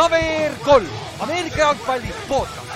[0.00, 0.86] KVR kolm,
[1.20, 2.70] Ameerika jalgpalli podcast.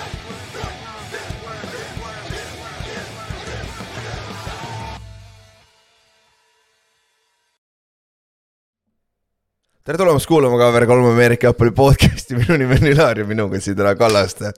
[9.83, 13.81] tere tulemast kuulama KVR kolm Ameerika jalgpalli podcast'i, minu nimi on Ülar ja minuga siin
[13.81, 14.53] täna Kallaste.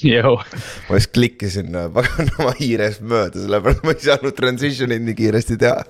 [0.00, 0.40] Jõu.
[0.88, 5.84] ma just klikkisin paganama hiirest mööda, sellepärast ma ei saanud transition'it nii kiiresti teha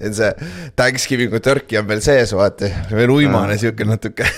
[0.00, 0.30] et see
[0.78, 4.28] Thanksgiving'u türki on veel sees, vaata, veel uimane sihuke natuke.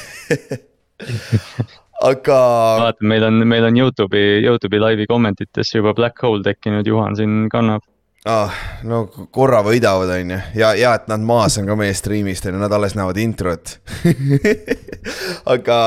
[2.01, 2.41] Aga.
[2.81, 7.49] vaata, meil on, meil on Youtube'i, Youtube'i laivi kommentites juba black hole tekkinud, Juhan siin
[7.53, 7.85] kannab.
[8.29, 8.53] Ah,
[8.85, 12.57] no korra võidavad, on ju, ja, ja et nad maas on ka meie striimist, on
[12.57, 13.79] ju, nad alles näevad introt.
[15.55, 15.79] Aga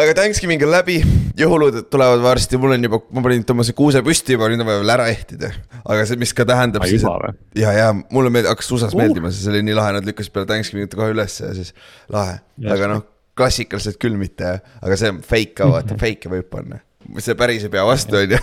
[0.00, 0.98] aga Thanksgiving on läbi,
[1.38, 4.80] jõulud tulevad varsti, mul on juba, ma panin, tõmbasin kuuse püsti juba, nüüd on vaja
[4.82, 5.52] veel ära ehtida.
[5.82, 7.90] aga see, mis ka tähendab siis, et ja, ja.
[8.14, 9.00] Mulle meeldib, hakkas USA-s uh.
[9.00, 11.74] meeldima, see oli nii lahe, nad lükkasid peale Thanksgiving'it kohe ülesse ja siis
[12.12, 12.38] lahe,
[12.70, 13.04] aga noh,
[13.38, 16.80] klassikaliselt küll mitte, aga see on fake ka vaata, fake'e võib panna.
[17.18, 18.42] see päris ei pea vastu, on ju.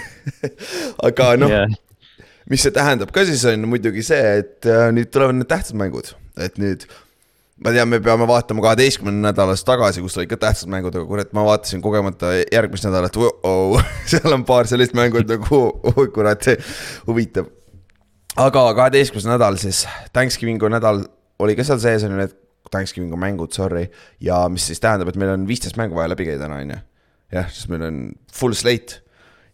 [1.09, 1.75] aga noh yeah.,
[2.51, 6.13] mis see tähendab ka siis on muidugi see, et äh, nüüd tulevad need tähtsad mängud,
[6.39, 6.87] et nüüd
[7.63, 11.31] ma tean, me peame vaatama kaheteistkümnenda nädalast tagasi, kus olid ka tähtsad mängud, aga kurat,
[11.33, 13.77] ma vaatasin kogemata järgmist nädalat oh,,
[14.11, 16.45] seal on paar sellist mängu, et nagu oh, kurat,
[17.07, 17.49] huvitav.
[18.37, 21.05] aga kaheteistkümnes nädal siis, Thanksgiving'u nädal
[21.41, 22.37] oli ka seal sees, on ju need
[22.71, 23.87] Thanksgiving'u mängud, sorry.
[24.21, 26.81] ja mis siis tähendab, et meil on viisteist mängu vaja läbi käia täna, on ju.
[27.33, 28.01] jah, sest meil on
[28.33, 29.01] full slate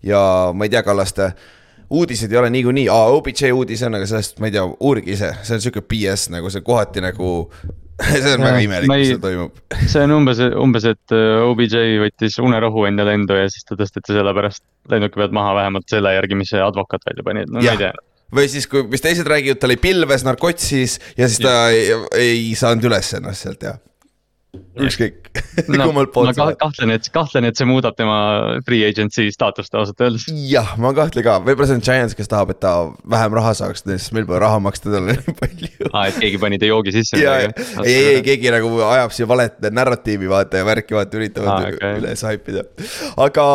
[0.04, 1.32] ja ma ei tea, Kallaste
[1.94, 5.56] uudised ei ole niikuinii, OBJ uudis on, aga sellest ma ei tea, uurige ise, see
[5.56, 7.30] on sihuke BS nagu see kohati nagu
[8.12, 9.60] see on ja, väga imelik, mis seal toimub.
[9.94, 14.16] see on umbes, umbes, et äh, OBJ võttis unerohu enda lendu ja siis ta tõsteti
[14.16, 17.74] sellepärast lennuki pealt maha vähemalt selle järgi, mis see advokaat välja pani, et no ja.
[17.74, 17.94] ma ei tea
[18.34, 22.00] või siis, kui, mis teised räägivad, ta oli pilves narkotsis ja siis ta ja.
[22.18, 23.76] ei, ei saanud üles ennast sealt ja
[24.54, 25.30] ükskõik
[25.74, 28.18] no, kummalt poolt ma kahtlen, et, kahtlen, et see muudab tema
[28.68, 30.28] free agency staatust ausalt öeldes.
[30.50, 32.74] jah, ma kahtlen ka, võib-olla see on Giants, kes tahab, et ta
[33.16, 35.72] vähem raha saaks, sest meil pole raha maksta talle nii palju.
[35.90, 37.18] aa, et keegi pani ta joogi sisse.
[37.18, 37.50] ei,
[37.86, 41.98] ei, ei, keegi nagu ajab siia valet narratiivi vaata ja värki vaata, üritavad ah, okay.
[42.04, 42.66] üles haipida.
[43.26, 43.48] aga,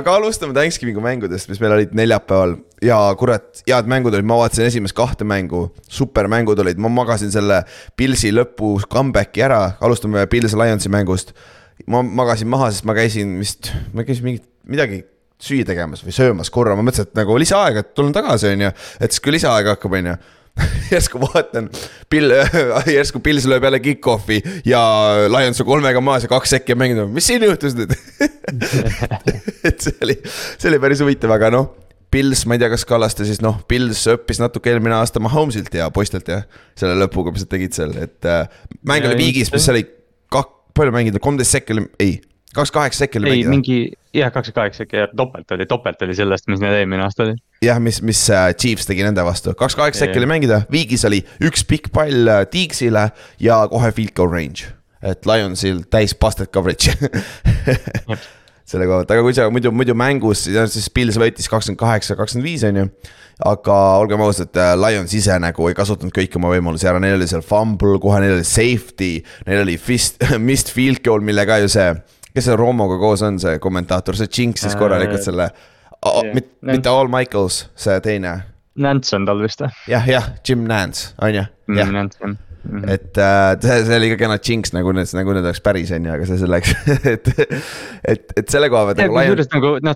[0.00, 4.68] aga alustame Thanksgiving'u mängudest, mis meil olid neljapäeval ja kurat, head mängud olid, ma vaatasin
[4.70, 7.62] esimest kahte mängu, supermängud olid, ma magasin selle
[7.96, 11.34] Pilsi lõpu comeback'i ära, alustame Pils Lionsi mängust.
[11.88, 15.00] ma magasin maha, sest ma käisin vist, ma käisin mingit, midagi
[15.40, 18.74] süüa tegemas või söömas korra, ma mõtlesin, et nagu lisaaega, et tulen tagasi, on ju.
[19.00, 20.16] et siis, kui lisaaega hakkab, on ju
[20.94, 21.70] järsku vaatan,
[22.12, 22.32] Pill,
[22.96, 24.80] järsku Pils lööb jälle kick-off'i ja
[25.30, 27.94] Lions on kolmega maas ja kaks sekki on mänginud, mis siin juhtus nüüd
[29.68, 31.70] et see oli, see oli päris huvitav, aga noh
[32.10, 35.86] Pils, ma ei tea, kas Kallaste siis noh, Pils õppis natuke eelmine aasta Mahomesilt ja
[35.94, 36.40] poistelt ja
[36.78, 38.48] selle lõpuga, mis nad tegid seal, et äh,
[38.86, 39.84] mäng oli viigis, mis oli
[40.32, 42.16] kak-, palju mängida, kolmteist sekki oli, ei,
[42.56, 43.46] kaks kaheksa sekki oli mängida.
[43.46, 43.78] ei, mingi
[44.16, 47.36] jah, kaks kaheksa sekki ja topelt oli, topelt oli sellest, mis neil eelmine aasta oli.
[47.62, 51.22] jah, mis, mis äh, Chiefs tegi nende vastu, kaks kaheksa sekki oli mängida, viigis oli
[51.46, 54.66] üks pikk pall äh, Tiigsile ja kohe field goal range.
[55.00, 56.92] et Lionsil täis busted coverage
[58.70, 62.46] selle koha pealt, aga kui sa muidu, muidu mängus, siis Pils võitis kakskümmend kaheksa, kakskümmend
[62.46, 62.86] viis, on ju.
[63.50, 67.28] aga olgem ausad, äh, Lions ise nagu ei kasutanud kõiki oma võimalusi ära, neil oli
[67.30, 69.14] seal fumble, kohe neil oli safety,
[69.48, 71.88] neil oli fist, missed field goal, mille ka ju see,
[72.30, 75.48] kes see Romoga koos on, see kommentaator, see jinksis korralikult selle
[76.06, 78.36] oh,, mitte, mitte All Michaels, see teine.
[78.80, 79.72] Nance on tal vist või?
[79.90, 81.48] jah, jah, Jim Nance, on ju?
[81.66, 82.90] Mm, jah, Nance jah Mm -hmm.
[82.92, 86.04] et äh, see, see oli ka kena jinx nagu need, nagu need oleks päris, on
[86.04, 86.74] ju, aga see selleks
[87.14, 87.30] et,
[88.04, 89.16] et, et selle koha pealt nagu.
[89.16, 89.94] kusjuures nagu noh,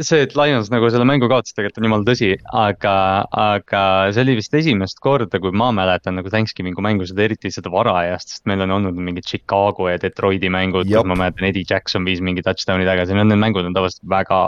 [0.00, 2.32] see, et Lions nagu selle mängu kaotas, tegelikult on jumala tõsi,
[2.62, 2.94] aga,
[3.30, 3.82] aga
[4.16, 8.50] see oli vist esimest korda, kui ma mäletan nagu Thanksgiving'u mängusid, eriti seda varajast, sest
[8.50, 12.88] meil on olnud mingid Chicago ja Detroiti mängud, ma mäletan, Eddie Jackson viis mingi touchdown'i
[12.88, 14.40] tagasi, need mängud on tavaliselt väga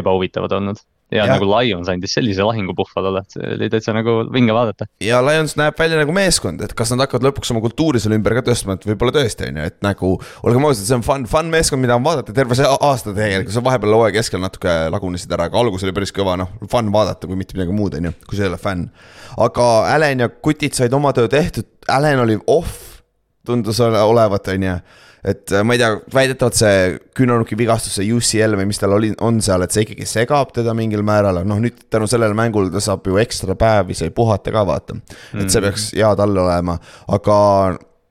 [0.00, 0.80] ebahuvitavad olnud
[1.12, 4.86] ja, ja nagu Lions andis sellise lahingu puhvadele, et oli täitsa nagu vinge vaadata.
[5.04, 8.36] ja Lions näeb välja nagu meeskond, et kas nad hakkavad lõpuks oma kultuuri selle ümber
[8.38, 10.12] ka tõstma, et võib-olla tõesti on ju, et nagu.
[10.42, 13.66] olgem ausad, see on fun, fun meeskond, mida on vaadata terve see aasta tegelikult, see
[13.68, 17.38] vahepeal hooaja keskel natuke lagunesid ära, aga algus oli päris kõva, noh, fun vaadata, kui
[17.38, 18.88] mitte midagi muud, on ju, kui sa ei ole fänn.
[19.36, 23.00] aga Allan ja kutid said oma töö tehtud, Allan oli off,
[23.46, 24.76] tundus olevat, on ju
[25.22, 29.12] et äh, ma ei tea, väidetavalt see küünarnuki vigastus, see UCL või mis tal oli,
[29.22, 32.82] on seal, et see ikkagi segab teda mingil määral, noh nüüd tänu sellele mängule ta
[32.82, 34.98] saab ju ekstra päevi, sai puhata ka vaata.
[34.98, 35.68] et see mhm.
[35.68, 36.76] peaks hea talle olema,
[37.14, 37.38] aga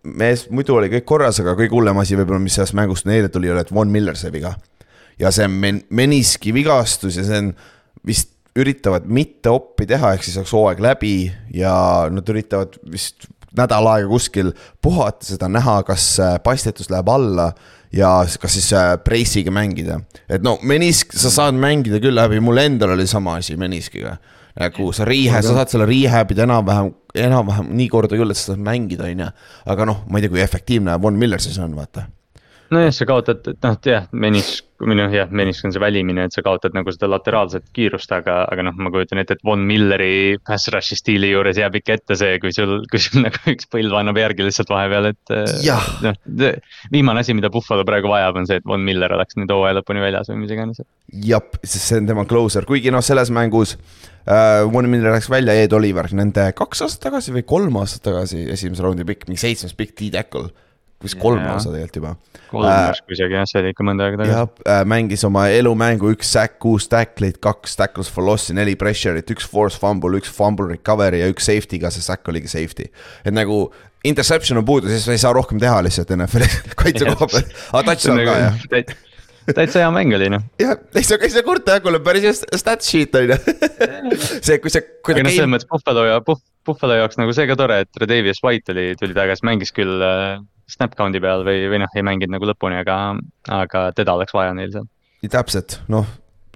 [0.08, 3.52] mees, muidu oli kõik korras, aga kõige hullem asi võib-olla, mis sellest mängust neile tuli,
[3.52, 4.56] oli, et Von Miller sai viga.
[5.20, 7.52] ja see men-, meniski vigastus ja see on
[8.08, 11.16] vist üritavad mitte oppi teha, ehk siis oleks hooaeg läbi
[11.56, 11.74] ja
[12.12, 13.28] nad üritavad vist
[13.58, 14.52] nädal aega kuskil
[14.82, 17.52] puhata, seda näha, kas äh, paistetus läheb alla
[17.94, 18.12] ja
[18.42, 20.00] kas siis äh, brace'iga mängida.
[20.30, 24.18] et no menisk, sa saad mängida küll läbi, mul endal oli sama asi meniskiga.
[24.60, 28.64] nagu sa rihe, sa saad selle rehab'ida enam-vähem, enam-vähem nii korda küll, et sa saad
[28.64, 29.30] mängida, on ju.
[29.76, 32.08] aga noh, ma ei tea, kui efektiivne Von Miller siis on, vaata
[32.72, 36.36] nojah, sa kaotad, et noh, jah, menisk, või noh, jah, menisk on see välimine, et
[36.36, 40.38] sa kaotad nagu seda lateraalset kiirust, aga, aga noh, ma kujutan ette, et Von Milleri
[40.48, 43.98] pass rush'i stiili juures jääb ikka ette see, kui sul, kui sul nagu üks põlv
[44.02, 45.36] annab järgi lihtsalt vahepeal, et.
[46.06, 46.18] noh,
[46.94, 50.04] viimane asi, mida Buffalo praegu vajab, on see, et Von Miller oleks nüüd hooaja lõpuni
[50.04, 50.82] väljas või mis iganes.
[51.28, 54.68] jah, sest see on tema closer, kuigi noh, selles mängus uh,.
[54.72, 58.86] Von Miller läks välja, Ed Oliver, nende kaks aastat tagasi või kolm aastat tagasi esimese
[58.86, 60.52] raundi pikk, mingi seitsmes pikk D-tackle
[61.06, 62.14] vist kolm lausa tegelikult juba.
[62.52, 64.34] kolm vist äh, isegi jah, see oli ikka mõnda aega tagasi.
[64.38, 69.30] jah äh,, mängis oma elumängu üks sack, kuus tackle'it, kaks tackles for loss'i, neli pressure'it,
[69.36, 72.90] üks force fumble, üks fumble recovery ja üks safety'ga, see sack oligi safety.
[73.26, 73.64] et nagu
[74.08, 76.50] interception on puudu, siis sa ei saa rohkem teha lihtsalt NFL-i
[76.82, 79.00] kaitse koha pealt, aga touchdown ka jah
[79.56, 80.44] täitsa hea mäng oli noh.
[80.62, 83.38] jah, ei saa, ei saa kurta jah, kuule päris hea stat sheet on ju.
[84.46, 84.84] see, kui see.
[85.08, 88.76] aga noh, selles mõttes Buffalo ja Buffalo jaoks nagu see ka tore, et Redavius White
[88.76, 90.38] oli, tuli tagasi, mängis küll äh,
[90.72, 92.98] snap count'i peal või, või noh, ei mänginud nagu lõpuni, aga,
[93.62, 94.88] aga teda oleks vaja neil seal.
[95.32, 96.08] täpselt, noh,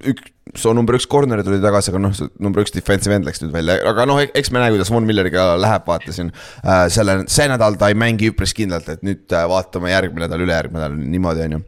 [0.03, 3.53] üks, su number üks corner tuli tagasi, aga noh, number üks defensive end läks nüüd
[3.55, 6.85] välja, aga noh, eks me näe, kuidas Von Milleriga läheb, vaatasin äh,.
[6.93, 10.83] selle, see nädal ta ei mängi üpris kindlalt, et nüüd äh, vaatame järgmine nädal, ülejärgmine
[10.83, 11.61] nädal, niimoodi on ju.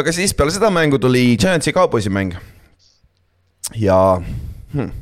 [0.00, 2.36] aga siis peale seda mängu tuli Giantsi Cowboysi mäng.
[3.78, 4.00] ja
[4.74, 4.92] hmm,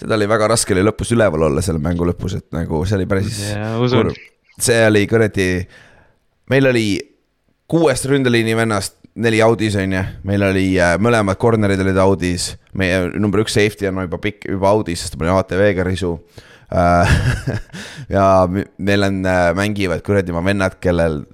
[0.00, 3.08] seda oli väga raske oli lõpus üleval olla selle mängu lõpus, et nagu see oli
[3.10, 3.40] päris
[4.60, 5.50] see oli kuradi
[6.50, 6.86] meil oli
[7.70, 13.08] kuuest ründeliini vennast neli audis, on ju, meil oli äh, mõlemad corner'id olid audis, meie
[13.18, 16.14] number üks safety on juba pikk, juba audis, sest ta pani ATV-ga risu.
[16.70, 17.12] Äh,
[18.16, 21.24] ja meil on äh,, mängivad kuradi oma vennad, kellel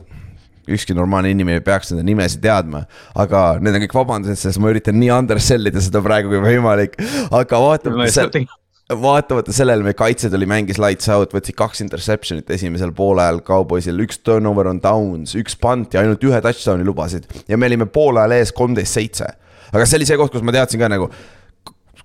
[0.67, 2.87] ükski normaalne inimene ei peaks nende nimesid teadma.
[3.15, 6.97] aga need on kõik vabandused, sest ma üritan nii undersell ida seda praegu kui võimalik,
[7.31, 7.61] aga
[8.11, 8.49] sellele
[8.91, 14.21] vaatamata sellele meie kaitse tuli, mängis lights out, võtsid kaks interception'it esimesel poolajal Cowboysil, üks
[14.23, 17.27] turnover on downs, üks punt ja ainult ühe touchdown'i lubasid.
[17.49, 19.27] ja me olime poolajal ees kolmteist seitse.
[19.73, 21.11] aga see oli see koht, kus ma teadsin ka nagu,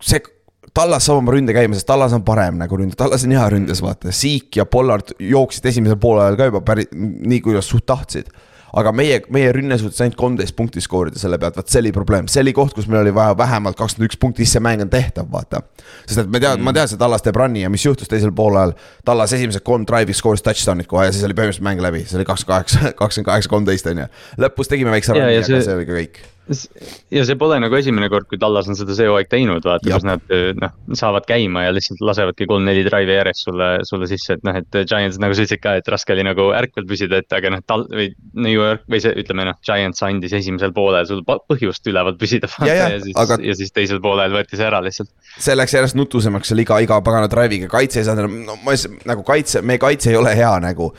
[0.01, 0.23] see
[0.71, 3.81] Tallas saab oma ründe käima, sest Tallas on parem nagu ründe, Tallas on hea ründes,
[3.83, 8.31] vaata, Siik ja Pollard jooksid esimesel poolajal ka juba päris, nii kuidas suht tahtsid
[8.77, 12.29] aga meie, meie rünne suutis ainult kolmteist punkti skoorida selle pealt, vot see oli probleem,
[12.31, 14.91] see oli koht, kus meil oli vaja vähemalt kakskümmend üks punkti, siis see mäng on
[14.91, 15.63] tehtav, vaata.
[16.05, 18.33] sest et me teame mm., ma teadsin, et Tallas teeb run'i ja mis juhtus teisel
[18.35, 18.75] poolel.
[19.07, 22.27] Tallas esimesed kolm drive'i skooris touchdown'it kohe ja siis oli põhimõtteliselt mäng läbi, see oli
[22.29, 24.11] kakskümmend kaheksa, kakskümmend kaheksa, kolmteist on ju.
[24.45, 28.25] lõpus tegime väikse run'i, aga see oli ka kõik ja see pole nagu esimene kord,
[28.29, 32.01] kui Tallas on seda see hooaeg teinud, vaata, kus nad noh, saavad käima ja lihtsalt
[32.03, 35.75] lasevadki kolm-neli drive'i järjest sulle, sulle sisse, et noh, et Giants nagu sa ütlesid ka,
[35.79, 39.13] et raske oli nagu ärkvel püsida, et aga noh, tal- või New York või see,
[39.21, 42.49] ütleme noh, Giants andis esimesel poolel sul põhjust üleval püsida.
[42.65, 43.37] Ja, ja, ja, siis, aga...
[43.45, 45.11] ja siis teisel poolel võeti see ära lihtsalt.
[45.37, 48.75] see läks järjest nutusemaks seal iga, iga pagana drive'iga, kaitse ei saanud enam, no ma
[49.07, 50.91] nagu kaitse, meie kaitse ei ole hea nagu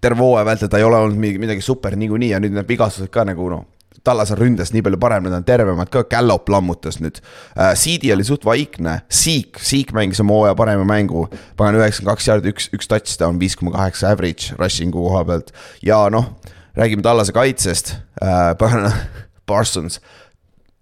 [0.00, 3.24] terve hooaja vältel ta ei ole olnud midagi super niikuinii ja nüüd need vigastused ka
[3.26, 3.64] nagu noh
[4.04, 7.72] Tallas on ründes nii palju parem, nad on tervemad ka, Gallop lammutas nüüd uh,.
[7.78, 11.26] Seedi oli suht vaikne, Seek, Seek mängis oma hooaja parema mängu.
[11.56, 15.52] pagan üheksakümmend kaks jaardi, üks, üks touchdown, viis koma kaheksa average rushing'u koha pealt.
[15.82, 16.32] ja noh,
[16.76, 18.92] räägime Tallase kaitsest uh,, pagan
[19.48, 20.00] Parsons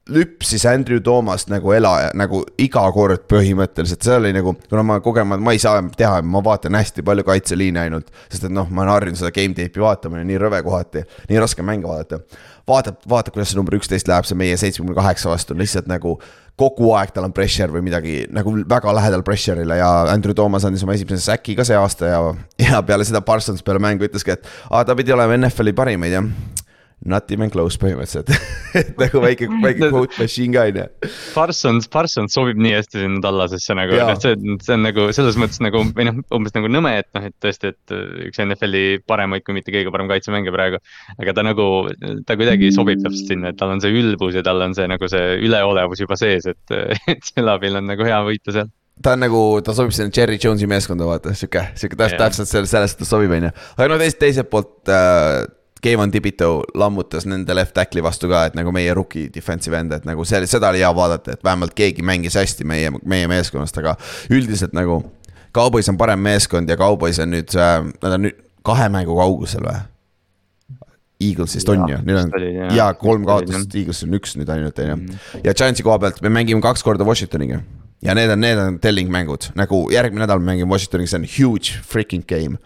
[0.08, 5.40] lüpsis Andrew Thoomast nagu elaja, nagu iga kord põhimõtteliselt, see oli nagu, kuna ma kogemata,
[5.44, 8.10] ma ei saa teha, ma vaatan hästi palju kaitseliine ainult.
[8.28, 11.40] sest et noh, ma olen harjunud seda game tape'i vaatama ja nii rõve kohati, nii
[11.40, 12.20] raske mänge vaadata.
[12.68, 16.16] Vaatab, vaatab, kuidas see number üksteist läheb, see meie seitsmekümne kaheksa vastu, lihtsalt nagu
[16.60, 20.84] kogu aeg tal on pressure või midagi nagu väga lähedal pressure'ile ja Andrew Thomas andis
[20.86, 22.20] oma esimese säki ka see aasta ja,
[22.62, 26.30] ja peale seda Parsons peale mängu ütleski, et aa, ta pidi olema NFL-i parimaid jah
[27.04, 28.30] Not even close põhimõtteliselt
[28.80, 30.84] et nagu väike, väike quote machine ka on ju.
[31.34, 35.60] Parsons, Parsons sobib nii hästi sinna tallasesse nagu, noh, see, see on nagu selles mõttes
[35.64, 37.96] nagu või noh, umbes nagu nõme, et noh, et tõesti, et
[38.28, 40.80] üks NFL-i paremaid, kui mitte kõige parem kaitsemängija praegu.
[41.18, 41.66] aga ta nagu,
[42.26, 45.10] ta kuidagi sobib täpselt sinna, et tal on see ülbus ja tal on see nagu
[45.10, 46.78] see üleolevus juba sees, et,
[47.12, 48.72] et Selabil on nagu hea võita seal
[49.02, 53.00] ta on nagu, ta sobib sinna Cherry Jones'i meeskonda, vaata, sihuke, sihuke täpselt, täpselt sellest,
[53.00, 53.52] ta sobib, on ju.
[53.76, 55.42] aga no teisest, teiselt poolt äh,
[55.84, 60.06] Kevin Tibito lammutas nende left tackle'i vastu ka, et nagu meie rookie defensive end, et
[60.08, 63.92] nagu see, seda oli hea vaadata, et vähemalt keegi mängis hästi meie, meie meeskonnast, aga
[64.32, 65.02] üldiselt nagu.
[65.54, 69.66] Cowboys on parem meeskond ja Cowboys on nüüd, äh, nad on nüüd kahe mängu kaugusel
[69.66, 69.82] või?
[71.24, 72.32] Eaglesist on ju, nüüd on
[72.74, 74.96] ja kolm kaotust, Eaglesil on üks nüüd ainult on ju.
[74.96, 75.44] Mhm.
[75.44, 77.60] ja Giantsi koha pealt me mängime kaks korda Washingtoniga.
[78.02, 81.28] ja need on, need on telling mängud, nagu järgmine nädal me mängime Washingtoniga, see on
[81.28, 82.58] huge freaking game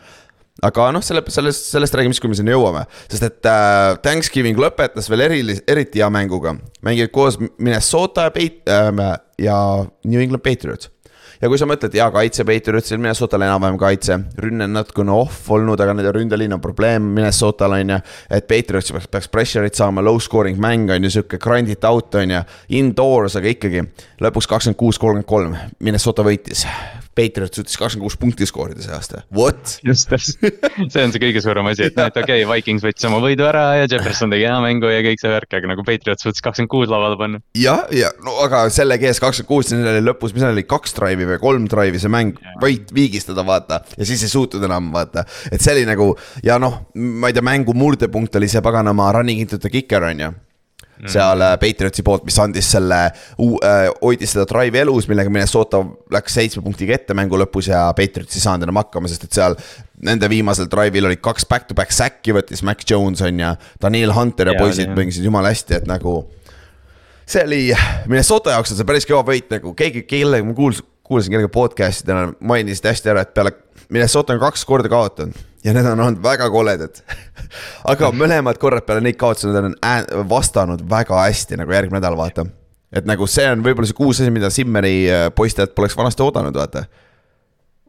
[0.63, 4.59] aga noh, selle, sellest, sellest räägime siis, kui me sinna jõuame, sest et äh, Thanksgiving
[4.59, 6.57] lõpetas veel eri, eriti hea mänguga.
[6.83, 9.59] mängivad koos Minnesota ja Peit- äh, ja
[10.05, 10.91] New England Patriots
[11.41, 15.81] ja kui sa mõtled, hea kaitse, Patriotsil Minnesotal enam-vähem kaitse, rünne on natukene off olnud,
[15.81, 18.01] aga nende ründeliin on probleem Minnesotal on ju.
[18.35, 22.15] et Patriots peaks, peaks pressure'it saama, low scoring mäng on ju, sihuke grind it out
[22.19, 22.45] on ju,
[22.81, 23.87] indoors, aga ikkagi.
[24.25, 26.67] lõpuks kakskümmend kuus, kolmkümmend kolm, Minnesota võitis
[27.19, 29.79] Patriot suutis kakskümmend kuus punkti skoorida see aasta, what?
[29.87, 33.09] just täpselt, see on see kõige suurem asi, et noh, et okei okay,, Vikings võttis
[33.09, 36.23] oma võidu ära ja Jefferson tegi hea mängu ja kõik see värk, aga nagu Patriot
[36.23, 37.43] suutis kakskümmend kuus lavale panna.
[37.59, 40.97] jah, ja no aga selle GS kakskümmend kuus, neil oli lõpus, mis neil oli, kaks
[40.99, 43.83] drive'i või kolm drive'i see mäng, võit viigistada, vaata.
[43.99, 46.13] ja siis ei suutnud enam, vaata, et see oli nagu
[46.47, 50.27] ja noh, ma ei tea, mängu murdepunkt oli see paganama running into the kicker on
[50.27, 50.35] ju
[50.99, 51.11] Mm.
[51.13, 56.35] seal äh, Patriotsi poolt, mis andis selle äh,, hoidis seda drive'i elus, millega Minnesota läks
[56.35, 59.55] seitsme punktiga ette mängu lõpus ja Patriots ei saanud enam hakkama, sest et seal.
[60.03, 63.53] Nende viimasel drive'il olid kaks back-to-back sack'i võttis Mac Jones on ju,
[63.83, 66.21] Daniel Hunter ja, ja poisid mängisid jumala hästi, et nagu.
[67.29, 67.63] see oli,
[68.07, 72.11] Minnesota jaoks on see päris kõva võit nagu keegi, kellega ma kuulsin, kuulasin kellegi podcast'i
[72.11, 73.55] täna, mainisid hästi ära, et peale
[73.89, 77.03] Minnesota on kaks korda kaotanud ja need on olnud väga koledad
[77.93, 79.77] aga mõlemad korrad peale neid kaotusi nad on
[80.31, 82.47] vastanud väga hästi nagu järgmine nädal, vaata.
[82.93, 86.57] et nagu see on võib-olla see uus asi, mida Simmeri äh, poistajad poleks vanasti oodanud,
[86.57, 86.87] vaata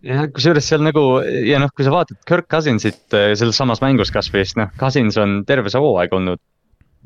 [0.06, 1.06] jah, kusjuures seal nagu
[1.46, 5.20] ja noh, kui sa vaatad Kirk Cousinsit äh, selles samas mängus kasvõi, siis noh, Cousins
[5.22, 6.42] on terve see hooaeg olnud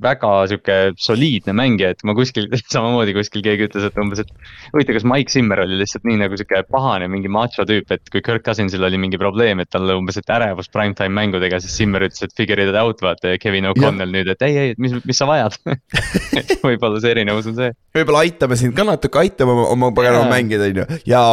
[0.01, 4.31] väga sihuke soliidne mängija, et ma kuskil samamoodi kuskil keegi ütles, et umbes, et.
[4.73, 8.23] huvitav, kas Mike Zimmer oli lihtsalt nii nagu sihuke pahane mingi macho tüüp, et kui
[8.25, 12.25] Kirk Cousinsil oli mingi probleem, et tal umbes, et ärevus primetime mängudega, siis Zimmer ütles,
[12.25, 15.29] et figure it out vaata ja Kevin O'Connell nüüd, et ei, ei, mis, mis sa
[15.29, 15.57] vajad
[16.65, 17.69] võib-olla see erinevus on see.
[17.95, 21.23] võib-olla aitame sind ka natuke, aitame oma, oma paganama mängida, on ju, ja.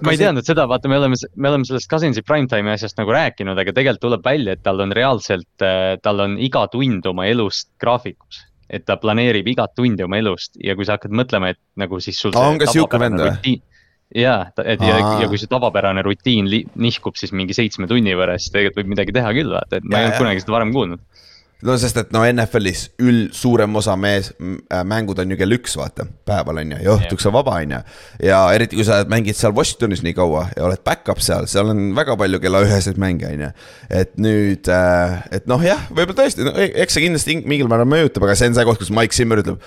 [0.00, 3.58] ma ei teadnud seda, vaata, me oleme, me oleme sellest Cousinsi primetime'i asjast nagu rääkinud,
[3.58, 7.70] aga tegelikult tuleb välja, et tal on reaalselt, äh, tal on iga tund oma elust
[7.82, 8.44] graafik graafikus.
[8.68, 12.18] et ta planeerib igat tundi oma elust ja kui sa hakkad mõtlema, et nagu siis
[12.20, 12.34] sul.
[12.36, 13.54] on ka sihuke vend või?
[14.14, 18.52] ja, et ja, ja kui see tavapärane rutiin nihkub siis mingi seitsme tunni võrra, siis
[18.52, 21.24] tegelikult võib midagi teha küll, vaata, et ma ei olnud kunagi seda varem kuulnud
[21.66, 25.74] no sest, et no NFL-is üld, suurem osa mees, äh, mängud on ju kell üks,
[25.78, 27.80] vaata, päeval on ju, ja õhtuks on vaba, on ju.
[28.28, 31.90] ja eriti, kui sa mängid seal Washingtonis nii kaua ja oled back-up seal, seal on
[31.98, 33.50] väga palju kella üheseid mänge, on ju.
[34.02, 37.90] et nüüd, äh, et noh, jah, võib-olla tõesti no,, e-, eks see kindlasti mingil määral
[37.90, 39.62] mõjutab, aga see on see koht, kus Mike Zimmer ütleb.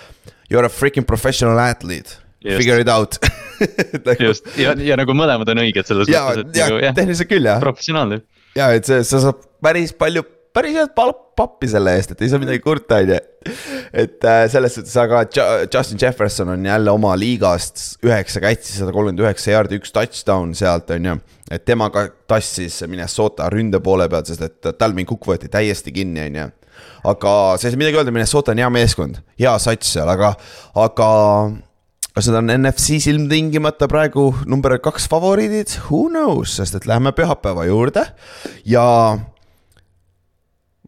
[0.51, 3.19] You are a freaking professional athlete, figure it out
[4.07, 4.19] nagu...
[4.31, 6.95] just, ja, ja nagu mõlemad on õiged selles mõttes, et ja, nagu jah.
[6.95, 7.59] tehniliselt küll jah.
[7.63, 8.23] professionaalne.
[8.55, 12.41] ja, et see, sa saad päris palju päris head pappi selle eest, et ei saa
[12.41, 13.19] midagi kurta, on ju.
[14.03, 15.23] et äh, selles suhtes, aga
[15.65, 20.91] Justin Jefferson on jälle oma liigast üheksa catch'i, sada kolmkümmend üheksa jaardi, üks touchdown sealt,
[20.95, 21.17] on ju.
[21.51, 26.27] et tema ka tassis Minnesota ründe poole pealt, sest et Talvin Cook võeti täiesti kinni,
[26.29, 26.47] on ju.
[27.15, 30.35] aga sa ei saa midagi öelda, Minnesota on hea meeskond, hea sats seal, aga,
[30.83, 31.11] aga
[32.11, 37.65] kas nad on NFC-s ilmtingimata praegu number kaks favoriidid, who knows, sest et läheme pühapäeva
[37.69, 38.03] juurde
[38.67, 38.85] ja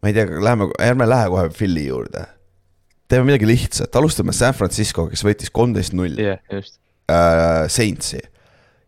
[0.04, 2.26] ma ei tea, läheme, ärme lähe kohe Philly juurde.
[3.08, 6.18] teeme midagi lihtsat, alustame San Francisco, kes võitis kolmteist null.
[6.20, 6.76] jah, just
[7.08, 7.64] äh,.
[7.72, 8.20] Saintsi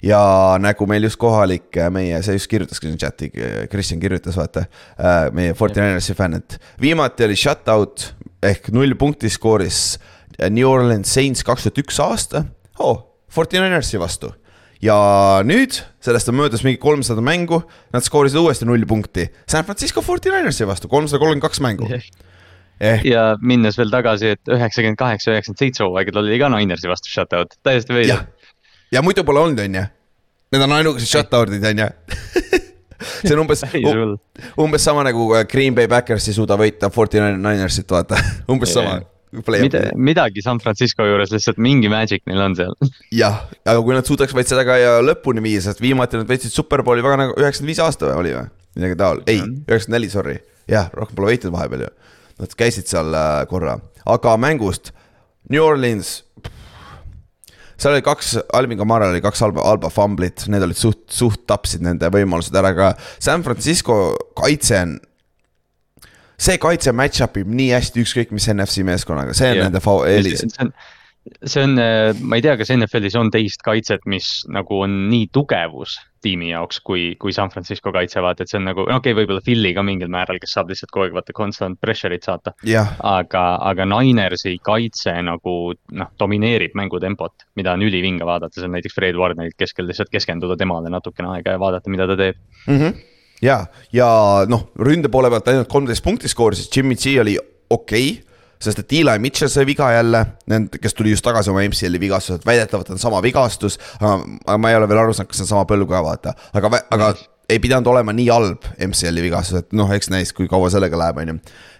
[0.04, 0.20] ja
[0.60, 3.30] nagu meil just kohalik äh, meie, see just kirjutaski siin chati,
[3.72, 5.32] Kristjan kirjutas, vaata äh,.
[5.32, 8.10] meie Fortinanersi fänn, et viimati oli shutout
[8.44, 9.96] ehk null punkti skooris
[10.52, 12.44] New Orleans Saints kaks tuhat üks aasta
[12.78, 13.04] oh,.
[13.32, 14.30] Fortinanersi vastu
[14.86, 14.98] ja
[15.46, 17.62] nüüd, sellest on möödas mingi kolmsada mängu,
[17.94, 21.90] nad skoorisid uuesti null punkti San Francisco 49ersi vastu, kolmsada kolmkümmend kaks mängu.
[22.76, 23.00] Eh.
[23.08, 27.56] ja minnes veel tagasi, et üheksakümmend kaheksa, üheksakümmend seitse hooaegadel oli ka Ninersi vastu shutout,
[27.64, 28.26] täiesti veider.
[28.92, 29.84] ja muidu pole olnud, on ju.
[30.52, 31.88] Need on ainukesed shutout'id, on ju
[33.24, 33.64] see on umbes,
[34.60, 38.20] umbes sama nagu Green Bay Backers ei suuda võita 49ersit, vaata
[38.52, 39.00] umbes sama
[39.44, 42.76] Mida, midagi San Francisco juures lihtsalt mingi magic neil on seal.
[43.14, 47.04] jah, aga kui nad suudaks vaid seda ka lõpuni viia, sest viimati nad võitsid superbowli
[47.04, 48.46] väga nagu üheksakümmend viis aasta või oli või?
[48.76, 50.36] midagi taolist, ei, üheksakümmend neli, sorry.
[50.70, 51.90] jah, rohkem pole võitnud vahepeal ju.
[52.36, 53.78] Nad käisid seal äh, korra,
[54.12, 54.92] aga mängust
[55.52, 56.20] New Orleans.
[57.76, 61.84] seal oli kaks, Alvin Kamaral oli kaks halba, halba fumblit, need olid suht, suht tapsid
[61.86, 64.96] nende võimalused ära, aga San Francisco kaitse on
[66.36, 69.70] see kaitse match-up ib nii hästi ükskõik mis NFC meeskonnaga, see on yeah.
[69.70, 70.44] nende eelis.
[71.42, 75.26] see on, äh, ma ei tea, kas NFL-is on teist kaitset, mis nagu on nii
[75.34, 79.16] tugevus tiimi jaoks, kui, kui San Francisco kaitse, vaata, et see on nagu, okei okay,,
[79.18, 82.94] võib-olla Philly ka mingil määral, kes saab lihtsalt kogu aeg vaata constant pressure'it saata yeah..
[83.06, 88.96] aga, aga Ninersi kaitse nagu noh, domineerib mängutempot, mida on ülivinge vaadata, see on näiteks
[88.96, 92.80] Fred Warnerit keskel lihtsalt keskenduda temale natukene aega ja vaadata, mida ta teeb mm.
[92.80, 93.04] -hmm
[93.42, 94.08] ja, ja
[94.48, 97.36] noh, ründe poole pealt ainult kolmteist punkti skoorisid, Jimmy G oli
[97.70, 98.26] okei okay,
[98.62, 102.46] sest et Eli Mitchell sai viga jälle, nend-, kes tuli just tagasi oma MCL-i vigastuselt,
[102.46, 103.78] väidetavalt on sama vigastus.
[104.00, 106.80] aga ma ei ole veel aru saanud, kas see on sama põlv ka vaata, aga,
[106.90, 107.10] aga
[107.50, 111.20] ei pidanud olema nii halb MCL-i vigastus, et noh, eks näis, kui kaua sellega läheb,
[111.22, 111.36] on ju.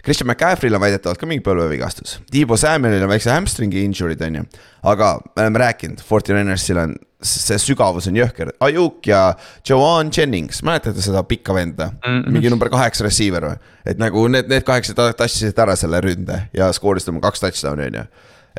[0.07, 4.45] Christian McCaffrey'l on väidetavalt ka mingi põlvevigastus, Tiibo Samuelil on väikse hamstringi injury'd, on ju.
[4.87, 6.95] aga me oleme rääkinud, Fortinersil on,
[7.27, 9.23] see sügavus on jõhker, Ajuk ja
[9.67, 12.31] Joan Jennings, mäletate seda pikka venda mm, -hmm.
[12.31, 13.59] mingi number kaheksa receiver või?
[13.87, 18.03] et nagu need, need kaheksa tassisid ära selle ründe ja skoorisid oma kaks touchdown'i, on
[18.03, 18.09] ju,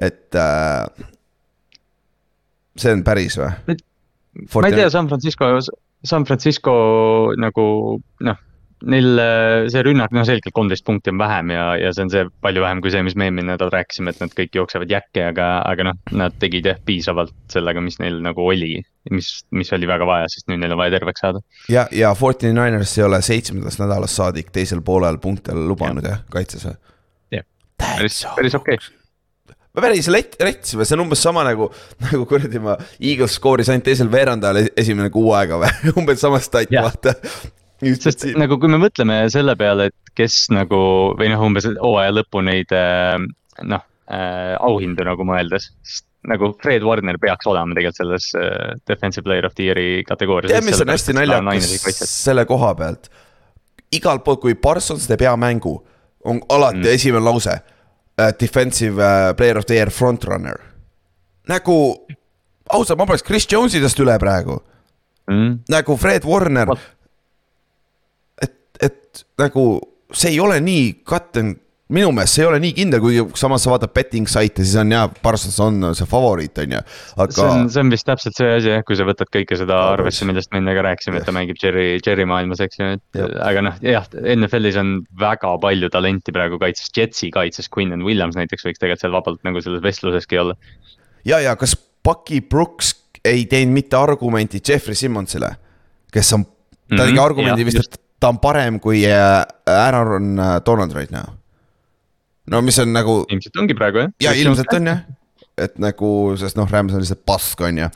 [0.01, 1.07] et äh,
[2.75, 3.53] see on päris või?
[4.59, 5.55] ma ei tea, San Francisco
[6.09, 6.73] San Francisco
[7.39, 7.65] nagu
[8.25, 8.43] noh,
[8.85, 9.21] neil
[9.73, 12.81] see rünnak, no selgelt kolmteist punkti on vähem ja, ja see on see palju vähem
[12.83, 15.97] kui see, mis me eelmine nädal rääkisime, et nad kõik jooksevad jäkke, aga, aga noh,
[16.19, 18.75] nad tegid jah piisavalt sellega, mis neil nagu oli.
[19.09, 21.41] mis, mis oli väga vaja, sest nüüd neil on vaja terveks saada.
[21.73, 26.29] ja, ja Forty Niners ei ole seitsmendast nädalast saadik teisel poolel punkte lubanud jah ja,
[26.37, 26.77] kaitses või?
[27.39, 27.49] jah,
[27.81, 28.96] päris, päris okei okay
[29.77, 31.69] ma päris lett, rätsime, see on umbes sama nagu,
[32.07, 35.69] nagu kuradi ma, Eagles skooris ainult teisel veerandajal esimene kuu aega või,
[36.01, 37.13] umbes sama stat, vaata.
[37.85, 38.39] sest siin.
[38.41, 40.81] nagu kui me mõtleme selle peale, et kes nagu
[41.19, 43.19] või noh, umbes hooaja lõppu neid äh,
[43.69, 45.69] noh äh, auhindu nagu mõeldes,
[46.27, 50.55] nagu Fred Warner peaks olema tegelikult selles äh, defensive player of the year'i kategoorias.
[50.55, 53.11] tead, mis on hästi naljakas selle koha pealt?
[53.93, 55.77] igalt poolt, kui Parsons teeb hea mängu,
[56.27, 56.93] on alati mm.
[56.97, 57.53] esimene lause
[58.39, 60.57] defensive uh, player of the year frontrunner.
[61.47, 61.75] nagu
[62.73, 64.57] ausalt, ma poleks Chris Jonesidest üle praegu
[65.29, 65.53] mm..
[65.71, 66.73] nagu Fred Warner.
[68.41, 69.67] et, et nagu
[70.11, 71.59] see ei ole nii cut and
[71.93, 74.91] minu meelest see ei ole nii kindel, kuigi samas sa vaatad betting saite, siis on
[74.91, 76.81] jah, Parsons on see favoriit, on ju,
[77.15, 77.27] aga.
[77.37, 80.27] see on, see on vist täpselt see asi jah, kui sa võtad kõike seda arvesse,
[80.27, 83.29] millest me enne ka rääkisime, et ta mängib Jerry, Jerry maailmas, eks ju, et ja.
[83.45, 88.35] aga noh, jah, NFL-is on väga palju talenti praegu kaitses, Jetsi kaitses, Quinn and Williams
[88.39, 90.59] näiteks võiks tegelikult seal vabalt nagu selles vestluseski olla.
[91.23, 92.97] ja, ja kas Bucky Brooks
[93.27, 95.55] ei teinud mitte argumenti Jeffrey Simmonsile,
[96.11, 96.51] kes on, ta
[96.99, 101.36] tegi mm -hmm, argumendi vist, et ta on parem kui äh, Aaron Donald right now
[102.51, 103.21] no mis on nagu.
[103.31, 104.17] ilmselt ongi praegu jah.
[104.23, 105.05] ja ilmselt on jah
[105.57, 107.87] et nagu, sest noh, Rams on lihtsalt pask, on ju.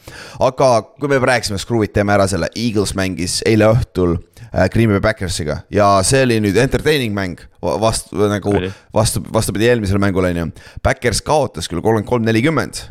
[0.42, 5.02] aga kui me rääkisime, Screw'id, teeme ära selle, Eagles mängis eile õhtul äh, Green Bay
[5.04, 7.44] Backersiga ja see oli nüüd entertaining mäng.
[7.62, 8.56] vastu, nagu
[8.94, 10.48] vastu, vastupidi eelmisele mängule, on ju.
[10.84, 12.82] Backers kaotas küll kolmkümmend kolm, nelikümmend.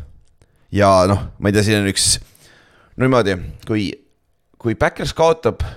[0.71, 2.13] ja noh, ma ei tea, siin on üks,
[2.95, 3.35] niimoodi,
[3.67, 3.89] kui,
[4.55, 5.67] kui Backers kaotab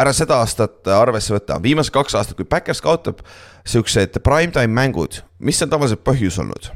[0.00, 3.22] ära seda aastat arvesse võta, viimased kaks aastat, kui Backers kaotab
[3.68, 6.72] siuksed primetime mängud, mis on tavaliselt põhjus olnud?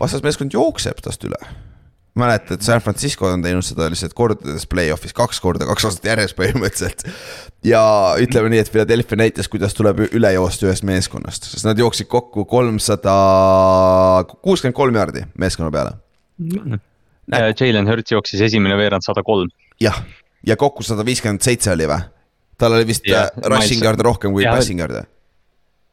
[0.00, 1.38] vastasmeeskond jookseb tast üle.
[2.18, 7.04] mäletad, San Francisco on teinud seda lihtsalt kordades play-off'is, kaks korda, kaks aastat järjest põhimõtteliselt.
[7.64, 7.82] ja
[8.20, 12.44] ütleme nii, et Philadelphia näitas, kuidas tuleb üle joosta ühest meeskonnast, sest nad jooksid kokku
[12.48, 13.14] kolmsada
[14.44, 15.96] kuuskümmend kolm jaardi meeskonna peale.
[17.32, 19.48] Jalen Hurts jooksis esimene veerand sada kolm.
[19.80, 20.02] jah
[20.46, 22.00] ja kokku sada viiskümmend seitse oli või?
[22.62, 25.04] tal oli vist yeah, rushing yard'e rohkem kui passing yard'e.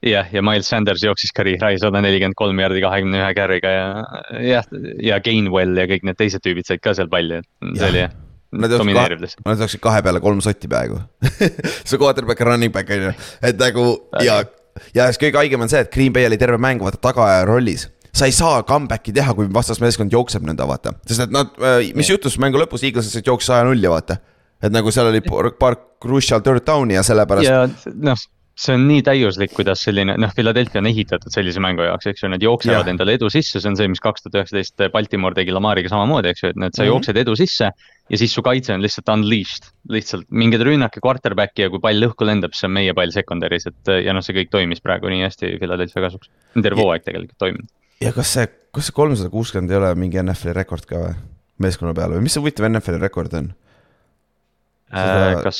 [0.05, 3.87] jah, ja Miles Sanders jooksis Kareem Rai sada nelikümmend kolm jardi kahekümne ühe carry'ga ja
[4.45, 4.71] jah,
[5.03, 8.17] ja Gainwell ja kõik need teised tüübid said ka seal palli, et see oli jah.
[8.49, 10.97] Nad jooksid kahe peale kolm sotti peaaegu
[11.89, 13.13] see quarterback ja running back on ju,
[13.45, 13.85] et nagu
[14.25, 14.39] ja,
[14.95, 17.85] ja siis kõige haigem on see, et Green Bay oli terve mäng vaata tagaaja rollis
[18.09, 20.95] sa ei saa comeback'i teha, kui vastasmeeskond jookseb nõnda, vaata.
[21.05, 24.17] sest et nad, äh, mis juhtus mängu lõpus, Eagles jooksis saja nulli, vaata
[24.63, 27.47] et nagu seal oli paar, paar crucial third down'i ja sellepärast.
[27.47, 28.27] ja noh,
[28.59, 32.31] see on nii täiuslik, kuidas selline noh, Philadelphia on ehitatud sellise mängu jaoks, eks ju,
[32.33, 32.91] nad jooksevad ja.
[32.91, 36.43] endale edu sisse, see on see, mis kaks tuhat üheksateist Baltimore tegi Lamariga samamoodi, eks
[36.43, 36.91] ju, et, et sa mm -hmm.
[36.91, 37.71] jooksed edu sisse.
[38.09, 42.25] ja siis su kaitse on lihtsalt unleashed, lihtsalt mingid rünnake quarterback'i ja kui pall õhku
[42.25, 45.55] lendab, siis on meie pall secondary's, et ja noh, see kõik toimis praegu nii hästi
[45.59, 46.29] Philadelphia kasuks.
[46.61, 47.69] terve hooaeg tegelikult toiminud.
[48.01, 51.15] ja kas see, kas see kolmsada kuuskümmend ei ole mingi NFL-i rekord ka või?
[51.59, 53.53] meeskonna peale või mis see huvitav NFL-i rekord on?
[54.89, 55.25] Seda...
[55.31, 55.59] Äh, kas,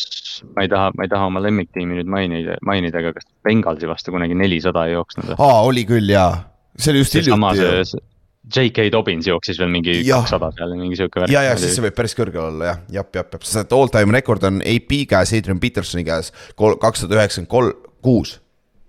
[0.55, 4.13] ma ei taha, ma ei taha oma lemmiktiimi nüüd mainida, mainida, aga kas Bengalsi vastu
[4.15, 5.35] kunagi nelisada ei jooksnud?
[5.35, 6.31] aa, oli küll jaa,
[6.77, 8.05] see oli just hiljuti.
[8.49, 8.87] J.K.
[8.89, 12.47] Dobbins jooksis veel mingi kakssada seal, mingi sihuke ja, ja siis see võib päris kõrgel
[12.47, 16.31] olla jah, jap, jap, jap, sest all time rekord on AP käes, Adrian Petersoni käes,
[16.57, 18.39] kakssada üheksakümmend kolm, kuus,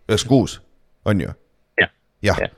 [0.09, 0.57] üheksakümmend kuus,
[1.11, 1.37] on ju?
[1.83, 1.93] jah,
[2.25, 2.49] jah ja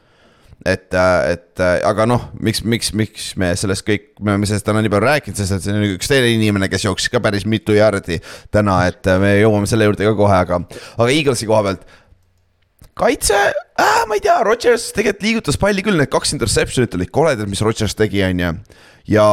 [0.64, 4.66] et, äh, et äh, aga noh, miks, miks, miks me sellest kõik, me oleme sellest
[4.66, 7.46] täna nii palju rääkinud, sest et see on üks teine inimene, kes jooksis ka päris
[7.48, 8.20] mitu jaardi
[8.54, 10.60] täna, et äh, me jõuame selle juurde ka kohe, aga,
[10.96, 11.86] aga Eaglesi koha pealt.
[12.98, 17.50] kaitse äh,, ma ei tea, Rodgers tegelikult liigutas palli küll, need kaks interception'it olid koledad,
[17.50, 18.52] mis Rodgers tegi, on ju.
[19.16, 19.26] ja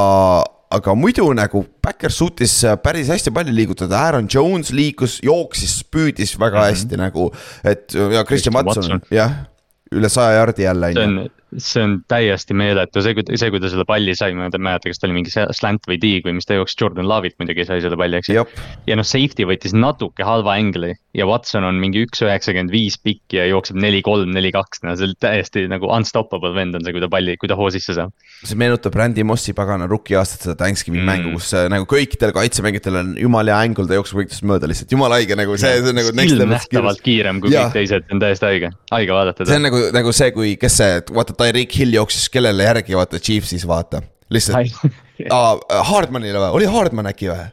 [0.69, 6.57] aga muidu nagu Backers suutis päris hästi palju liigutada, Aaron Jones liikus, jooksis, püüdis väga
[6.57, 6.73] mm -hmm.
[6.73, 7.31] hästi nagu,
[7.63, 9.45] et ja Christian Watson, jah,
[9.91, 13.85] üle saja jardi jälle on ju see on täiesti meeletu, see, see, kui ta selle
[13.89, 16.57] palli sai, ma ei mäleta, kas ta oli mingi slant või dig või mis ta
[16.57, 18.45] jooksis, Jordan Love'ilt muidugi sai selle palli, eks ju.
[18.89, 23.33] ja noh, safety võttis natuke halva ängli ja Watson on mingi üks üheksakümmend viis pikk
[23.39, 26.93] ja jookseb neli, kolm, neli, kaks, no see on täiesti nagu unstoppable vend on see,
[26.93, 28.13] kui ta palli, kui ta hoo sisse saab.
[28.43, 31.09] see meenutab Randy Mossi pagana rookie aastat seda Thanksgiving mm.
[31.09, 34.93] mängu, kus äh, nagu kõikidel kaitsemängijatel on jumala hea ängel, ta jookseb kõikidest mööda lihtsalt,
[34.93, 36.13] jumala haige nagu see, see on nagu.
[36.25, 37.65] ilmnähtavalt kiirem kui ja.
[37.65, 39.49] kõik teised, see on täiesti haige, haige vaadata.
[39.49, 43.19] see on nagu, nagu see, kui, kes see, vaata Tyreek Hill jooksis kellele järgi, vaata
[43.19, 44.01] Chiefsis vaata.
[44.29, 44.75] lihtsalt
[45.89, 47.47] Hardmanile või, oli Hardman äkki või?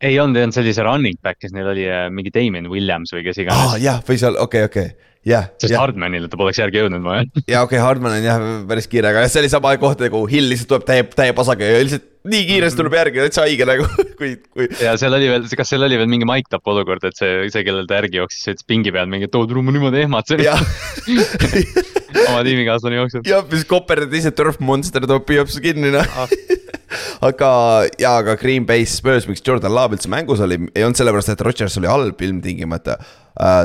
[0.00, 2.68] ei olnud, ei olnud, see oli see running back, kes neil oli äh, mingi Damien
[2.70, 3.78] Williams või kes iganes ah,.
[3.82, 5.48] jah, või seal, okei okay,, okei okay jah.
[5.60, 5.80] sest ja.
[5.82, 7.32] Hardmanile ta poleks järgi jõudnud, ma arvan.
[7.44, 10.50] ja okei okay,, Hardman on jah päris kiire, aga see oli sama koht nagu Hill
[10.52, 13.86] lihtsalt tuleb täie, täie pasaga ja lihtsalt nii kiiresti tuleb järgi, täitsa haige nagu,
[14.18, 14.68] kui, kui.
[14.82, 17.64] ja seal oli veel, kas seal oli veel mingi mic up olukord, et see, see,
[17.66, 20.44] kellel ta järgi jooksis, sõitis pingi peal mingi, et oo, tule ma niimoodi ehmatasin
[22.28, 23.28] oma tiimikaaslane jookseb.
[23.28, 26.28] jah, siis koperdad ise turf monster tuleb, püüab su kinni noh ah.
[27.28, 27.50] aga
[28.00, 31.44] ja, aga Green Bay Spurs, miks Jordan Love üldse mängus oli, ei olnud sellepärast, et
[31.44, 32.98] Rodgers oli halb ilmtingimata.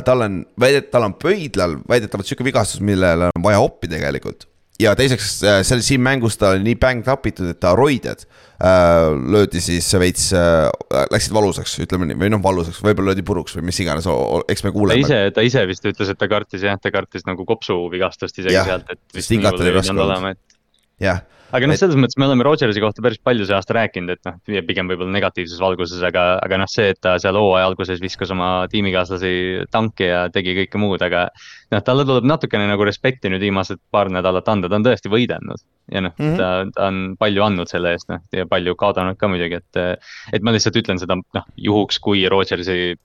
[0.05, 4.47] Tal on, väidet-, tal on pöidlal väidetavalt sihuke vigastus, millele on vaja oppi tegelikult
[4.81, 8.23] ja teiseks äh, seal siin mängus ta oli nii banged up itud, et ta roided
[8.23, 10.67] äh, löödi siis veits äh,,
[11.13, 14.07] läksid valusaks, ütleme nii, või noh, valusaks, võib-olla löödi puruks või mis iganes,
[14.49, 15.03] eks me kuuleme.
[15.03, 18.57] ta ise, ta ise vist ütles, et ta kartis jah, ta kartis nagu kopsuvigastust isegi
[18.57, 20.59] ja, sealt, et hull ei pidanud olema, et.
[21.03, 24.27] jah aga noh, selles mõttes me oleme Rodgersi kohta päris palju see aasta rääkinud, et
[24.27, 28.33] noh, pigem võib-olla negatiivses valguses, aga, aga noh, see, et ta seal hooaja alguses viskas
[28.33, 29.33] oma tiimikaaslasi
[29.73, 31.27] tanki ja tegi kõike muud, aga.
[31.73, 35.63] noh, talle tuleb natukene nagu respekti nüüd viimased paar nädalat anda, ta on tõesti võidelnud.
[35.93, 36.37] ja noh mm, -hmm.
[36.39, 40.03] ta, ta on palju andnud selle eest, noh ja palju kaotanud ka muidugi, et.
[40.33, 42.95] et ma lihtsalt ütlen seda, noh juhuks, kui Rodgersi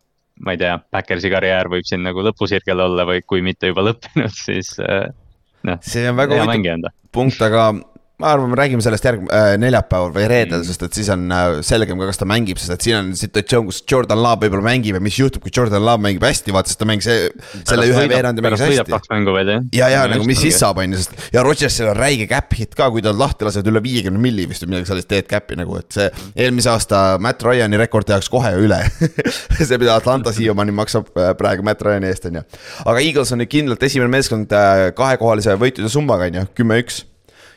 [0.40, 4.32] ma ei tea, Backersi karjäär võib siin nagu lõpusirgel olla või kui mitte juba lõppenud,
[4.32, 5.80] siis noh.
[5.82, 7.72] see on väga huvitav punkt, aga
[8.18, 11.28] ma arvan, me räägime sellest järg- äh,, neljapäeval või reedel mm., sest et siis on
[11.30, 14.66] äh, selgem ka, kas ta mängib, sest et siin on situatsioon, kus Jordan Love võib-olla
[14.66, 17.28] mängib ja mis juhtub, kui Jordan Love mängib hästi, vaata, sest ta mängis see,
[17.60, 18.90] selle ühe veerandi mängis hästi.
[18.90, 19.68] kaks mängu veel jah.
[19.78, 22.74] ja, ja nagu mis siis saab, on ju, sest ja Rodgersil on räige cap hit
[22.78, 25.78] ka, kui ta lahti lased üle viiekümne milli vist või midagi sellist, teed cap'i nagu,
[25.78, 28.80] et see eelmise aasta Matt Ryan'i rekord tehakse kohe üle
[29.60, 32.44] see, mida Atlanta siiamaani maksab äh, praegu Matt Ryan'i eest, on ju.
[32.82, 37.04] aga Eagles on nüüd kindlalt esimene meeskond äh, kahekohalise võitude summaga, on ju, kümme-üks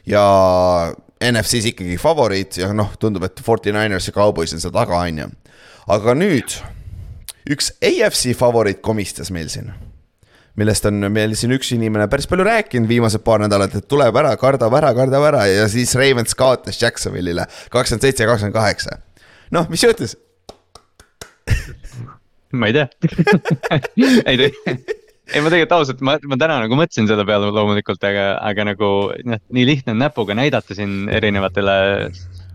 [0.10, 0.24] ja
[1.22, 5.22] NFC-s ikkagi favoriit ja noh, tundub, et Forty Niners ja Cowboys on seal taga, on
[5.22, 5.30] ju.
[5.94, 6.58] aga nüüd
[7.52, 9.72] üks AFC favoriit komistas meil siin
[10.60, 14.34] millest on meil siin üks inimene päris palju rääkinud viimased paar nädalat, et tuleb ära,
[14.40, 18.98] kardab ära, kardab ära ja siis Ravens kaotas Jacksonville'ile kakskümmend seitse kakskümmend kaheksa.
[19.56, 20.18] noh, mis juhtus
[22.52, 22.88] ma ei tea
[24.32, 24.38] ei
[25.32, 28.92] ei, ma tegelikult ausalt, ma, ma täna nagu mõtlesin selle peale loomulikult, aga, aga nagu
[29.28, 31.78] noh, nii lihtne on näpuga näidata siin erinevatele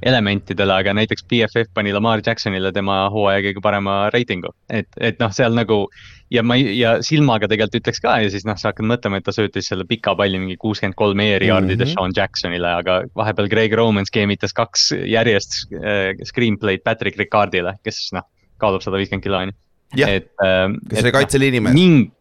[0.05, 5.33] elementidele, aga näiteks BFF pani Lamar Jacksonile tema hooaja kõige parema reitingu, et, et noh,
[5.33, 5.87] seal nagu.
[6.27, 9.33] ja ma ja silmaga tegelikult ütleks ka ja siis noh, sa hakkad mõtlema, et ta
[9.33, 11.85] söötis selle pika palli mingi kuuskümmend kolm air'i yard'i mm -hmm.
[11.85, 18.27] Deshaun Jacksonile, aga vahepeal Greg Roman skeemitas kaks järjest äh, screenplay'd Patrick Ricardile, kes noh,
[18.59, 20.07] kaalub sada viiskümmend kilo on ju.
[20.07, 20.75] et äh,.
[20.91, 22.13] kes oli kaitseliini mees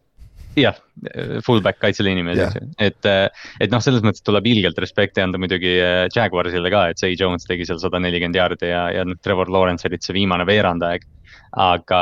[0.56, 0.78] jah,
[1.44, 3.08] fullback kaitseliini mees yeah., eks ju, et,
[3.66, 7.44] et noh, selles mõttes tuleb ilgelt respekti anda muidugi äh, Jaguarsile ka, et Zay Jones
[7.48, 11.04] tegi seal sada nelikümmend jaardi ja, ja noh, Trevor Lawrence olid see viimane veerandaeg.
[11.56, 12.00] aga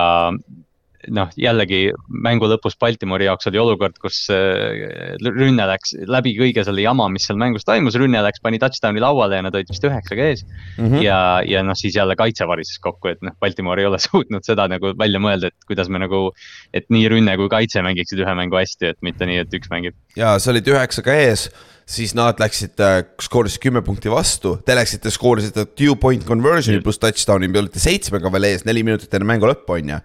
[1.13, 6.85] noh, jällegi mängu lõpus Baltimori jaoks oli olukord, kus äh, rünne läks läbi kõige selle
[6.85, 10.31] jama, mis seal mängus toimus, rünne läks, pani touchdown'i lauale ja nad olid vist üheksaga
[10.31, 10.87] ees mm.
[10.87, 11.03] -hmm.
[11.05, 14.69] ja, ja noh, siis jälle kaitse varises kokku, et noh, Baltimore ei ole suutnud seda
[14.71, 16.25] nagu välja mõelda, et kuidas me nagu.
[16.75, 19.95] et nii rünne kui kaitse mängiksid ühe mängu hästi, et mitte nii, et üks mängib.
[20.17, 21.49] ja sa olid üheksaga ees
[21.87, 27.01] siis nad läksid, äh, skoorisid kümme punkti vastu, te läksite, skoorisite two point conversion'i pluss
[27.03, 29.99] touchdown'i, te olite seitsmega veel ees, neli minutit enne mängu lõppu, on ju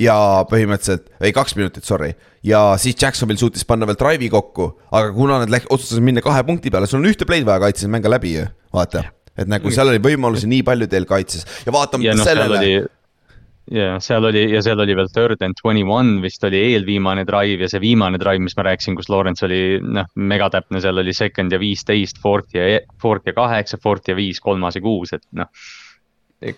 [0.00, 0.16] ja
[0.50, 2.12] põhimõtteliselt, ei kaks minutit, sorry.
[2.44, 6.42] ja siis Jacksonvil suutis panna veel drive'i kokku, aga kuna nad läks, otsustasid minna kahe
[6.46, 8.44] punkti peale, sul on ühte play'd vaja kaitses, mäng on läbi ju,
[8.76, 9.06] vaata.
[9.36, 12.60] et nagu seal oli võimalusi nii palju teil kaitses ja vaatamata no, sellele.
[13.72, 17.64] ja seal oli ja seal oli veel third and twenty one vist oli eelviimane drive
[17.64, 21.56] ja see viimane drive, mis ma rääkisin, kus Lawrence oli noh, megatäpne, seal oli second
[21.56, 25.48] ja viisteist, fourth ja, fourth ja kaheksa, fourth ja viis, kolmas ja kuus, et noh.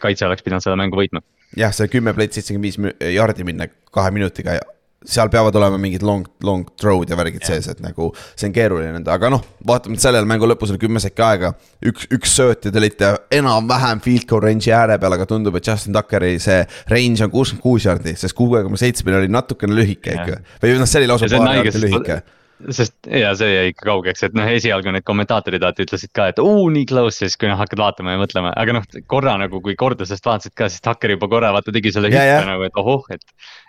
[0.03, 1.23] kaitse oleks pidanud seda mängu võitma
[1.57, 4.59] jah, see kümme pleit seitsekümmend viis jardi minna kahe minutiga
[5.07, 7.53] seal peavad olema mingid long, long throw'd ja värgid yeah.
[7.53, 11.23] sees, et nagu see on keeruline aga noh, vaatamata sellele mängu lõpus oli kümme sekki
[11.23, 11.53] aega.
[11.87, 15.71] üks, üks sööt ja te olite enam-vähem field goal range'i ääre peal, aga tundub, et
[15.71, 20.17] Justin Tuckeri see range on kuuskümmend kuus jardi, sest kuue koma seitsmeni oli natukene lühike
[20.17, 20.27] yeah.
[20.27, 20.59] ikka.
[20.65, 24.37] või noh, see oli lausa paar jardi lühike sest ja see jäi ikka kaugeks, et
[24.37, 27.81] noh, esialgu need kommentaatorid vaata ütlesid ka, et oo nii close, siis kui noh hakkad
[27.83, 31.53] vaatama ja mõtlema, aga noh, korra nagu kui kordusest vaatasid ka, siis Tucker juba korra
[31.55, 33.25] vaata tegi selle hüppe nagu, et ohoh, et,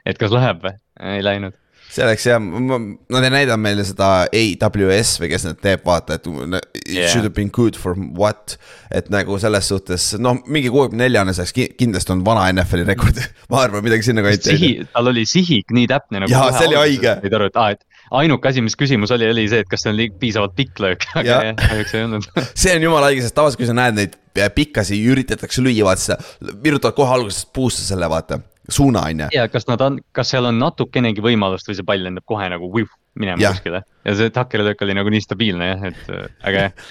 [0.10, 0.78] et kas läheb või,
[1.16, 1.58] ei läinud
[1.90, 6.28] see oleks jah, nad ei näidanud meile seda AWS või kes need teeb, vaata, et
[6.30, 7.10] it yeah.
[7.10, 8.58] should have been good for what.
[8.94, 13.20] et nagu selles suhtes, noh, mingi kuuekümne neljane saaks kindlasti on vana NFL-i rekord
[13.52, 14.72] ma arvan, midagi sinna kanti.
[14.94, 16.34] tal oli sihik nii täpne nagu.
[16.34, 17.16] jaa, see oli haige.
[17.30, 17.86] aru, et aa, et
[18.20, 21.26] ainuke asi, mis küsimus oli, oli see, et kas see on piisavalt pikk löök, aga
[21.30, 22.30] jah, kahjuks ei olnud
[22.64, 24.16] see on jumala haige, sest tavaliselt, kui sa näed neid
[24.56, 29.30] pikkasi üritatakse lüüa, vaata seda, virutavad kohe algusest puusse selle, vaata suuna, on ju.
[29.36, 32.72] ja kas nad on, kas seal on natukenegi võimalust või see pall lendab kohe nagu
[32.74, 33.54] vuh, minema ja.
[33.54, 36.12] kuskile ja see takkeri löök oli nagu nii stabiilne jah, et
[36.50, 36.76] äge jah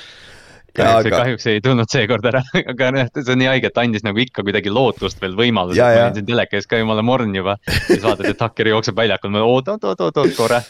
[0.79, 1.21] kahjuks, aga...
[1.23, 4.45] kahjuks ei tulnud seekord ära, aga noh, see on nii haige, et andis nagu ikka
[4.47, 7.59] kuidagi lootust veel võimalust, ma olin siin telekas ka jumala morn juba.
[7.87, 10.63] siis vaatad, et hakker jookseb väljakul, ma oot, oot, oot, oot, oot korra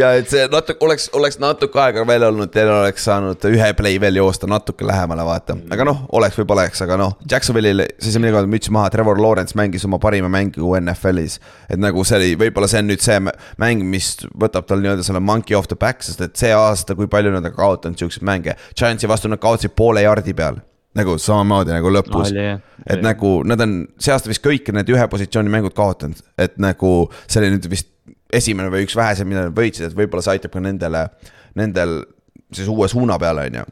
[0.00, 4.00] ja et see natuke oleks, oleks natuke aega veel olnud, teil oleks saanud ühe play
[4.02, 5.56] veel joosta natuke lähemale, vaata.
[5.74, 9.56] aga noh, oleks või poleks, aga noh, Jacksonville'il, siis on midagi müts maha, Trevor Lawrence
[9.58, 11.38] mängis oma parima mängu NFL-is.
[11.68, 15.22] et nagu see oli, võib-olla see on nüüd see mäng, mis võtab tal nii-öelda selle
[15.22, 18.56] monkey off the back, sest et see aasta, kui palju nad on kaotanud siukseid mänge.
[18.78, 20.60] Giantsi vastu nad kaotasid poole jardi peal
[20.98, 22.58] nagu samamoodi nagu lõpus no,.
[22.84, 23.04] et oli.
[23.06, 26.92] nagu nad on see aasta vist kõik need ühe positsiooni mängud kaotanud, et nagu
[27.24, 27.91] see oli nüüd vist
[28.32, 31.06] esimene või üks väheseid, mida nad võitsid, et võib-olla see aitab ka nendele,
[31.58, 32.00] nendel
[32.52, 33.64] siis uue suuna peale, on ju.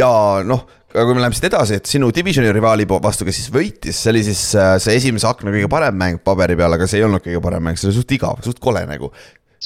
[0.00, 0.10] ja
[0.46, 3.98] noh, aga kui me läheme siit edasi, et sinu divisioni rivaali vastu, kes siis võitis,
[4.02, 7.08] see oli siis äh, see esimese akna kõige parem mäng paberi peal, aga see ei
[7.08, 9.12] olnud kõige parem mäng, see oli suht igav, suht kole nagu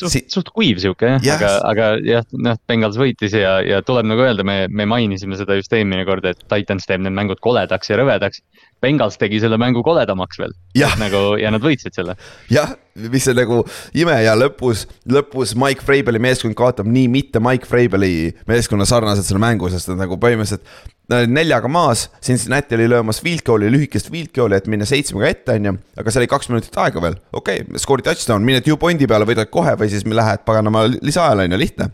[0.01, 3.81] suht si, suht kuiv sihuke jah yes., aga, aga jah, noh, Bengals võitis ja, ja
[3.87, 7.43] tuleb nagu öelda, me, me mainisime seda just eelmine kord, et Titans teeb need mängud
[7.43, 8.43] koledaks ja rõvedaks.
[8.81, 10.55] Bengals tegi selle mängu koledamaks veel,
[11.01, 12.17] nagu ja nad võitsid selle.
[12.53, 12.77] jah,
[13.11, 13.61] mis on nagu
[13.97, 19.43] ime ja lõpus, lõpus Mike Vrabeli meeskond kaotab nii mitte Mike Vrabeli meeskonna sarnaselt selle
[19.43, 20.67] mängu, sest nad nagu põhimõtteliselt
[21.11, 25.27] Nad olid neljaga maas, Cincinnati oli löömas field goal'i, lühikest field goal'i, et minna seitsmega
[25.33, 25.73] ette, on ju.
[25.99, 29.27] aga seal oli kaks minutit aega veel, okei okay,, skoori touchdown, mine two point'i peale,
[29.27, 31.91] võidad kohe või siis lähed paganama lisaajale, on ju, lihtne.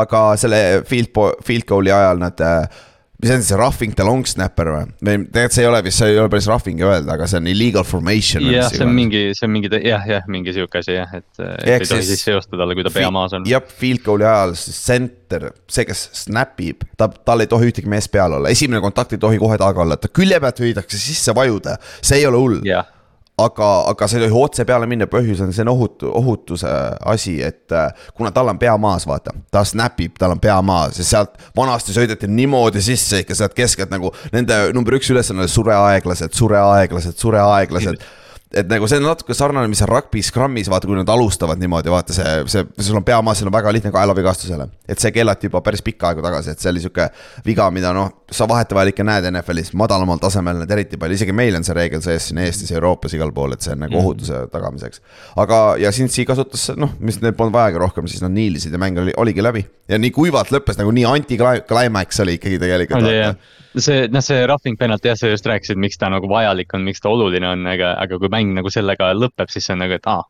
[0.00, 1.12] aga selle field,
[1.44, 2.80] field goal'i ajal nad äh,
[3.24, 4.88] mis on see roughing the long snapper või?
[5.00, 7.50] või tegelikult see ei ole vist, see ei ole päris roughing'i öelda, aga see on
[7.50, 8.46] illegal formation.
[8.52, 11.68] jah, see on mingi, see on mingi jah, jah, mingi sihuke asi jah, et, et
[11.78, 13.46] ei tohi siis seosta talle, kui ta pea maas on.
[13.48, 18.12] jah, field goal'i ajal center, see, kes snap ib, ta, tal ei tohi ühtegi meest
[18.14, 21.78] peal olla, esimene kontakt ei tohi kohe taga olla, ta külje pealt võidakse sisse vajuda,
[22.00, 22.93] see ei ole hull yeah
[23.38, 26.70] aga, aga sa ei tohi otse peale minna, põhjus on, see on ohutu, ohutuse
[27.10, 30.60] asi, et äh, kuna tal on pea maas, vaata, ta snap ib, tal on pea
[30.62, 35.44] maas ja sealt vanasti sõideti niimoodi sisse ikka sealt keskelt nagu nende number üks ülesanne
[35.44, 38.06] oli sure aeglaselt, sure aeglaselt, sure aeglaselt
[38.54, 41.90] et nagu see on natuke sarnane, mis on rugby scrum'is, vaata, kui nad alustavad niimoodi,
[41.92, 44.68] vaata see, see, sul on peamaas, seal on väga lihtne kaelavigastusele.
[44.88, 47.08] et see keelati juba päris pikka aega tagasi, et see oli sihuke
[47.46, 51.58] viga, mida noh, sa vahetevahel ikka näed NFL-is madalamal tasemel need eriti palju, isegi meil
[51.58, 54.04] on see reegel sees siin Eestis Euroopas igal pool, et see on nagu mhm.
[54.04, 55.02] ohutuse tagamiseks.
[55.42, 59.02] aga, ja Cincy kasutas, noh, mis neil polnud vajagi rohkem, siis nad niilisid ja mäng
[59.02, 59.66] oli, oligi läbi.
[59.88, 63.02] ja nii kuivalt lõppes nagu nii anti-climax oli ikkagi tegelikult.
[63.02, 63.36] oli jah
[63.76, 67.02] see, noh, see roughing penalty jah, sa just rääkisid, miks ta nagu vajalik on, miks
[67.04, 70.06] ta oluline on, aga, aga kui mäng nagu sellega lõpeb, siis see on nagu, et
[70.10, 70.22] aa.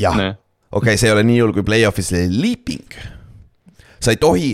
[0.00, 0.32] jah, okei
[0.80, 3.14] okay,, see ei ole nii hull, kui play-off'is leaping
[4.06, 4.50] sa ei tohi,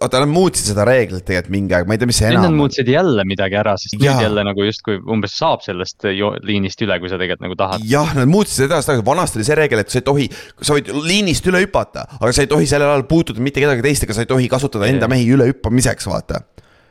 [0.00, 2.44] oota nad muutsid seda reeglit tegelikult mingi aeg, ma ei tea, mis see enam.
[2.44, 6.06] Nad muutsid jälle midagi ära, sest nüüd jälle nagu justkui umbes saab sellest
[6.46, 7.86] liinist üle, kui sa tegelikult nagu tahad.
[7.88, 10.28] jah, nad muutsid seda edasi-tagasi, vanasti oli see reegel, et sa ei tohi,
[10.60, 14.06] sa võid liinist üle hüpata, aga sa ei tohi sellel ajal puutuda mitte kedagi teist,
[14.06, 16.44] ega sa ei tohi kasutada enda mehi ülehüppamiseks, vaata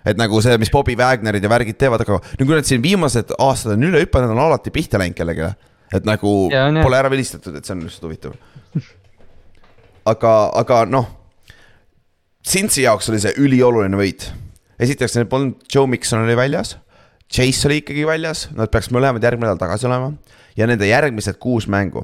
[0.05, 3.33] et nagu see, mis Bobby Wagnerid ja värgid teevad, aga nüüd, kui nad siin viimased
[3.37, 5.51] aastad on üle hüpanud, on alati pihta läinud kellelegi.
[5.91, 8.37] et nagu ja, pole ära vilistatud, et see on lihtsalt huvitav.
[10.13, 11.09] aga, aga noh,
[12.41, 14.31] Cincy jaoks oli see ülioluline võit.
[14.81, 16.77] esiteks, neil polnud, Joe Mikson oli väljas.
[17.31, 20.09] Chase oli ikkagi väljas, nad peaks mõlemad järgmine nädal tagasi olema
[20.57, 22.03] ja nende järgmised kuus mängu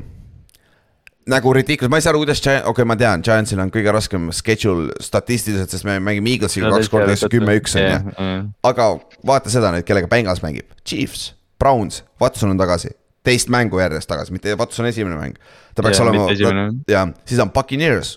[1.28, 4.30] nagu ridiculous, ma ei saa aru, kuidas, okei okay,, ma tean, Giantsil on kõige raskem
[4.36, 8.38] schedule statistiliselt, sest me mängime Eaglesiga kaks korda aastas kümme-üks on ju.
[8.70, 8.88] aga
[9.28, 12.94] vaata seda nüüd, kellega Bengals mängib, Chiefs, Browns, Watson on tagasi,
[13.28, 15.42] teist mängu järjest tagasi, mitte Watson esimene mäng.
[15.76, 18.16] ta peaks ja, olema, ja siis on Buccaneers,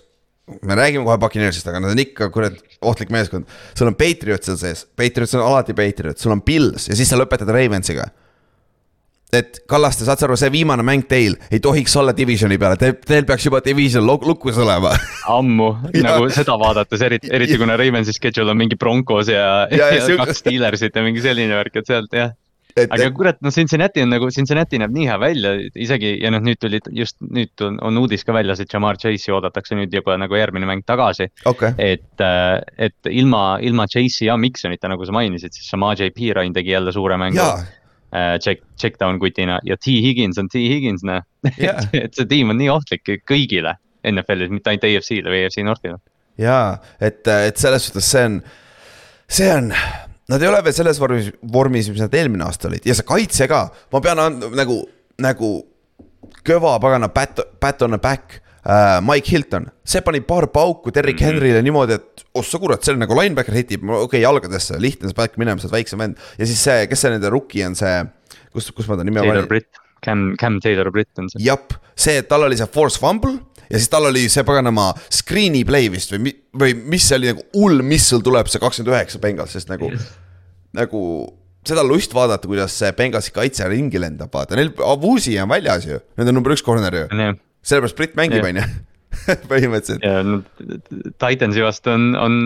[0.61, 3.45] me räägime kohe Buccaneersist, aga nad on ikka kurat ohtlik meeskond.
[3.75, 7.19] sul on Patriot seal sees, Patriots on alati Patriot, sul on Pils ja siis sa
[7.19, 8.07] lõpetad Ravensiga
[9.31, 12.97] et Kallaste, saad sa aru, see viimane mäng teil ei tohiks olla divisioni peale, teil,
[13.07, 14.91] teil peaks juba division lukus olema.
[15.31, 15.71] Ammu.
[16.07, 20.19] Nagu seda vaadates, eriti, eriti kuna Ravensi schedule on mingi Broncos ja, ja, ja, ja
[20.25, 22.35] kaks Steelersit ja mingi selline värk, et sealt jah.
[22.71, 25.49] Et, aga kurat, no Cincinnati on nagu, Cincinnati näeb nii hea välja
[25.83, 29.33] isegi ja noh, nüüd tuli just nüüd on, on uudis ka väljas, et Jamar Chase'i
[29.35, 31.27] oodatakse nüüd juba nagu järgmine mäng tagasi.
[31.51, 31.75] Okay..
[31.75, 36.31] et, äh, et ilma, ilma Chase'i ja Miksonita, nagu sa mainisid, siis Samaj P.
[36.35, 37.43] Rain tegi jälle suure mängu
[38.11, 39.59] check, check down kutina.
[39.67, 39.97] Ja T.
[40.03, 40.61] Higgins on T.
[40.67, 41.23] Higgins, noh.
[41.57, 41.87] Yeah.
[41.93, 45.99] et see tiim on nii ohtlik kõigile NFL-is, mitte ainult AFC-le või AFC Northile.
[46.41, 48.37] jaa, et, et selles suhtes see on,
[49.29, 49.69] see on,
[50.31, 52.85] nad ei ole veel selles vormis, vormis, mis nad eelmine aasta olid.
[52.87, 54.79] Ja see kaitse ka, ma pean andma nagu,
[55.21, 55.51] nagu
[56.47, 59.01] kõva pagana pat, pat on the back uh,.
[59.05, 61.33] Mike Hilton, see pani paar pauku Derrick mm -hmm.
[61.33, 65.17] Henryle niimoodi, et ossa kurat, see on nagu linebacker hitib, okei okay, jalgadesse, lihtne see
[65.17, 66.17] back minema, sealt väiksem vend.
[66.37, 68.05] ja siis see, kes see nende rookie on, see,
[68.51, 71.43] kus, kus ma ta nime Taylor Britt, Cam, Cam Taylor Britt on see.
[71.45, 71.59] jah,
[71.95, 73.39] see, et tal oli see force fumble
[73.71, 77.45] ja siis tal oli see paganama screen'i play vist või, või mis see oli nagu
[77.57, 80.09] hull, mis sul tuleb see kakskümmend üheksa Bengals, sest nagu yes.,
[80.77, 81.03] nagu
[81.67, 85.99] seda lust vaadata, kuidas see Bengalsi kaitse ringi lendab, vaata, neil, Avusi on väljas ju,
[86.17, 87.07] nende number üks corner ju
[87.65, 88.65] sellepärast Brit mängib, on ju
[89.51, 90.03] põhimõtteliselt.
[90.05, 90.39] ja no
[91.21, 92.37] Titansi vastu on, on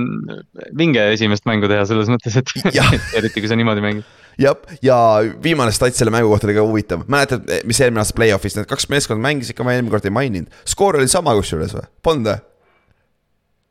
[0.78, 2.56] vinge esimest mängu teha selles mõttes, et
[3.20, 4.10] eriti kui sa niimoodi mängid.
[4.42, 4.98] jah, ja
[5.44, 8.90] viimane stats selle mängu kohta oli ka huvitav, mäletad, mis eelmine aasta play-off'is need kaks
[8.94, 12.44] meeskonda mängisid ka, ma eelmine kord ei maininud, skoor oli sama kusjuures või, polnud või?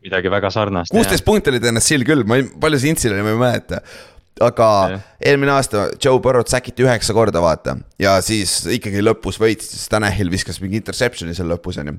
[0.04, 0.92] midagi väga sarnast.
[0.92, 3.80] kuusteist punkti oli TNS-il küll, ma ei, palju see intsil oli, ma ei mäleta
[4.42, 4.98] aga ja.
[5.30, 7.76] eelmine aasta Joe Burrow't säkiti üheksa korda, vaata.
[8.00, 11.96] ja siis ikkagi lõpus võitis, sest Tanahil viskas mingi interception'i seal lõpus, on ju.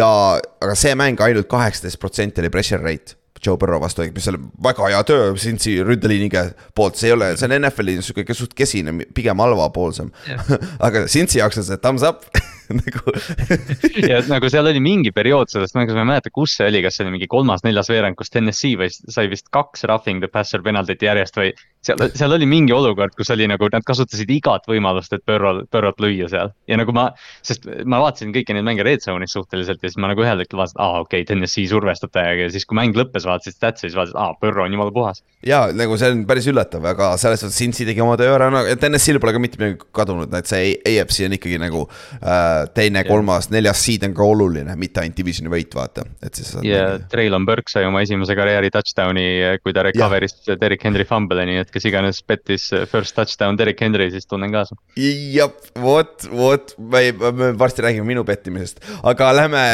[0.00, 3.16] ja, aga see mäng ainult kaheksateist protsenti oli pressure rate.
[3.40, 6.42] Joe Burrow vastu, mis oli väga hea töö Cincy ründeliiniga
[6.76, 10.10] poolt, see ei ole, see on NFL-i sihuke suht kesine, pigem halvapoolsem
[10.86, 12.26] aga Cincy jaoks on see thumbs up
[12.80, 13.14] nagu
[14.10, 16.98] ja nagu seal oli mingi periood sellest mängust, ma ei mäleta, kus see oli, kas
[16.98, 21.02] see oli mingi kolmas-neljas veerand, kus TNS-i või sai vist kaks roughing the passer penaltit
[21.04, 21.52] järjest või.
[21.86, 26.02] Seal, seal oli mingi olukord, kus oli nagu nad kasutasid igat võimalust, et Burrow, Burrow't
[26.02, 27.08] lüüa seal ja nagu ma,
[27.46, 30.60] sest ma vaatasin kõiki neid mänge Red Zone'is suhteliselt ja siis ma nagu ühel hetkel
[30.60, 33.98] vaatasin, aa okei okay,, TNS-i survestab täiega ja siis, kui mäng lõppes, vaatasid statsi, siis
[33.98, 35.24] vaatasid, aa Burrow on jumala puhas.
[35.46, 38.62] ja nagu see on päris üllatav, aga selles suhtes Cincy tegi oma töö ära, no
[38.68, 43.20] TNS-il pole ka mitte midagi kadunud, et see AFC on ikkagi nagu äh, teine, kolmas
[43.20, 46.52] kolmas, neljas seed on ka oluline, mitte ainult divisioni võit, vaata, et siis.
[46.64, 49.26] ja Traylon Burke sai oma esimese karjääri touchdown'i,
[49.64, 54.10] kui ta recover'is Derek Henry fumble'i, nii et kes iganes bettis first touchdown Derek Henry,
[54.12, 54.76] siis tunnen kaasa.
[54.96, 59.64] jah, vot, vot, me, me varsti räägime minu pettimisest, aga lähme,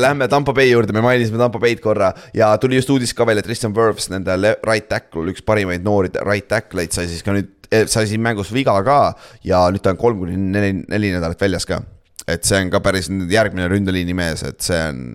[0.00, 3.44] lähme Tampo Bay juurde, me mainisime Tampo Bay'd korra ja tuli just uudis ka välja,
[3.46, 4.36] Tristan Wirfs, nende
[4.66, 8.52] right tackle, üks parimaid noori right tackle'eid sai siis ka nüüd eh, sai siin mängus
[8.54, 9.00] viga ka
[9.46, 11.82] ja nüüd ta on kolm kuni neli, neli nädalat väljas ka
[12.28, 15.06] et see on ka päris järgmine ründeliini mees, et see on.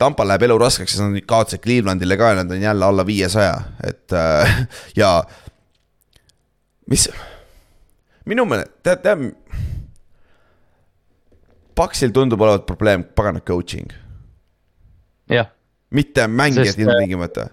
[0.00, 3.04] Tampal läheb elu raskeks, sest nad nüüd kaotasid Clevelandile ka ja nad on jälle alla
[3.06, 3.52] viiesaja,
[3.86, 4.56] et äh,
[5.02, 5.12] ja.
[6.92, 7.08] Mis,
[8.28, 9.30] minu meelest, tead, tead.
[11.78, 13.92] Paksil tundub olevat probleem pagana coaching.
[15.32, 15.48] jah.
[15.90, 17.46] mitte mängijad ilmtingimata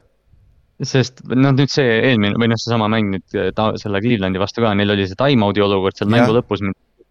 [0.86, 4.72] sest noh, nüüd see eelmine või noh, seesama mäng nüüd ta, selle Clevelandi vastu ka,
[4.78, 6.64] neil oli see time-out'i olukord seal mängu lõpus,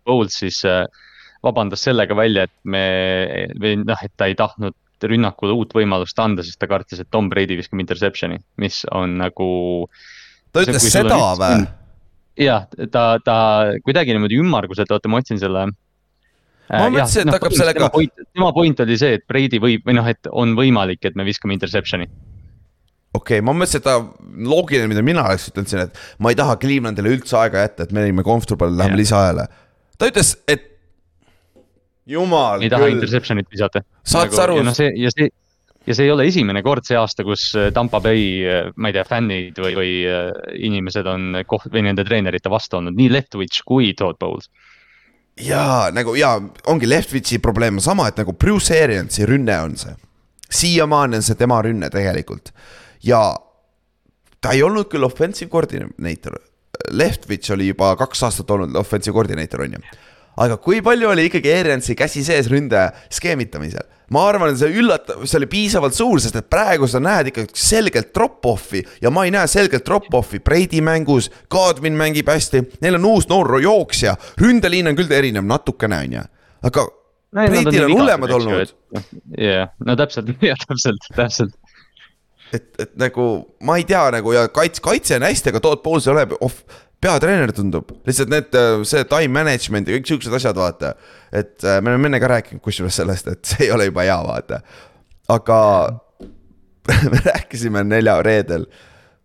[0.09, 0.87] Bowles siis äh,
[1.45, 2.85] vabandas sellega välja, et me
[3.61, 7.29] või noh, et ta ei tahtnud rünnakule uut võimalust anda, sest ta kartis, et Tom
[7.31, 9.51] Brady viskab interception'i, mis on nagu.
[10.53, 11.69] ta ütles seda või?
[12.39, 13.37] Jah, ta, ta
[13.85, 17.91] kuidagi niimoodi ümmarguselt, oota, ma otsin selle ma äh, mõtlesin, et no, hakkab sellega.
[18.37, 21.57] tema point, oli see, et Brady võib või noh, et on võimalik, et me viskame
[21.57, 22.09] interception'i.
[22.09, 23.99] okei okay,, ma mõtlesin, et ta,
[24.53, 27.95] loogiline, mida mina oleks ütelnud siin, et ma ei taha Clevelandile üldse aega jätta, et
[27.97, 29.49] me olime comfortable, läheme lisaajale.
[29.99, 30.67] ta ütles, et
[32.09, 33.85] jumal ei taha interception'it visata.
[34.05, 34.63] saad sa nagu, aru?
[34.63, 35.33] ja noh, see ja see
[35.87, 38.97] ja see ei ole esimene kord see aasta, kus äh, Tampa Bay, äh, ma ei
[38.97, 40.33] tea, fännid või, või äh,
[40.69, 44.51] inimesed on koht- või nende treenerite vastu olnud, nii Leftwich kui Todd Bowles.
[45.41, 46.35] ja nagu ja
[46.67, 49.95] ongi Leftwichi probleem sama, et nagu Bruce Ariansi rünne on see.
[50.51, 52.53] siiamaani on see tema rünne tegelikult
[53.05, 53.37] ja
[54.41, 56.39] ta ei olnud küll offensive coordinator.
[56.91, 59.81] Leftwich oli juba kaks aastat olnud offensive coordinator on ju
[60.39, 63.87] aga kui palju oli ikkagi Ariansi käsi sees ründaja skeemitamisel?
[64.15, 67.59] Ma arvan, et see üllatav, see oli piisavalt suur, sest et praegu sa näed ikkagi
[67.59, 71.31] selgelt drop-off'i ja ma ei näe selgelt drop-off'i Brady mängus.
[71.53, 76.27] Godwin mängib hästi, neil on uus noor jooksja, ründeliin on küll erinev natukene, on ju,
[76.71, 77.49] aga no,.
[77.49, 78.77] Brady'l on hullemad olnud.
[79.37, 81.57] jah, no täpselt, jah täpselt, täpselt
[82.55, 83.25] et, et nagu
[83.65, 86.63] ma ei tea nagu ja kaits-, kaitse on hästi, aga Todd Bowles ei ole off,
[87.03, 90.95] peatreener tundub, lihtsalt need, äh, see time management ja kõik siuksed asjad, vaata.
[91.33, 94.19] et äh, me oleme enne ka rääkinud kusjuures sellest, et see ei ole juba hea,
[94.27, 94.61] vaata.
[95.35, 95.61] aga
[97.13, 98.67] me rääkisime nelja reedel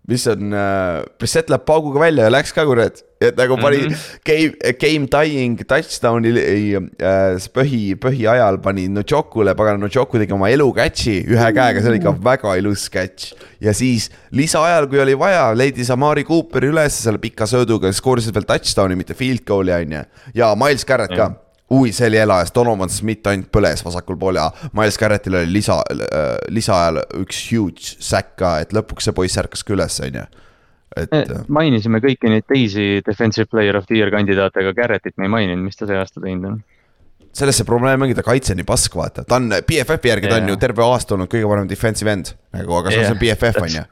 [0.07, 3.03] mis on äh,, Brissett läheb pauguga välja ja läks ka kurat.
[3.29, 4.19] Et nagu pani mm -hmm.
[4.27, 6.31] game, game tying touchdown'i
[6.75, 12.01] äh, põhi, põhiajal pani Nujokule, pagan Nujoku tegi oma elu catch'i ühe käega, see oli
[12.01, 13.33] ikka väga ilus catch.
[13.61, 18.45] ja siis lisaajal, kui oli vaja, leidis Amari Cooperi üles selle pika sööduga, skoorisid veel
[18.45, 20.03] touchdown'i, mitte field goal'i on ju.
[20.33, 21.33] ja Miles Garrett ka
[21.73, 25.79] ui, see oli elajas, Donovan Smith ainult põles vasakul pool ja Miles Garrettil oli lisa
[25.89, 30.25] äh,, lisaajal üks huge säkk ka, et lõpuks see poiss ärkas ka üles, on ju.
[30.97, 31.13] Et.
[31.13, 35.33] Äh, mainisime kõiki neid teisi defensive player of the year kandidaate, aga Garrettit me ei
[35.33, 36.61] maininud, mis ta see aasta teinud on?
[37.33, 40.37] selles see probleem ongi, ta kaitse on nii pask, vaata, ta on BFF-i järgi yeah.,
[40.37, 43.21] ta on ju terve aasta olnud kõige parem defensive end nagu, aga yeah, see on
[43.23, 43.85] BFF on ju.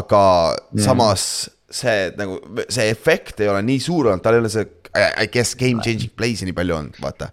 [0.00, 0.82] aga yeah.
[0.82, 1.28] samas
[1.70, 2.40] see nagu,
[2.72, 4.66] see efekt ei ole nii suur olnud, tal ei ole see
[4.98, 7.28] I guess game changing play'si nii palju on, vaata.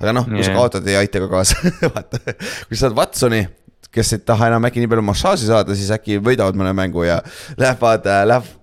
[0.00, 2.22] aga noh, kui sa kaotad, ei aita ka kaasa vaata.
[2.68, 3.42] kui sa saad Watsoni,
[3.90, 7.18] kes ei taha enam äkki nii palju massaaži saada, siis äkki võidavad mõne mängu ja
[7.58, 8.56] lähevad äh,, läheb.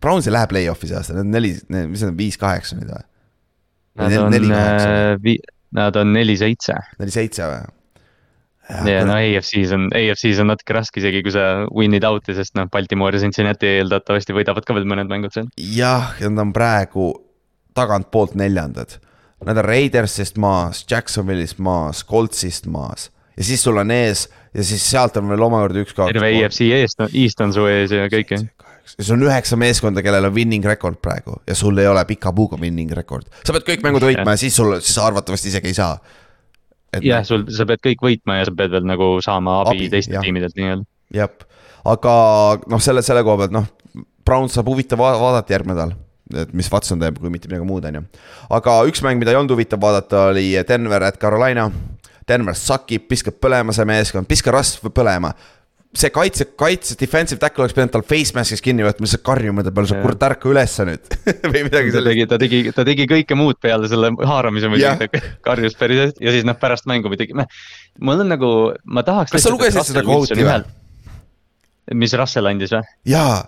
[0.00, 3.04] Browns ei lähe play-off'i see aasta, need on neli, mis need on, viis-kaheksa nüüd või?
[4.00, 5.36] Nad on, äh,
[5.76, 6.78] nad on neli-seitse.
[7.02, 7.60] neli-seitse või?
[8.86, 12.68] ja no AFC-s on, AFC-s on natuke raske isegi, kui sa win'id out'i, sest noh,
[12.70, 15.50] Baltimore ja Cincinnati eeldatavasti võidavad ka veel mõned mängud seal.
[15.58, 17.12] jah, ja nad on praegu
[17.76, 18.98] tagantpoolt neljandad.
[19.40, 23.08] Nad on Raidersist maas, Jacksonville'ist maas, Coltsist maas
[23.40, 25.94] ja siis sul on ees ja siis sealt on veel omakorda üks.
[25.96, 28.44] terve EFC eest, East on su ees ja kõik jah.
[28.98, 32.58] Sul on üheksa meeskonda, kellel on winning record praegu ja sul ei ole pika puuga
[32.60, 33.28] winning record.
[33.44, 35.96] sa pead kõik mängud võitma ja, ja siis sul, siis sa arvatavasti isegi ei saa.
[37.04, 40.24] jah, sul, sa pead kõik võitma ja sa pead veel nagu saama abi, abi teistelt
[40.26, 40.88] tiimidelt nii-öelda.
[41.16, 41.48] jah,
[41.94, 42.14] aga
[42.70, 43.68] noh, selle, selle koha pealt noh,
[44.26, 45.98] Brown saab huvitav vaadata järgmine nädal
[46.38, 48.02] et mis Watson teeb, kui mitte midagi muud, on ju.
[48.54, 51.70] aga üks mäng, mida ei olnud huvitav vaadata, oli Denver at Carolina.
[52.28, 55.32] Denver sakib, viskab põlema see meeskond, viska rasv põlema
[55.90, 59.72] see kaitse, kaitse, defensive tackle oleks pidanud tal face mask'is kinni võtma, lihtsalt karjuma ta
[59.74, 61.16] peale, sa kurat ärka ülesse nüüd
[61.52, 62.30] või midagi sellist.
[62.30, 66.34] ta tegi, ta tegi kõike muud peale selle haaramise muidugi, ta karjus päris hästi ja
[66.36, 68.52] siis noh, pärast mängu muidugi, mul on nagu,
[68.86, 69.34] ma tahaks.
[69.34, 70.60] kas sa lugesid seda kvooti või?
[71.98, 72.86] mis Russell andis või?
[73.10, 73.40] jaa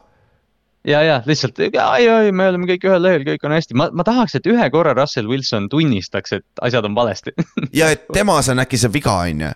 [0.82, 4.06] ja, ja lihtsalt, ai, ai, me oleme kõik ühel lehel, kõik on hästi, ma, ma
[4.06, 7.34] tahaks, et ühe korra Russell Wilson tunnistaks, et asjad on valesti
[7.70, 9.52] ja et temas on äkki see viga, on ju.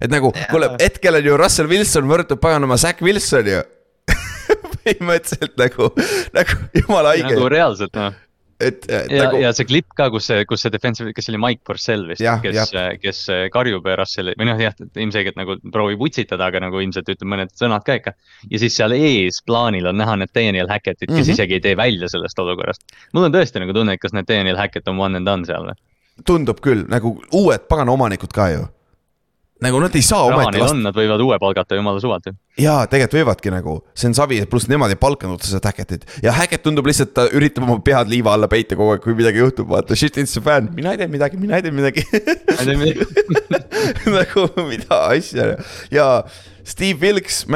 [0.00, 3.64] Et nagu, kuule, hetkel on ju Russell Wilson võrdub paganama Zack Wilson ju
[4.78, 5.92] põhimõtteliselt nagu,
[6.36, 7.34] nagu jumala haige.
[7.34, 8.16] nagu reaalselt noh
[8.60, 9.10] et, et.
[9.10, 12.06] ja nagu..., ja see klipp ka, kus see, kus see defensive, kes oli Mike Purcell
[12.10, 12.72] vist, kes,
[13.02, 13.20] kes
[13.54, 17.86] karjub Russell'i või noh, jah, ilmselgelt nagu proovib utsitada, aga nagu ilmselt ütleb mõned sõnad
[17.86, 18.14] ka ikka.
[18.50, 21.36] ja siis seal ees plaanil on näha need Daniel Hackettid, kes mm -hmm.
[21.36, 22.82] isegi ei tee välja sellest olukorrast.
[23.12, 25.70] mul on tõesti nagu tunne, et kas need Daniel Hackett on one and done seal
[25.70, 25.78] või?
[26.26, 28.66] tundub küll, nagu uued pagana omanikud ka ju
[29.64, 30.78] nagu nad ei saa ometi last.
[30.82, 32.34] Nad võivad uue palgata jumala suvalt ju.
[32.62, 36.06] jaa, tegelikult võivadki nagu, see on savi, pluss nemad ei palkanud otseselt Hacketit.
[36.22, 39.42] ja Hackett tundub lihtsalt, ta üritab oma pead liiva alla peita kogu aeg, kui midagi
[39.42, 42.06] juhtub, vaata, shit it's a fan, mina ei tee midagi, mina ei tee midagi.
[44.18, 45.54] nagu mida asja.
[45.94, 46.08] Ja
[46.68, 47.46] Steve Wilks,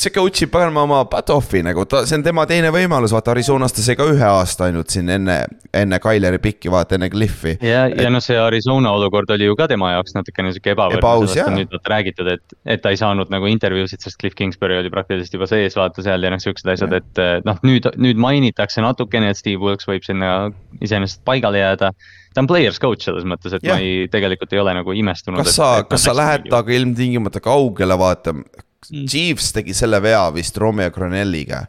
[0.00, 3.74] see coach ib paganama oma butt-off'i nagu ta, see on tema teine võimalus, vaata Arizonas
[3.76, 5.34] ta sai ka ühe aasta ainult siin enne,
[5.76, 7.58] enne Tyleri pikki, vaata enne Cliffi.
[7.60, 11.04] ja ja noh, see Arizona olukord oli ju ka tema jaoks natukene sihuke ebavõrdne,
[11.34, 14.80] sellest on nüüd vaata räägitud, et, et ta ei saanud nagu intervjuusid, sest Cliff Kingsbury
[14.80, 18.80] oli praktiliselt juba sees, vaata seal ja noh, siuksed asjad, et noh, nüüd, nüüd mainitakse
[18.80, 20.48] natukene, et Steve Wilks võib sinna
[20.80, 21.92] iseenesest paigale jääda
[22.34, 23.76] ta on player's coach selles mõttes, et ja.
[23.76, 25.42] ma ei, tegelikult ei ole nagu imestunud.
[25.42, 30.56] kas sa, kas sa lähed temaga ilmtingimata kaugele vaatama mm., Chiefs tegi selle vea vist
[30.58, 31.64] Romeo Cronelliga.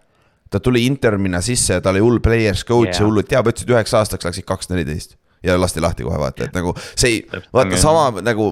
[0.49, 2.99] ta tuli interimina sisse ja ta oli hull player's coach yeah.
[3.01, 6.53] ja hullult teab, ütlesid üheks aastaks läksid kaks neliteist ja lasti lahti kohe vaata, et
[6.55, 8.51] nagu see ei, vaata sama nagu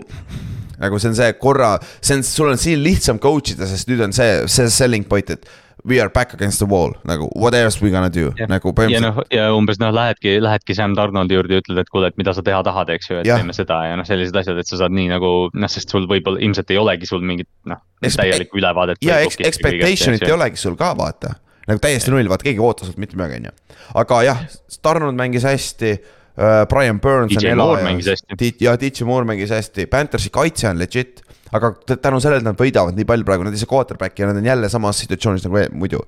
[0.81, 4.01] nagu see on see korra, see on, sul on siin lihtsam coach ida, sest nüüd
[4.07, 5.45] on see, see selling point, et
[5.87, 8.47] we are back against the wall nagu what else we gonna do ja.
[8.49, 9.03] nagu põhimõtteliselt.
[9.03, 12.17] ja noh, ja umbes noh, lähedki, lähedki Sam Donaldi juurde ja ütled, et kuule, et
[12.21, 13.37] mida sa teha tahad, eks ju, et ja.
[13.41, 16.41] teeme seda ja noh, sellised asjad, et sa saad nii nagu noh, sest sul võib-olla
[16.43, 19.01] ilmselt ei olegi sul mingit noh, täielikku ülevaadet.
[19.05, 21.35] ja expectation'it ei olegi sul ka vaata,
[21.69, 23.77] nagu täiesti null, vaata keegi ei oota sult mitte midagi, on ju.
[24.03, 24.45] aga jah,
[24.83, 26.63] Donald mängis hästi uh,.
[26.69, 28.15] Brian Burns DJ on elaja.
[28.61, 31.21] ja DJ Moore mängis hästi, Panthersi kaitse on legit
[31.51, 34.47] aga tänu sellele nad võidavad nii palju praegu, nad ei saa quarterback'i ja nad on
[34.51, 36.03] jälle samas situatsioonis nagu e-, muidu.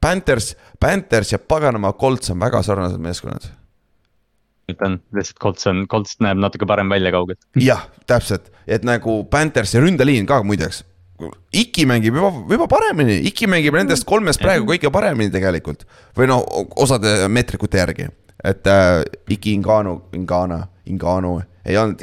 [0.00, 3.50] Panthers, Panthers ja paganama Colts on väga sarnased meeskonnad.
[4.72, 7.40] ütlen lihtsalt Colts on, Colts näeb natuke parem välja kaugelt.
[7.60, 10.84] jah, täpselt, et nagu Panthers ja ründeliin ka muideks
[11.54, 15.84] Iki mängib juba, juba paremini, Iki mängib nendest kolmest praegu kõige paremini tegelikult.
[16.16, 16.42] või noh,
[16.76, 18.08] osade meetrikute järgi,
[18.44, 22.02] et äh, Iki Inganu, Ingana, Inganu ei olnud.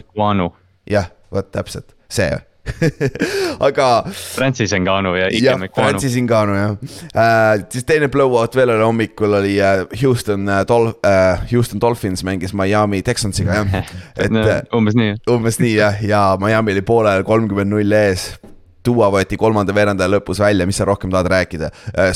[0.90, 2.32] jah, vot täpselt, see
[3.68, 3.88] aga.
[4.12, 5.90] Francis Ngannou ja Ike McConnell.
[5.90, 10.94] Francis Ngannou jah uh,, siis teine blowout veel oli hommikul oli uh, Houston uh, Dol-
[10.94, 13.92] uh,, Houston Dolphins mängis Miami Texansiga jah.
[14.22, 14.46] et no,
[14.78, 15.18] umbes nii.
[15.32, 18.32] umbes nii jah, ja Miami oli poolel kolmkümmend null ees
[18.86, 21.68] Duo võeti kolmanda veerandaja lõpus välja, mis sa rohkem tahad rääkida?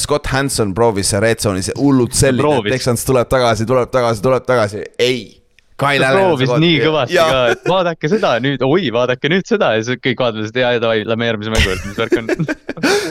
[0.01, 4.81] Scott Hanson proovis red zone'is hullult sellida, et Texans tuleb tagasi, tuleb tagasi, tuleb tagasi,
[4.97, 5.27] ei
[5.75, 7.25] ta proovis nii kõvasti ja.
[7.27, 10.81] ka, et vaadake seda nüüd, oi, vaadake nüüd seda ja siis kõik vaatasid, ja, ja
[10.83, 12.29] davai, lähme järgmise mängu juurde, mis värk on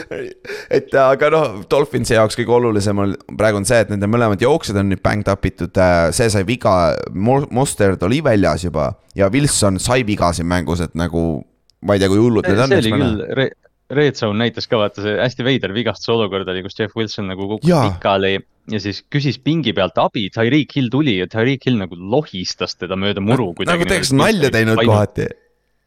[0.78, 4.80] et aga noh, Dolphinsi jaoks kõige olulisem on praegu on see, et nende mõlemad jooksjad
[4.80, 9.80] on nüüd banged up itud, äh, see sai viga, Mustard oli väljas juba ja Wilson
[9.82, 11.44] sai viga siin mängus, et nagu
[11.84, 12.72] ma ei tea, kui hullud need on.
[12.72, 13.52] see oli küll,
[13.96, 17.48] Red Zone näitas ka vaata see hästi veider vigastuse olukord oli, kus Jeff Wilson nagu
[17.54, 18.36] kukkus pikali
[18.72, 22.98] ja siis küsis pingi pealt abi, Tyreek Hill tuli ja Tyreek Hill nagu lohistas teda
[23.00, 23.76] mööda muru kuidagi.
[23.76, 25.28] nagu teeks nalja teinud kohati.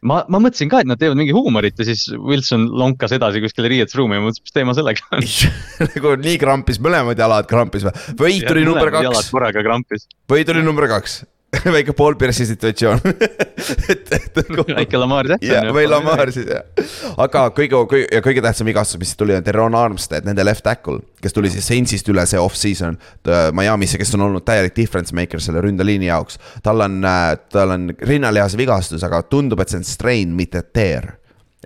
[0.07, 3.71] ma, ma mõtlesin ka, et nad teevad mingi huumorit ja siis Wilson lonkas edasi kuskile
[3.73, 5.25] riietusruumi ja mõtlesin, mis teema sellega on
[5.95, 7.95] nagu nii krampis, mõlemad jalad krampis või?
[8.21, 9.09] või tuli number kaks.
[9.09, 10.07] jalad korraga krampis.
[10.29, 11.23] või tuli number kaks
[11.75, 12.99] väike Paul Pierce'i situatsioon
[13.91, 14.65] et, et nagu.
[14.67, 15.73] väike Lamar Jackson yeah,.
[15.75, 16.65] või Lamar siis jah.
[17.23, 20.99] aga kõige, kõige ja kõige tähtsam vigastus, mis tuli, on Teron Armstead, nende left tackle,
[21.23, 22.97] kes tuli siis Saintsist üle see off-season
[23.55, 26.39] Miami'sse, kes on olnud täielik difference maker selle ründeliini jaoks.
[26.63, 31.13] tal on, äh, tal on rinnalihase vigastus, aga tundub, et see on strain, mitte tear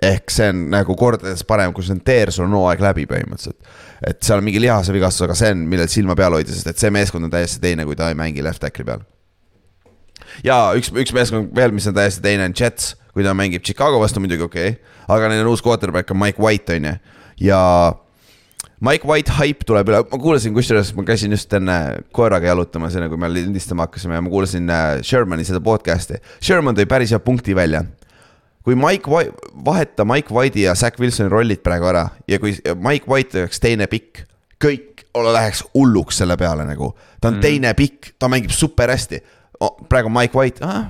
[0.02, 3.74] ehk see on nagu kordades parem, kui see on teer, sul on hooaeg läbi põhimõtteliselt.
[4.06, 6.78] et seal on mingi lihase vigastus, aga see on, millel silma peal hoida, sest et
[6.78, 9.02] see meeskond on täiesti teine, kui ta ei mängi left tackle'i peal
[10.46, 14.00] ja üks, üks meeskond veel, mis on täiesti teine, on Jets, kui ta mängib Chicago
[14.02, 16.96] vastu muidugi okei okay., aga neil on uus quarterback on Mike White on ju,
[17.48, 17.60] ja.
[18.82, 21.76] Mike White hype tuleb üle, ma kuulasin, kusjuures ma käisin just enne
[22.14, 26.18] koeraga jalutamas, enne kui me lindistama hakkasime ja ma kuulasin äh, Shermani seda podcast'i.
[26.42, 27.84] Sherman tõi päris hea punkti välja
[28.62, 33.10] kui Mike White, vaheta Mike White'i ja Zack Wilsoni rollid praegu ära ja kui Mike
[33.10, 34.24] White oleks teine pikk,
[34.62, 36.92] kõik läheks hulluks selle peale nagu.
[37.20, 37.42] ta on mm.
[37.42, 39.20] teine pikk, ta mängib super hästi
[39.88, 40.88] praegu Mike White ah,,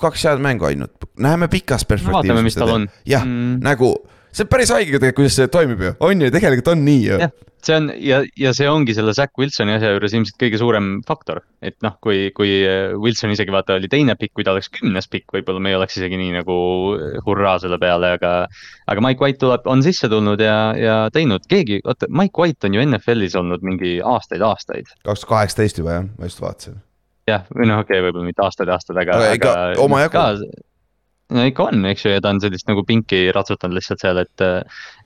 [0.00, 2.34] kaks head mängu ainult, näeme pikas perspektiivis no,.
[2.34, 2.88] vaatame, mis tal on.
[3.08, 3.94] jah mm., nagu
[4.30, 7.28] see on päris haige tegelikult, kuidas see toimib ju, on ju, tegelikult on nii ju.
[7.66, 11.42] see on ja, ja see ongi selle Zack Wilsoni asja juures ilmselt kõige suurem faktor,
[11.66, 15.10] et noh, kui, kui äh, Wilson isegi vaata oli teine pikk, kui ta oleks kümnes
[15.12, 16.58] pikk, võib-olla me ei oleks isegi nii nagu
[17.26, 18.34] hurraa selle peale, aga.
[18.90, 22.78] aga Mike White tuleb, on sisse tulnud ja, ja teinud, keegi, oota, Mike White on
[22.78, 24.94] ju NFL-is olnud mingi aastaid-aastaid.
[25.02, 26.80] kaks tuhat kaheksateist juba jah, ma just vaatasin
[27.30, 29.36] jah, või noh, okei okay,, võib-olla mitte aastaid ja aastaid, aga, aga.
[29.38, 29.54] ikka
[29.84, 30.24] omajagu.
[31.36, 34.48] no ikka on, eks ju, ja ta on sellist nagu pinki ratsutanud lihtsalt seal, et.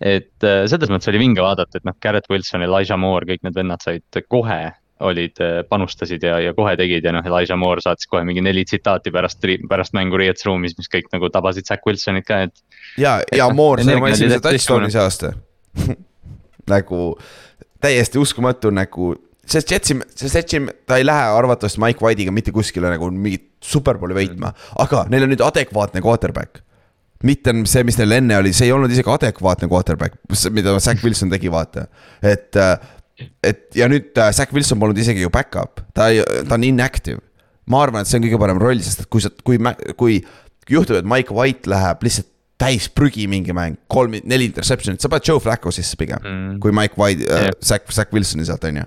[0.01, 3.85] et selles mõttes oli vinge vaadata, et noh, Garrett Wilson, Elijah Moore, kõik need vennad
[3.85, 4.63] said kohe
[5.05, 9.11] olid, panustasid ja, ja kohe tegid ja noh, Elijah Moore saatis kohe mingi neli tsitaati
[9.15, 12.63] pärast, pärast mängu riietusruumis, mis kõik nagu tabasid Zack Wilsonit ka, et.
[13.01, 15.33] ja, ja noh, Moore sai oma esimese touchdown'i see aasta
[16.75, 17.01] nagu
[17.83, 19.15] täiesti uskumatu nagu
[19.51, 24.17] sest Jetsi, sest Jetsi, ta ei lähe arvatavasti Mike White'iga mitte kuskile nagu mingit superbowli
[24.17, 26.63] võitma, aga neil on nüüd adekvaatne quarterback.
[27.25, 30.19] mitte see, mis neil enne oli, see ei olnud isegi adekvaatne quarterback,
[30.53, 31.89] mida Zack Wilson tegi, vaata,
[32.23, 32.61] et.
[33.47, 37.23] et ja nüüd äh, Zack Wilson polnud isegi ju back-up, ta ei, ta on inactive.
[37.71, 39.57] ma arvan, et see on kõige parem roll, sest et kui sa, kui,
[39.97, 40.19] kui
[40.69, 42.29] juhtub, et Mike White läheb lihtsalt
[42.61, 46.75] täis prügi mingi mäng, kolm, neli interception'it, sa paned Joe Flacco sisse pigem mm., kui
[46.75, 48.85] Mike White äh,, Zack, Zack Wilsoni sealt, on ju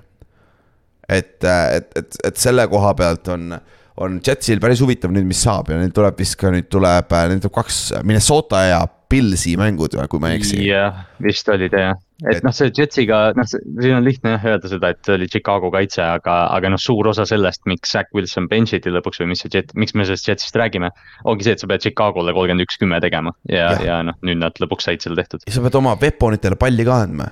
[1.10, 3.56] et, et, et, et selle koha pealt on,
[4.04, 7.42] on Jetsil päris huvitav nüüd, mis saab ja neil tuleb vist ka nüüd tuleb, neil
[7.44, 10.58] tuleb kaks Minnesota ja Pilsi mängud, kui ma ei eksi.
[10.68, 11.94] jah, vist olid jah,
[12.26, 15.70] et, et noh, see Jetsiga, noh, siin on lihtne jah öelda seda, et oli Chicago
[15.72, 19.46] kaitse, aga, aga noh, suur osa sellest, miks Zack Wilson bench iti lõpuks või mis
[19.46, 20.92] see Jet, miks me sellest Jetsist räägime.
[21.24, 24.44] ongi see, et sa pead Chicagole kolmkümmend üks, kümme tegema ja, ja, ja noh, nüüd
[24.44, 25.48] nad lõpuks said selle tehtud.
[25.48, 27.32] ja sa pead oma weaponitele palli ka andma.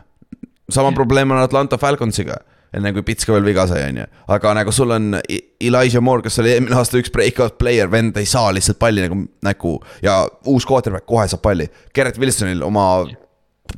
[0.72, 2.40] sama probleem on Atlanta Falconsiga
[2.76, 4.06] enne kui Pits ka veel viga sai, on ju.
[4.36, 8.28] aga nagu sul on Elijah Moore, kes oli eelmine aasta üks breakout player, vend ei
[8.30, 11.70] saa lihtsalt palli nagu, nagu ja uus quarterback kohe saab palli.
[11.96, 12.88] Gerrit Wilsonil oma,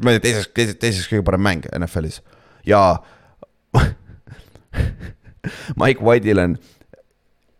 [0.01, 2.21] ma ei tea, teiseks, teiseks, teiseks kõige parem mäng NFL-is
[2.67, 2.81] ja
[5.79, 6.57] Mike White'il on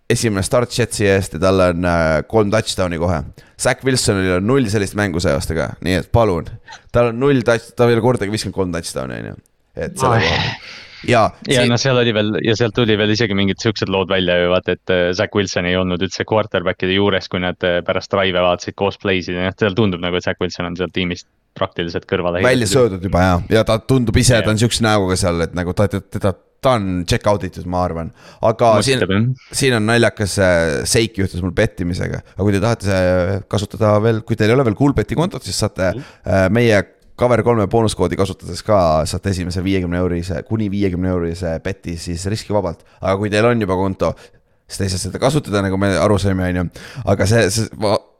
[0.10, 3.22] esimene start Jetsi eest ja tal on äh, kolm touchdown'i kohe.
[3.60, 6.50] Zack Wilsonil on null sellist mängu see aasta ka, nii et palun.
[6.96, 9.40] tal on null touch, ta ei ole kordagi viskanud kolm touchdown'i on ju,
[9.76, 11.24] et selle koha ja.
[11.48, 11.72] ja see...
[11.72, 14.78] noh, seal oli veel ja sealt tuli veel isegi mingid siuksed lood välja ju vaata,
[14.78, 18.78] et äh, Zack Wilson ei olnud üldse quarterback'ide juures, kui nad äh, pärast drive'e vaatasid
[18.80, 22.44] koos play'sid ja noh, seal tundub nagu, et Zack Wilson on sealt tiimist praktiliselt kõrvale.
[22.46, 25.74] välja söödud juba ja, ja ta tundub ise, ta on siukse näoga seal, et nagu
[25.78, 28.12] ta, teda, ta on check out itud, ma arvan.
[28.46, 29.32] aga Mõtleb, siin,
[29.62, 30.38] siin on naljakas
[30.90, 33.00] seik juhtus mul pettimisega, aga kui te tahate
[33.50, 35.96] kasutada veel, kui teil ei ole veel Coolbeti kontot, siis saate
[36.54, 36.84] meie
[37.18, 42.84] Cover kolme boonuskoodi kasutades ka saate esimese viiekümne eurise, kuni viiekümne eurise beti siis riskivabalt.
[43.02, 44.12] aga kui teil on juba konto,
[44.68, 46.66] siis te ei saa seda kasutada, nagu me aru saime, on ju.
[47.14, 47.72] aga see, see,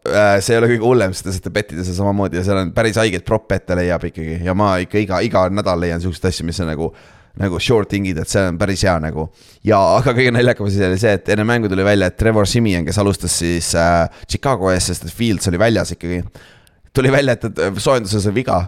[0.10, 2.74] äh, see ei ole kõige hullem, sest te saate bettida seal samamoodi ja seal on
[2.74, 6.64] päris haigeid prop-bette leiab ikkagi ja ma ikka iga, iga nädal leian siukseid asju, mis
[6.66, 6.90] on nagu
[7.38, 9.28] nagu shorting'id, et see on päris hea nagu.
[9.62, 12.86] ja, aga kõige naljakam asi oli see, et enne mängu tuli välja, et Trevor Simeon,
[12.88, 16.24] kes alustas siis äh, Chicago ees, sest et Fields oli väljas ikkagi.
[16.98, 18.64] tuli välja, et, et soojenduses on viga,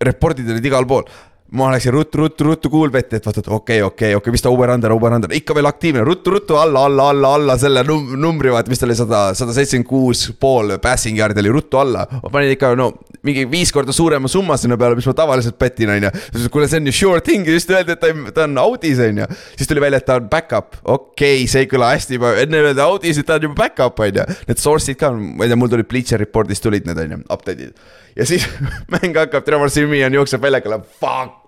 [0.00, 1.06] report'id olid igal pool
[1.54, 4.32] ma läksin ruttu, ruttu, ruttu kuulbetti, et vaata, et okei okay,, okei okay,, okei okay,,
[4.34, 8.14] mis ta over-under, over-under, ikka veel aktiivne, ruttu, ruttu alla, alla, alla, alla selle num
[8.18, 12.06] numbri, vaata, mis ta oli sada, sada seitsekümmend kuus pool passing yard'i oli ruttu alla.
[12.10, 12.90] ma panin ikka no
[13.24, 16.48] mingi viis korda suurema summa sinna peale, mis ma tavaliselt petin, on ju.
[16.50, 19.28] kuule, see on ju sure thing, just öeldi, et ta, ta on out'is, on ju.
[19.54, 22.82] siis tuli välja, et ta on back-up, okei okay,, see ei kõla hästi enne öeldi
[22.82, 24.26] out'is, et ta on juba back-up, on ju.
[24.50, 28.02] Need source'id ka, ma ei tea, mul tulid Bleacher Report'ist tulid need, on ju, update'id.
[28.16, 28.48] Ja siis
[28.94, 31.40] mäng hakkab, Trevor Simeon jookseb välja, kõlab fuck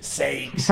[0.00, 0.70] sakes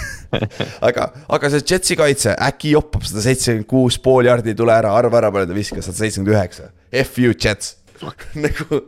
[0.88, 5.20] aga, aga see Jetsi kaitse äkki joppab sada seitsekümmend kuus pool jardi, tule ära, arva
[5.20, 6.70] ära, palju ta viskas, sada seitsekümmend üheksa.
[7.02, 7.76] F you Jets
[8.44, 8.78] nagu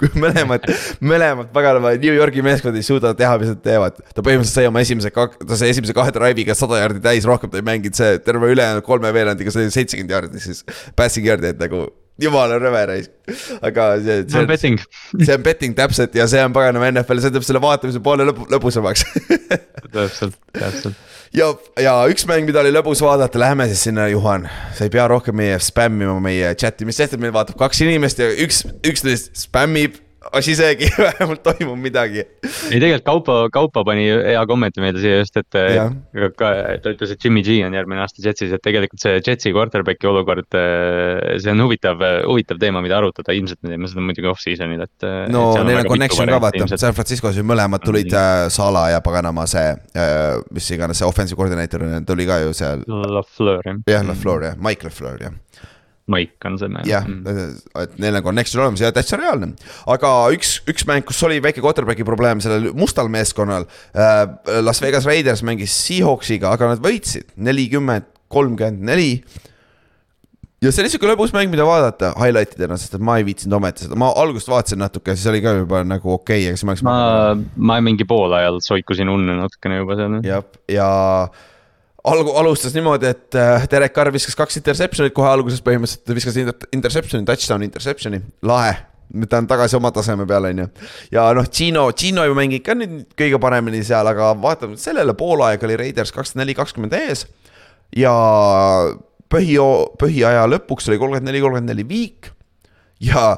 [0.00, 0.64] kui mõlemad,
[1.04, 3.98] mõlemad paganama New Yorgi meeskond ei suuda teha, mis nad teevad.
[4.00, 7.60] ta põhimõtteliselt sai oma esimese, ta sai esimese kahe drive'iga sada jardi täis, rohkem ta
[7.60, 10.64] ei mänginud, see terve ülejäänud kolme veerandiga sai seitsekümmend jardi siis.
[10.96, 11.90] Passing jardi, et nagu
[12.20, 13.12] jumala rõve raisk.
[13.64, 14.82] aga see, see on betting.
[15.22, 18.46] see on betting täpselt ja see on paganama NFL, see teeb selle vaatamise poole lõbu,
[18.52, 19.06] lõbusamaks
[19.94, 21.00] täpselt, täpselt.
[21.36, 21.48] ja,
[21.80, 24.48] ja üks mäng, mida oli lõbus vaadata, lähme siis sinna, Juhan.
[24.76, 28.22] sa ei pea rohkem meie spämmima meie chat'i, mis sest, et meil vaatab kaks inimest
[28.22, 30.00] ja üks, üks neist spämmib
[30.32, 32.22] asi seegi, vähemalt toimub midagi.
[32.22, 35.58] ei, tegelikult Kaupo, Kaupo pani hea kommenti meile siia just, et
[36.38, 36.50] ka,
[36.82, 40.48] ta ütles, et Jimmy G on järgmine aasta Jetsis, et tegelikult see Jetsi quarterback'i olukord.
[40.58, 45.08] Eh, see on huvitav, huvitav teema, mida arutada, ilmselt me teeme seda muidugi off-season'il, et.
[45.32, 49.46] no neil on connection ka vaata, San Franciscos ju mõlemad tulid äh, Sala ja paganama
[49.50, 52.86] see äh,, mis iganes see offensive koordineeter tuli ka ju seal.
[52.86, 53.84] LaFleur jah.
[53.90, 55.38] jah, LaFleur jah, Mike LaFleur jah
[56.12, 56.88] Mike on see mees.
[56.90, 59.52] jah mm., et neil on connection olemas ja täitsa reaalne.
[59.94, 64.26] aga üks, üks mäng, kus oli väike quarterback'i probleem sellel mustal meeskonnal äh,.
[64.62, 69.10] Las Vegas Raiders mängis Seahawksiga, aga nad võitsid nelikümmend, kolmkümmend neli
[70.62, 73.58] ja see oli siuke lõbus mäng, mida vaadata highlight idena, sest et ma ei viitsinud
[73.58, 76.66] ometi seda, ma algust vaatasin natuke, siis oli ka juba nagu okei okay,, aga siis
[76.68, 76.88] ma läksin.
[76.88, 80.20] ma, ma mingi pool ajal soikusin unne natukene juba seal.
[80.26, 80.90] jah, ja, ja
[82.08, 86.72] alg-, alustas niimoodi, et äh, Derek Carr viskas kaks interception'it kohe alguses põhimõtteliselt, viskas inter
[86.78, 88.74] interception'i, touchdown'i, interception'i, lahe.
[89.28, 90.68] ta on tagasi oma taseme peal, on ju.
[91.12, 95.64] ja noh, Gino, Gino ju mängib ka nüüd kõige paremini seal, aga vaatame sellele poolaeg
[95.68, 97.26] oli Raiders kakskümmend neli, kakskümmend ees.
[97.96, 98.14] ja
[99.32, 99.58] põhi,
[100.00, 102.32] põhiaja lõpuks oli kolmkümmend neli, kolmkümmend neli viik
[103.02, 103.36] ja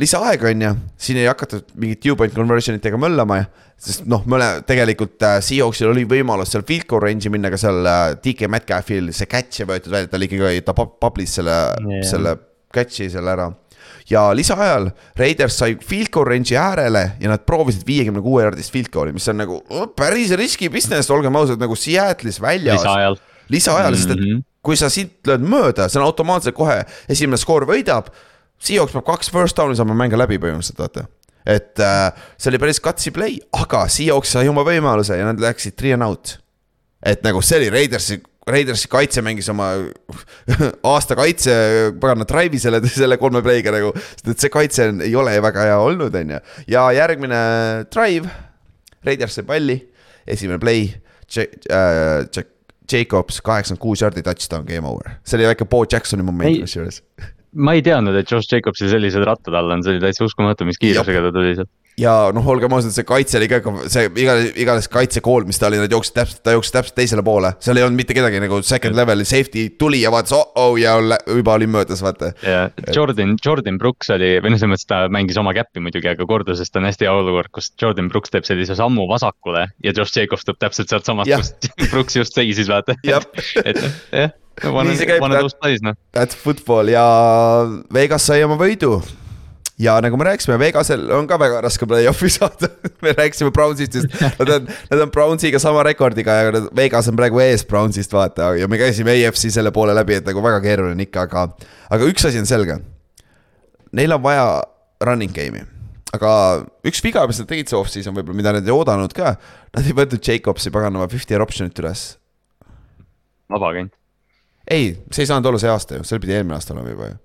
[0.00, 3.42] lisaaeg on ju, siin ei hakatud mingit two-point conversion itega möllama
[3.80, 7.80] sest noh, mõle, tegelikult äh, Seahawksil oli võimalus seal field goal range'i minna, aga seal
[7.88, 12.04] äh, DK Metcalfil see catch ei võetud välja, ta oli ikkagi, ta publis selle yeah.,
[12.06, 12.36] selle
[12.74, 13.48] catch'i seal ära.
[14.10, 18.92] ja lisaajal Raiders sai field goal range'i äärele ja nad proovisid viiekümne kuue jaardist field
[18.92, 19.62] goal'i, mis on nagu
[19.96, 22.82] päris riski business, olgem ausad, nagu Seattle'is väljas.
[22.82, 23.16] lisaajal.
[23.48, 24.02] lisaajal mm, -hmm.
[24.02, 24.44] sest et mhm.
[24.62, 28.12] kui sa siit lööd mööda, see on automaatselt kohe esimene skoor võidab.
[28.60, 31.06] Seahawks peab kaks first down'i saama mänge läbi põhimõtteliselt, vaata.
[31.48, 35.78] Et äh, see oli päris gutsy play, aga Seahawks sai oma võimaluse ja nad läksid
[35.80, 36.36] three and out.
[37.00, 38.18] et nagu see oli Raidersi,
[38.50, 39.70] Raidersi kaitse mängis oma
[40.92, 41.54] aasta kaitse,
[42.00, 43.94] pagana drive'i selle, selle kolme play'ga nagu.
[43.96, 46.44] sest et see kaitse ei ole väga hea olnud, on ju,
[46.76, 47.40] ja järgmine
[47.88, 48.28] drive,
[49.08, 49.80] Raiders sai palli,
[50.28, 50.90] esimene play,
[51.40, 52.44] äh,
[52.90, 57.00] Jacobs kaheksakümmend kuus jardi touchdown, game over, see oli väike Bo Jacksoni moment kusjuures
[57.52, 60.78] ma ei teadnud, et Josh Jacobsil sellised rattad all on, see oli täitsa uskumatu, mis
[60.80, 61.70] kiirusega ta tuli sealt.
[62.00, 63.58] Ja noh, olgem ausad, see kaitse oli ka,
[63.90, 67.50] see igatahes, igatahes kaitsekool, mis ta oli, nad jooksid täpselt, ta jooksis täpselt teisele poole.
[67.60, 70.94] seal ei olnud mitte kedagi nagu second level safety tuli ja vaatas oh, oh ja
[71.26, 72.32] juba oli möödas, vaata.
[72.46, 72.62] ja
[72.94, 76.78] Jordan, Jordan Brooks oli, või noh, selles mõttes ta mängis oma käppi muidugi, aga kordusest
[76.80, 80.62] on hästi hea olukord, kus Jordan Brooks teeb sellise sammu vasakule ja Josh Jacobs tuleb
[80.62, 82.96] täpselt sealtsamast, kust Brooks just seisis, vaata.
[83.66, 83.84] Et
[84.14, 84.30] jah
[84.64, 85.24] nii see käib,
[85.86, 85.96] noh.
[86.16, 87.04] that's football ja
[87.92, 88.98] Vegas sai oma võidu
[89.80, 92.68] ja nagu me rääkisime, Vegasel on ka väga raske play-off'i saada
[93.04, 97.40] me rääkisime Brownsist just, nad on, nad on Brownsiga sama rekordiga ja Vegas on praegu
[97.44, 101.26] ees Brownsist, vaata, ja me käisime AFC selle poole läbi, et nagu väga keeruline ikka,
[101.28, 101.48] aga.
[101.90, 102.76] aga üks asi on selge.
[103.96, 104.46] Neil on vaja
[105.02, 105.64] running game'i
[106.16, 106.32] aga
[106.86, 109.36] üks viga, mis nad tegid see off-season võib-olla, mida nad ei oodanud ka,
[109.76, 112.04] nad ei võtnud Jacobsi paganama fifty option'it üles.
[113.50, 113.94] vabakond.
[114.70, 117.18] Ei, see ei saanud olla see aasta ju, see pidi eelmine aasta olema juba ju.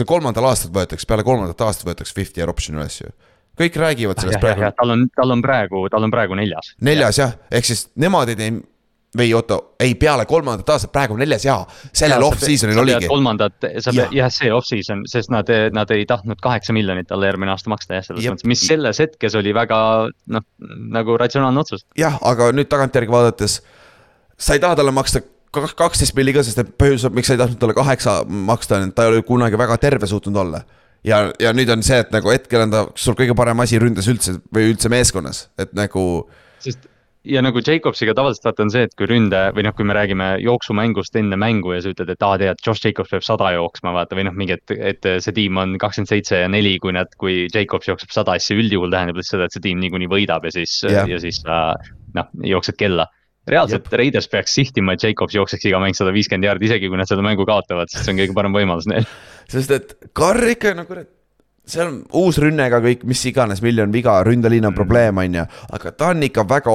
[0.00, 3.12] see kolmandal aastal võetakse, peale kolmandat aastat võetakse fifty year option üles ju
[3.58, 4.72] kõik räägivad sellest ja, praegu.
[4.78, 6.74] tal on, tal on praegu, tal on praegu neljas.
[6.84, 8.66] neljas jah, ehk siis nemad ei teinud
[9.16, 11.62] või oota, ei peale kolmandat aastat, praegu neljas jaa,
[11.96, 13.08] sellel off-season'il oligi.
[13.08, 17.54] kolmandat, sa pead, jah, see off-season, sest nad, nad ei tahtnud kaheksa miljonit talle järgmine
[17.54, 19.80] aasta maksta jah, selles mõttes, mis selles hetkes oli väga
[20.34, 20.44] noh,
[20.92, 21.86] nagu ratsionaalne otsus.
[21.98, 23.62] jah, aga nüüd tagantjärgi vaadates,
[24.36, 27.60] sa ei taha talle maksta kaksteist milli ka, sest et põhjus, miks sa ei tahtnud
[27.62, 30.62] talle kaheksa maksta, on, et ta ei ole kunagi väga terve suutnud olla
[31.06, 34.08] ja, ja nüüd on see, et nagu hetkel on ta sul kõige parem asi ründes
[34.10, 36.04] üldse või üldse meeskonnas, et nagu.
[36.64, 36.88] sest
[37.28, 40.28] ja nagu Jacobsiga tavaliselt vaata on see, et kui ründe või noh, kui me räägime
[40.40, 43.92] jooksumängust enne mängu ja sa ütled, et aa ah, tead, Josh Jacobs peab sada jooksma,
[43.96, 47.12] vaata või noh, mingi, et, et see tiim on kakskümmend seitse ja neli, kui nad,
[47.20, 50.48] kui Jacobs jookseb sada, siis see üldjuhul tähendab lihtsalt seda, et see tiim niikuinii võidab
[50.48, 51.60] ja siis yeah., ja siis sa
[52.16, 53.08] noh, jooksed kella
[53.50, 53.98] reaalselt Jep.
[54.00, 57.24] Raiders peaks sihtima, et Jacobs jookseks iga mäng sada viiskümmend jaardi, isegi kui nad seda
[57.24, 59.08] mängu kaotavad, sest see on kõige parem võimalus neil.
[59.50, 61.10] sest et Carr ikka no kurat
[61.68, 64.78] seal on uus rünne ka kõik, mis iganes, miljon viga, ründeliin on mm.
[64.78, 65.44] probleem, on ju,
[65.76, 66.72] aga ta on ikka väga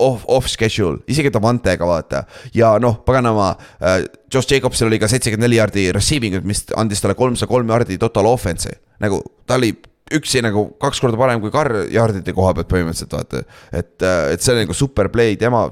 [0.00, 2.24] off, off schedule, isegi Davantega vaata.
[2.56, 7.02] ja noh, paganama äh,, Josh Jacobsil oli ka seitsekümmend neli jaardi receiving ut, mis andis
[7.04, 8.78] talle kolmsada kolm jaardi total offense'i.
[9.04, 9.74] nagu ta oli
[10.16, 13.44] üksi nagu kaks korda parem kui Carr jaardide koha pealt põhimõtteliselt vaata.
[13.72, 15.68] et, äh, et see oli nagu super play tema,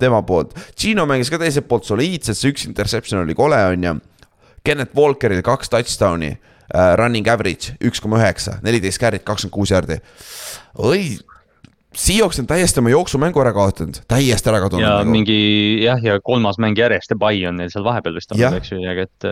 [0.00, 0.56] tema poolt.
[0.78, 3.94] Gino mängis ka teiselt poolt soliidselt, see üks interception oli kole, on ju.
[4.66, 10.00] Kennet Walkeril kaks touchdown'i uh,, running average üks koma üheksa, neliteist carry't, kakskümmend kuus jaardi.
[10.82, 11.18] oi
[11.96, 14.84] Seahawks on täiesti oma jooksumängu ära kaotanud, täiesti ära kadunud.
[14.84, 15.12] ja nagu.
[15.14, 15.36] mingi
[15.80, 18.80] jah, ja kolmas mäng järjest ja pai on neil seal vahepeal vist olnud, eks ju,
[19.04, 19.28] et,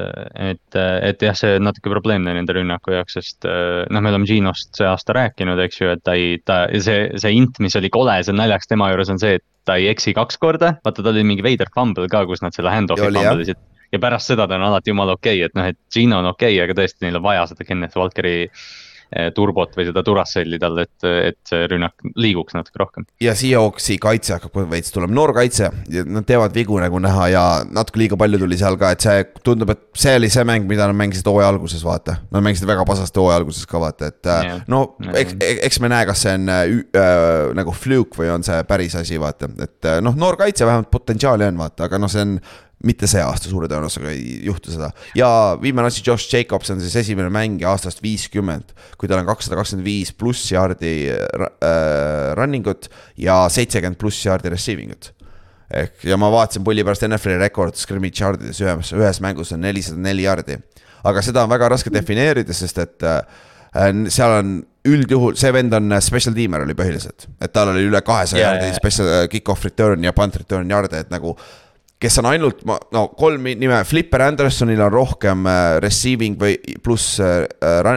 [0.48, 0.78] et,
[1.10, 5.16] et jah, see natuke probleemne nende rünnaku jaoks, sest noh, me oleme Ginost see aasta
[5.18, 8.72] rääkinud, eks ju, et ta ei, ta, see, see int, mis oli kole, see naljaks
[8.72, 11.68] tema juures on see, et ta ei eksi kaks korda, vaata tal oli mingi veider
[11.74, 13.60] fumble ka, kus nad selle hand-off'i fumble isid
[13.92, 16.56] ja pärast seda ta on alati jumala okei okay,, et noh, et Gino on okei
[16.56, 18.84] okay,, aga tõesti, neil on vaja seda Kenneth Walkeri Eh,
[19.34, 23.06] turbot või seda Duracelli tal, et, et see rünnak liiguks natuke rohkem.
[23.22, 25.70] ja Seahawksi kaitse hakkab veits tulema, noor kaitse,
[26.04, 29.74] nad teevad vigu nagu näha ja natuke liiga palju tuli seal ka, et see tundub,
[29.74, 32.18] et see oli see mäng, mida nad mängisid hooaja alguses, vaata.
[32.34, 34.62] Nad mängisid väga pasasti hooaja alguses ka vaata, et yeah.
[34.70, 34.84] no
[35.14, 35.36] eks,
[35.68, 36.64] eks me näe, kas see on äh,
[36.98, 41.48] äh, nagu fluke või on see päris asi, vaata, et noh, noor kaitse vähemalt potentsiaali
[41.48, 42.38] on, vaata, aga noh, see on
[42.87, 44.91] mitte see aasta suure tõenäosusega ei juhtu seda.
[45.18, 45.28] ja
[45.61, 49.89] viimane asi, Josh Jacobs on siis esimene mängija aastast viiskümmend, kui tal on kakssada kakskümmend
[49.89, 55.12] viis pluss jaardi äh, running ut ja seitsekümmend pluss jaardi receiving ut
[55.74, 60.01] ehk, ja ma vaatasin pulli pärast NFL-i rekord scrimmage yardides ühes, ühes mängus on nelisada
[60.03, 60.59] neli jaardi.
[61.05, 63.20] aga seda on väga raske defineerida, sest et äh,
[64.12, 64.55] seal on
[64.85, 68.76] üldjuhul, see vend on special teamer oli põhiliselt, et tal oli üle kahesaja yeah, jaardi
[68.76, 71.35] special äh, kick-off return ja punt return jaarde, et nagu
[72.05, 77.44] kes on ainult, no kolm nime, Flipper Andersonil on rohkem äh, receiving või pluss äh,
[77.64, 77.88] äh,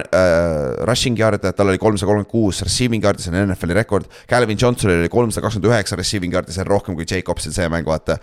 [0.88, 4.08] rushing yard'e, tal oli kolmsada kolmkümmend kuus receiving yard'i, see on NFL-i rekord.
[4.30, 7.88] Calvin Johnsonil oli kolmsada kakskümmend üheksa receiving yard'i, see on rohkem kui Jacobsil see mäng,
[7.88, 8.20] vaata.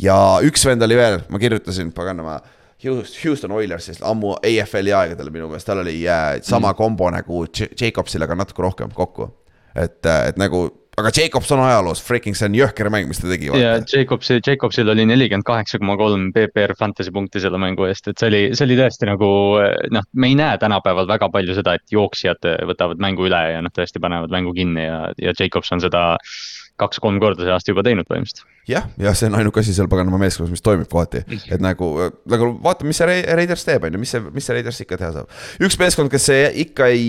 [0.00, 2.38] ja üks vend oli veel, ma kirjutasin, paganama.
[2.84, 6.78] Houston Oilersist ammu AFL-i aegadel minu meelest, tal oli äh, sama mm.
[6.78, 9.30] kombo nagu Jacobsil, aga natuke rohkem kokku.
[9.76, 10.66] et, äh, et nagu
[10.96, 13.50] aga Jacobs on ajaloos, freaking see on jõhker mäng, mis ta tegi.
[13.60, 18.20] ja Jacobsi, Jacobsil oli nelikümmend kaheksa koma kolm PPR fantasy punkti selle mängu eest, et
[18.20, 19.30] see oli, see oli tõesti nagu
[19.92, 23.74] noh, me ei näe tänapäeval väga palju seda, et jooksjad võtavad mängu üle ja noh,
[23.76, 26.08] tõesti panevad mängu kinni ja, ja Jacobs on seda
[26.80, 28.44] kaks-kolm korda see aasta juba teinud põhimõtteliselt.
[28.68, 31.88] jah, jah, see on ainuke asi seal paganama meeskonnas, mis toimib kohati, et nagu,
[32.28, 35.12] nagu vaata, mis see Raiders teeb, on ju, mis see, mis see Raiders ikka teha
[35.16, 35.40] saab.
[35.64, 36.28] üks meeskond, kes
[36.66, 37.08] ikka ei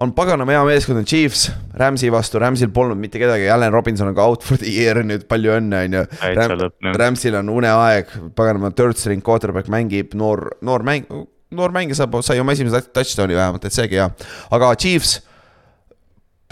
[0.00, 1.46] on paganama hea meeskond, on Chiefs,
[1.80, 5.24] Rams'i vastu, Rams'il polnud mitte kedagi, Allan Robinson on ka out for the year nüüd,
[5.30, 6.02] palju õnne, on ju.
[7.00, 11.08] Rams'il on uneaeg, paganama third string quarterback mängib, noor, noor mäng,
[11.56, 14.10] noor mängija saab, sai oma esimese touchdown'i vähemalt, et seegi hea.
[14.56, 15.16] aga Chiefs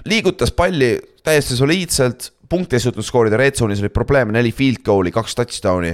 [0.09, 5.13] liigutas palli täiesti soliidselt, punkti ei suutnud skoorida, red zone'is oli probleeme, neli field goal'i,
[5.13, 5.93] kaks touchdown'i.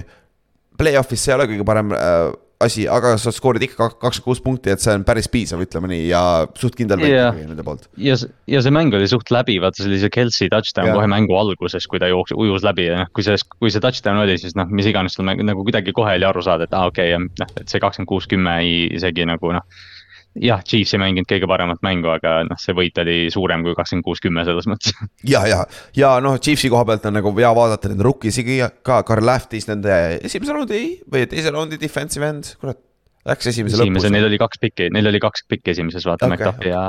[0.79, 2.31] Play-off'is see ei ole kõige parem äh,
[2.61, 6.03] asi, aga sa skoorid ikka kakskümmend kuus punkti, et see on päris piisav, ütleme nii,
[6.11, 6.23] ja
[6.61, 7.37] suht kindel mäng yeah.
[7.37, 7.87] nende poolt.
[8.01, 8.17] ja,
[8.51, 10.99] ja see mäng oli suht läbi, vaata, see Kelsey touchdown yeah.
[10.99, 14.21] kohe mängu alguses, kui ta jooksis, ujus läbi ja noh, kui see, kui see touchdown
[14.25, 16.93] oli, siis noh, mis iganes seal nagu kuidagi kohe oli aru saada, et aa ah,
[16.93, 19.89] okei okay,, noh, et see kakskümmend kuus, kümme isegi nagu noh
[20.39, 24.07] jah, Chiefs ei mänginud kõige paremat mängu, aga noh, see võit oli suurem kui kakskümmend
[24.07, 24.95] kuus, kümme selles mõttes.
[25.33, 25.65] ja, ja,
[25.97, 29.97] ja noh, Chiefsi koha pealt on nagu hea vaadata nende rookiesigi ka, Carl Laftis nende
[30.21, 32.81] esimese raundi või teise raundi defensive end, kurat.
[33.29, 34.07] Läks esimese, lõpus.
[34.09, 36.85] Neil oli kaks pikki, neil oli kaks pikki esimeses vaata okay, McDuffi ja.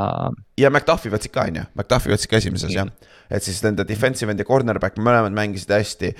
[0.61, 2.87] ja McDuffi võtsid ka on ju, McDuffi võtsid ka esimeses jah.
[3.27, 6.13] et siis nende defensive end ja cornerback mõlemad mängisid hästi.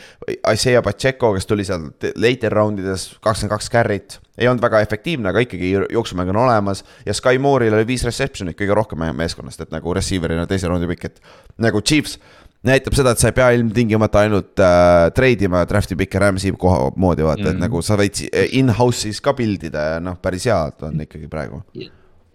[0.51, 1.87] Isaiah Pacheco, kes tuli seal
[2.19, 4.19] later round ides kakskümmend kaks carry't.
[4.35, 6.83] ei olnud väga efektiivne, aga ikkagi jooksumäng on olemas.
[7.05, 11.07] ja Sky Moore'il oli viis reception'it kõige rohkem meeskonnast, et nagu receiver'ina teise raundi pikk,
[11.07, 11.23] et
[11.63, 12.19] nagu Chiefs
[12.67, 17.25] näitab seda, et sa ei pea ilmtingimata ainult äh, treidima draft'i pikke Rams'i koha moodi
[17.25, 17.55] vaata mm, -hmm.
[17.57, 18.21] et nagu sa võid
[18.59, 20.59] in-house'is ka build ida ja noh, päris hea
[20.89, 21.63] on ikkagi praegu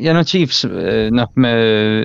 [0.02, 1.50] ja noh, Chiefs, eh, noh, me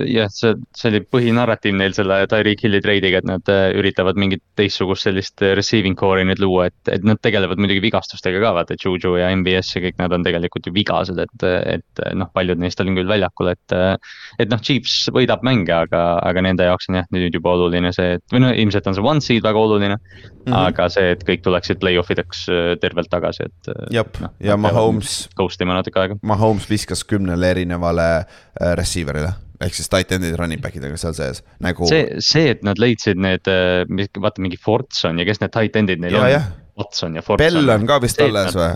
[0.08, 4.42] jah, see, see oli põhinarratiiv neil selle Tyreek Hilli treidiga, et nad eh, üritavad mingit
[4.58, 8.78] teistsugust sellist eh, receiving core'i nüüd luua, et, et nad tegelevad muidugi vigastustega ka, vaata,
[8.80, 12.80] Juju ja MBS ja kõik nad on tegelikult ju vigased, et, et noh, paljud neist
[12.80, 13.76] on küll väljakul, et.
[14.40, 18.16] et noh, Chiefs võidab mänge, aga, aga nende jaoks on jah, nüüd juba oluline see,
[18.16, 20.24] et või no ilmselt on see one seed väga oluline mm.
[20.46, 20.56] -hmm.
[20.56, 22.46] aga see, et kõik tuleksid play-off ideks
[22.80, 23.72] tervelt tagasi, et.
[23.92, 25.28] jah no,, ja Mahomes.
[25.36, 26.16] Ghost ima natuke aega.
[26.26, 28.24] Mahomes viskas kümnele erinevale erinevale
[28.60, 31.86] äh, receiver'ile ehk siis tight end'id, running back'id on seal sees nagu.
[31.86, 36.02] see, see, et nad leidsid need, äh, vaata mingi Fortson ja kes need tight end'id
[36.02, 36.48] neil ja, on.
[36.82, 37.44] Watson ja Fortson.
[37.44, 38.72] Bell on ka vist alles või?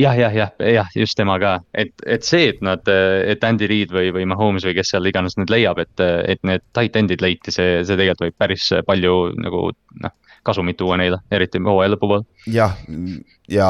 [0.00, 3.92] jah, jah, jah, jah, just tema ka, et, et see, et nad, et Andy Reid
[3.92, 7.52] või, või Mahomes või kes seal iganes nüüd leiab, et, et need tight end'id leiti,
[7.52, 9.68] see, see tegelikult võib päris palju nagu
[10.00, 10.16] noh
[10.46, 12.24] kasumit tuua neile, eriti hooaja lõpu poole.
[12.50, 12.76] jah,
[13.50, 13.68] ja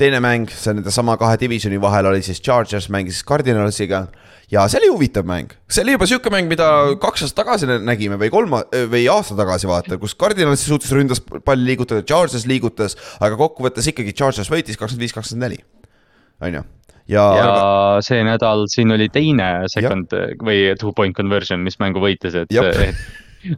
[0.00, 4.04] teine mäng, see nende sama kahe divisioni vahel oli siis Chargers mängis Cardinalsiga
[4.52, 6.68] ja see oli huvitav mäng, see oli juba sihuke mäng, mida
[7.02, 8.54] kaks aastat tagasi nägime või kolm
[8.92, 14.14] või aasta tagasi vaata, kus Cardinals suutis ründas palli liigutada, Chargers liigutas, aga kokkuvõttes ikkagi
[14.14, 15.62] Chargers võitis kakskümmend viis, kakskümmend neli,
[16.44, 16.64] on ju
[17.10, 18.00] ja, ja arva...
[18.04, 20.30] see nädal siin oli teine second ja.
[20.40, 22.94] või two point conversion, mis mängu võitis, et, et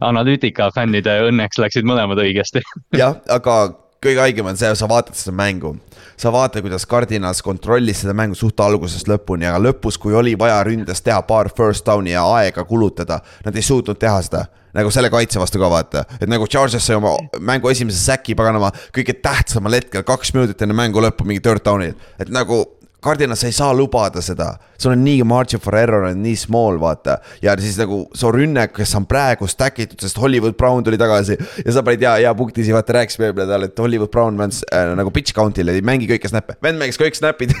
[0.01, 2.63] analüütika fännide õnneks läksid mõlemad õigesti.
[3.01, 3.57] jah, aga
[4.03, 5.73] kõige haigem on see, sa vaatad seda mängu,
[6.19, 10.59] sa vaatad, kuidas Cardinals kontrollis seda mängu suht algusest lõpuni, aga lõpus, kui oli vaja
[10.67, 14.45] ründes teha paar first down'i ja aega kulutada, nad ei suutnud teha seda.
[14.77, 18.69] Nagu selle kaitse vastu ka vaata, et nagu Charges sai oma mängu esimese säki paganama
[18.93, 22.59] kõige tähtsamal hetkel, kaks minutit enne mängu lõppu mingi third down'il, et nagu
[23.07, 26.75] Cardinal, sa ei saa lubada seda, sul on nii margin for error on nii small,
[26.81, 27.17] vaata.
[27.41, 31.37] ja siis nagu su rünnak, kes on praegu stack itud, sest Hollywood Brown tuli tagasi.
[31.63, 34.59] Ja sa panid hea, hea punkti siia, vaata rääkisime eelmine nädal, et Hollywood Brown mängis
[34.67, 37.53] äh, nagu pitch count'il ei mängi kõiki snap'e, vend mängis kõik snap'id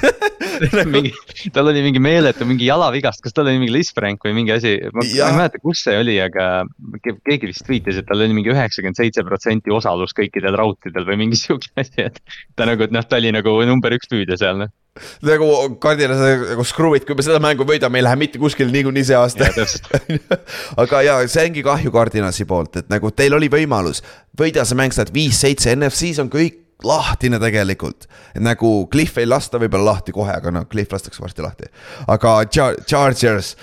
[0.95, 1.13] mingi,
[1.55, 5.05] tal oli mingi meeletu mingi jalavigast, kas tal oli mingi lisprank või mingi asi, ma
[5.07, 5.29] ja.
[5.29, 6.65] ei mäleta, kus see oli, aga
[7.05, 11.39] keegi vist tweetis, et tal oli mingi üheksakümmend seitse protsenti osalus kõikidel rautidel või mingi
[11.39, 12.19] sihuke asi, et
[12.57, 14.73] ta nagu, et noh, ta oli nagu number üks püüdja seal, noh
[15.27, 15.49] nagu
[15.83, 16.21] Cardinal
[16.53, 19.49] nagu screw'id, kui me seda mängu võidame, ei lähe mitte kuskile niikuinii see aasta
[20.83, 24.03] aga ja see ongi kahju Cardinalsi poolt, et nagu teil oli võimalus
[24.37, 28.05] võida see mäng, sa oled viis-seitse, NFC-s on kõik lahtine tegelikult.
[28.35, 31.71] nagu Cliff ei lasta võib-olla lahti kohe, aga noh, Cliff lastakse varsti lahti.
[32.07, 33.55] aga Char Chargers,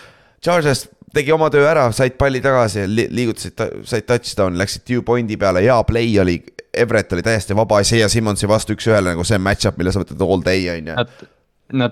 [0.42, 5.38] Chargers tegi oma töö ära, said palli tagasi li, liigutasid, said touchdown'i, läksid two point'i
[5.40, 6.40] peale, hea play oli
[6.74, 10.42] Everett oli täiesti vaba Isaiah Simmonsi vastu üks-ühele nagu see match-up, mille sa võtad all
[10.42, 10.96] day on ju.
[10.98, 11.12] Nad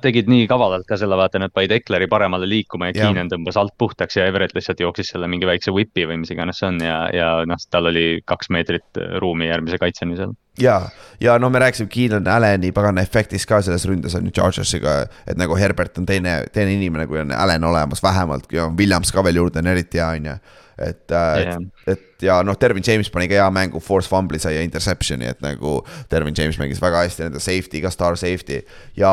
[0.03, 3.09] tegid nii kavalalt ka selle, vaata, nad panid Ekleri paremale liikuma ja, ja.
[3.09, 6.63] Keenan tõmbas alt puhtaks ja Everett lihtsalt jooksis selle mingi väikse whip'i või mis iganes
[6.63, 10.35] see on ja, ja noh, tal oli kaks meetrit ruumi järgmise kaitseni seal.
[10.61, 10.79] ja,
[11.21, 15.39] ja no me rääkisime Keenan Alleni pagana efektist ka selles ründes on ju Chargersiga, et
[15.41, 19.41] nagu Herbert on teine, teine inimene, kui on Allan olemas vähemalt ja Williams ka veel
[19.43, 20.41] juurde on eriti hea, on ju
[20.79, 21.57] et yeah.,
[21.87, 25.29] et, et ja noh, Dervin James pani ka hea mängu, force fumbli sai ja interception'i,
[25.33, 25.81] et nagu
[26.11, 28.63] Dervin James mängis väga hästi nende safety, ka star safety
[28.99, 29.13] ja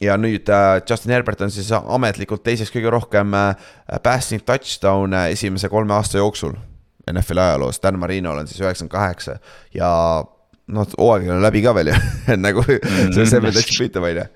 [0.00, 3.70] ja nüüd äh, Justin Herbert on siis ametlikult teiseks kõige rohkem äh,
[4.04, 6.56] passing touchdown'e esimese kolme aasta jooksul
[7.10, 9.38] NFL-i ajaloos, Dan Marinol on siis üheksakümmend kaheksa
[9.74, 9.90] ja
[10.70, 12.00] noh, hooaeg ole läbi ka veel ju.
[12.30, 14.26] Et nagu see on see, mida täitsa püütav on ju.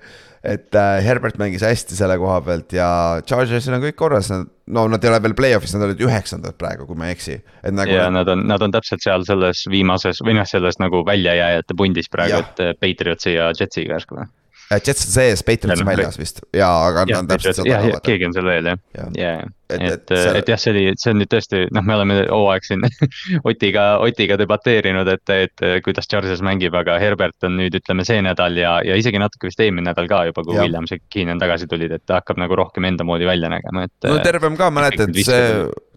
[0.45, 2.87] Et äh, Herbert mängis hästi selle koha pealt ja
[3.25, 6.85] Chargersil on kõik korras, nad, no nad ei ole veel play-off'is, nad olid üheksandad praegu,
[6.85, 7.39] kui ma ei eksi.
[7.73, 11.77] Nagu ja nad on, nad on täpselt seal selles viimases või noh, selles nagu väljajääjate
[11.79, 14.29] pundis praegu, et äh, Patriotsi ja Jetsiga järsku või?
[14.71, 17.99] Äh, Jets on sees, Patriots on väljas vist ja, aga nad on täpselt seal taga.
[18.05, 19.33] keegi on seal veel jah, ja, ja,
[19.69, 20.31] et, et, et, see...
[20.39, 22.85] et jah, see oli, see on nüüd tõesti, noh, me oleme hooaeg siin
[23.51, 28.57] Otiga, Otiga debateerinud, et, et kuidas Charges mängib, aga Herbert on nüüd ütleme see nädal
[28.57, 30.65] ja, ja isegi natuke vist eelmine nädal ka juba, kui ja.
[30.65, 34.09] Williams ja Keenan tagasi tulid, et ta hakkab nagu rohkem enda moodi välja nägema, et.
[34.09, 35.45] no tervem ka, mäletad, see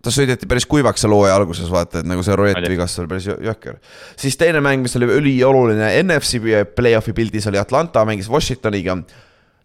[0.02, 3.26] ta sõideti päris kuivaks seal hooaja alguses, vaata, et nagu see Royeti vigastus oli päris
[3.30, 3.78] jõhker.
[4.18, 6.40] siis teine mäng, mis oli ülioluline NFC
[6.76, 8.98] play-off'i pildis oli Atlanta mängis Washingtoniga.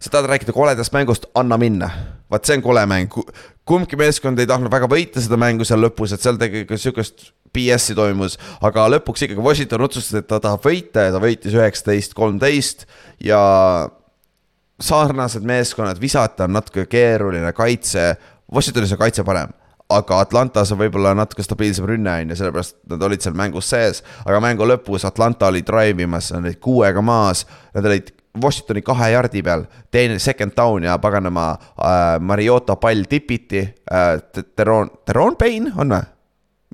[0.00, 1.90] sa tahad rääkida koledast mängust, anna minna.
[2.30, 3.14] vaat see on kole mäng,
[3.64, 7.94] kumbki meeskond ei tahtnud väga võita seda mängu seal lõpus, et seal tegelikult sihukest BS-i
[7.94, 12.88] toimus, aga lõpuks ikkagi Washington otsustas, et ta tahab võita ja ta võitis üheksateist, kolmteist
[13.22, 13.38] ja
[14.82, 18.16] sarnased meeskonnad, visata on natuke keeruline, kaitse,
[18.50, 19.54] Washingtonis on kaitse parem
[19.92, 24.02] aga Atlantas on võib-olla natuke stabiilsem rünne on ju, sellepärast nad olid seal mängus sees.
[24.24, 28.12] aga mängu lõpus Atlanta oli drive imas, nad olid kuuega maas, nad olid
[28.42, 29.62] Washingtoni kahe jardi peal,
[29.94, 34.18] teine second down ja paganama äh, Mariota pall tipiti äh,.
[34.56, 36.02] Teron, Teron Payne on või?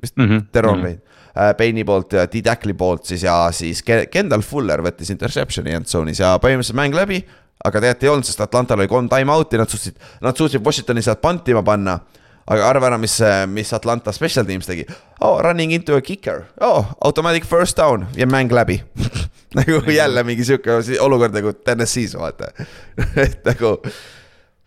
[0.01, 0.47] vist mm -hmm.
[0.51, 0.97] Teron mm -hmm.
[0.97, 6.19] Payne äh,, Payne'i poolt ja D-Tackli poolt siis ja siis Kendall Fuller võttis interception'i endzone'is
[6.19, 7.25] ja põhimõtteliselt mäng läbi.
[7.63, 11.01] aga tegelikult ei olnud, sest Atlantal oli kolm time out'i, nad suutsid, nad suutsid Washingtoni
[11.01, 11.99] sealt pantima panna
[12.51, 13.17] aga arva ära, mis,
[13.51, 14.85] mis Atlanta special teams tegi.
[15.21, 18.81] oh, running into a kicker, oh, automatic first down ja mäng läbi
[19.57, 22.51] nagu jälle mingi sihuke olukord nagu TNS-is vaata
[23.25, 23.77] et nagu.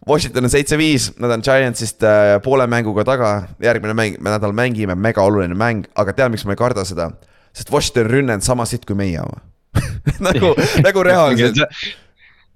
[0.05, 3.28] Washington on seitse-viis, nad on Giantsist äh, poole mänguga taga,
[3.64, 7.07] järgmine mäng, nädal mängime, mega oluline mäng, aga tead, miks ma ei karda seda?
[7.55, 9.41] sest Washington rünne on sama sitt kui meie oma
[10.26, 11.61] nagu nagu reaalselt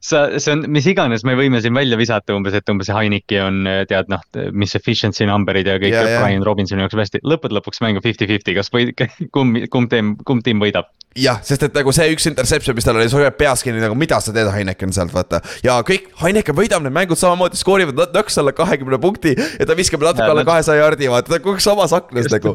[0.00, 3.62] sa, see on, mis iganes me võime siin välja visata umbes, et umbes Heineki on
[3.90, 4.22] tead noh,
[4.52, 6.22] mis efficiency number'id ja kõik yeah, yeah.
[6.22, 8.92] Brian Robinsoni jookseb hästi, lõppude lõpuks mäng on fifty-fifty, kas või
[9.34, 10.92] kumb, kumb teem, kumb tiim võidab?
[11.18, 13.96] jah, sest et nagu see üks interception, mis tal oli, see hoiab peas kinni nagu
[13.98, 15.40] mida sa teed, Heineken sealt vaata.
[15.64, 20.04] ja kõik, Heineken võidab need mängud samamoodi, skoorivad nõks alla kahekümne punkti ja ta viskab
[20.04, 22.54] natuke alla kahesaja jardi, vaata, ta on kogu aeg samas aknas nagu,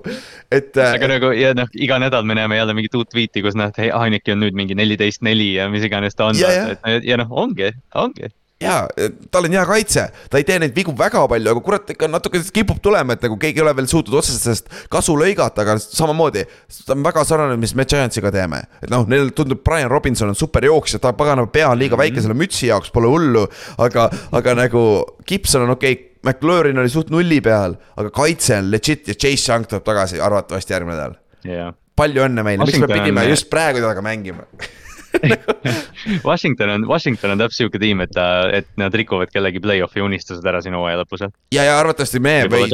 [0.54, 0.72] et.
[0.78, 3.74] Äh, aga nagu ja noh, iga nädal me näeme jälle mingit uut tweet'i, kus noh,
[3.76, 6.40] Heineken on nüüd mingi neliteist, neli ja mis iganes ta on.
[6.40, 8.32] ja, ja, ja noh, ongi, ongi
[8.64, 12.10] jaa, tal on hea kaitse, ta ei tee neid vigu väga palju, aga kurat, ikka
[12.12, 15.76] natuke kipub tulema, et nagu keegi ei ole veel suutnud otseselt sellest kasu lõigata, aga
[15.82, 16.46] samamoodi.
[16.86, 20.40] ta on väga sarnane, mis me Giantsiga teeme, et noh, neil tundub, Brian Robinson on
[20.40, 22.26] super jooksja, ta paganama pea on liiga väike mhm.
[22.28, 23.46] selle mütsi jaoks, pole hullu.
[23.84, 24.84] aga, aga nagu
[25.28, 29.52] Gibson on okei okay,, McLaurin oli suht nulli peal, aga kaitse on legit ja Chase
[29.52, 31.74] Young tuleb tagasi arvatavasti järgmine nädal yeah..
[32.00, 34.48] palju õnne meile, miks me pidime just praegu temaga mängima
[36.30, 40.46] Washington on, Washington on täpselt sihuke tiim, et ta, et nad rikuvad kellegi play-off'i unistused
[40.50, 41.26] ära siin hooaja lõpus.
[41.54, 42.66] ja, ja arvatavasti me või,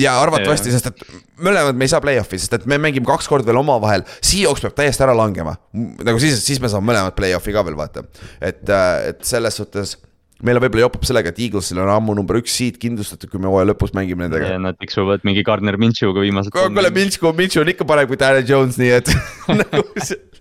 [0.00, 1.04] ja arvatavasti, sest et
[1.44, 4.06] mõlemad me ei saa play-off'i, sest et me mängime kaks korda veel omavahel.
[4.24, 8.06] Seahawks peab täiesti ära langema, nagu siis, siis me saame mõlemad play-off'i ka veel vaata,
[8.40, 9.96] et, äh, et selles suhtes
[10.44, 13.48] meil on võib-olla jopab sellega, et Eaglesil on ammu number üks seed kindlustatud, kui me
[13.50, 14.56] hooaja lõpus mängime nendega.
[14.60, 16.52] Nad tiksuvad mingi Gardner Minshew'ga viimased.
[16.54, 19.12] kuule, Minshew, Minshew on ikka parem kui Daniel Jones, nii et
[19.62, 19.84] nagu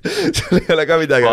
[0.35, 1.31] seal ei ole ka midagi.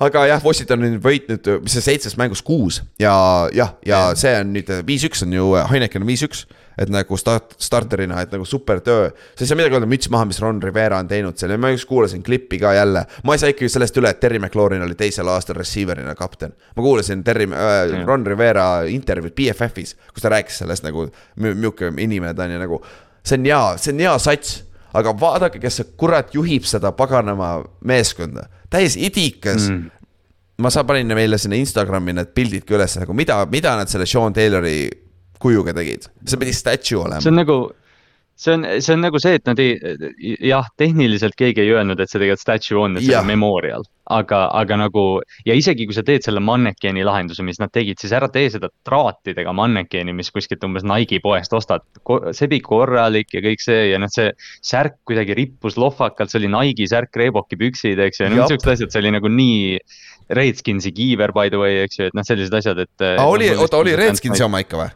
[0.00, 3.14] aga jah, Washington on võitnud, mis see seitsmes mängus kuus ja
[3.56, 6.46] jah, ja see on nüüd viis-üks on ju, Heineken on viis-üks
[6.80, 9.10] et nagu start, starterina, et nagu super töö.
[9.36, 11.72] sa ei saa midagi öelda, müts maha, mis Ron Rivera on teinud seal ja ma
[11.72, 13.04] just kuulasin klippi ka jälle.
[13.24, 16.54] ma ei saa ikkagi sellest üle, et Terry McLaurin oli teisel aastal receiver'ina kapten.
[16.76, 22.34] ma kuulasin Terry äh,, Ron Rivera intervjuud BFF-is, kus ta rääkis sellest nagu, milline inimene
[22.34, 22.82] ta on ja nagu.
[23.24, 24.62] see on hea, see on hea sats
[24.98, 27.54] aga vaadake, kes see kurat juhib seda paganama
[27.88, 29.68] meeskonda, täiesti idikas.
[29.70, 29.90] Mm.
[30.62, 34.06] Ma saan, panin meile sinna Instagrami need pildid ka üles nagu mida, mida nad selle
[34.06, 34.76] Sean Taylori
[35.42, 37.22] kujuga tegid, see pidi statue olema.
[37.24, 37.56] see on nagu,
[38.36, 39.74] see on, see on nagu see, et nad ei,
[40.48, 43.84] jah, tehniliselt keegi ei öelnud, et see tegelikult statue on, et see on memorial.
[44.12, 45.02] aga, aga nagu
[45.46, 48.68] ja isegi kui sa teed selle mannekeeni lahenduse, mis nad tegid, siis ära tee seda
[48.84, 51.86] traatidega mannekeeni, mis kuskilt umbes Nike'i poest ostad.
[52.32, 56.50] see oli korralik ja kõik see ja noh, see särk kuidagi rippus lohvakalt, see oli
[56.52, 59.78] Nike'i särk, Reeboki püksid, eks ju, ja niisugused asjad, see oli nagu nii
[60.32, 63.06] Redskinsi kiiver by the way, eks ju, et noh, sellised asjad, et.
[63.22, 64.90] oli, oota, oli Redskinsi oma ikka või?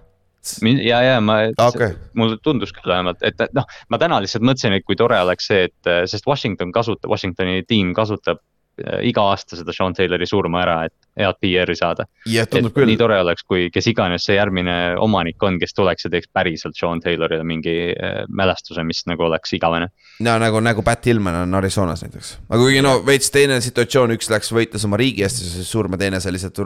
[0.62, 4.86] Ja, ja ma okay., mulle tundus küll vähemalt, et noh, ma täna lihtsalt mõtlesin, et
[4.86, 9.74] kui tore oleks see, et sest Washington kasutab, Washingtoni tiim kasutab äh, iga aasta seda
[9.74, 12.06] Sean Taylori surma ära, et head PR-i saada.
[12.26, 16.78] nii tore oleks, kui, kes iganes see järgmine omanik on, kes tuleks ja teeks päriselt
[16.78, 19.90] Sean Taylorile mingi äh, mälestuse, mis nagu oleks igavene.
[20.26, 24.30] no nagu, nagu Pat Tillman on Arizonas näiteks, aga kuigi no veits teine situatsioon, üks
[24.32, 26.62] läks võitles oma riigi eest ja siis surma, teine sai lihtsalt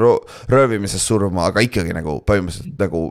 [0.51, 3.09] röövimises surma, aga ikkagi nagu põhimõtteliselt nagu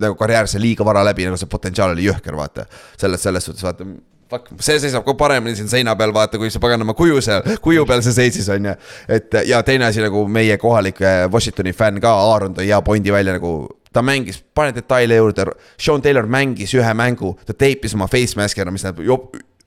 [0.00, 2.66] nagu karjäär sai liiga vara läbi, nagu see potentsiaal oli jõhker, vaata.
[3.00, 3.86] selles, selles suhtes vaata,
[4.32, 7.84] fuck, see seisab ka paremini siin seina peal, vaata, kui see paganama kuju seal, kuju
[7.88, 8.74] peal see seisis, on ju.
[9.18, 13.36] et ja teine asi nagu meie kohalik Washingtoni fänn ka, Aaron tõi hea pointi välja
[13.36, 13.56] nagu
[13.92, 18.64] ta mängis, pane detaile juurde, Sean Taylor mängis ühe mängu, ta teipis oma face mask'i
[18.64, 19.02] ära, mis näeb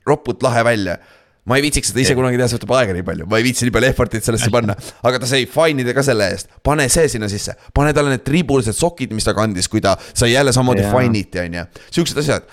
[0.06, 0.98] ropult lahe välja
[1.46, 3.66] ma ei viitsiks seda ise kunagi teha, see võtab aega nii palju, ma ei viitsi
[3.66, 4.74] nii palju effort'it sellesse panna.
[5.06, 8.76] aga ta sai fine'ida ka selle eest, pane see sinna sisse, pane talle need triibulised
[8.76, 10.96] sokid, mis ta kandis, kui ta sai jälle samamoodi yeah.
[10.96, 11.64] fine'iti, on ju.
[11.98, 12.50] Siuksed asjad,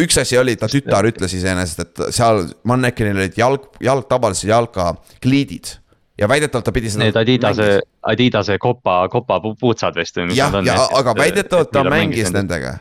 [0.00, 5.76] üks asi oli, ta tütar ütles iseenesest, et seal Mannekenil olid jalg, jalgtabalised jalkakliidid
[6.22, 7.04] ja väidetavalt ta pidi seda.
[7.04, 7.68] Need Adidase,
[8.08, 10.68] Adidase kopa, kopa puutsad vist või mis nad on.
[10.68, 12.78] jah, ja aga väidetavalt ta mängis nendega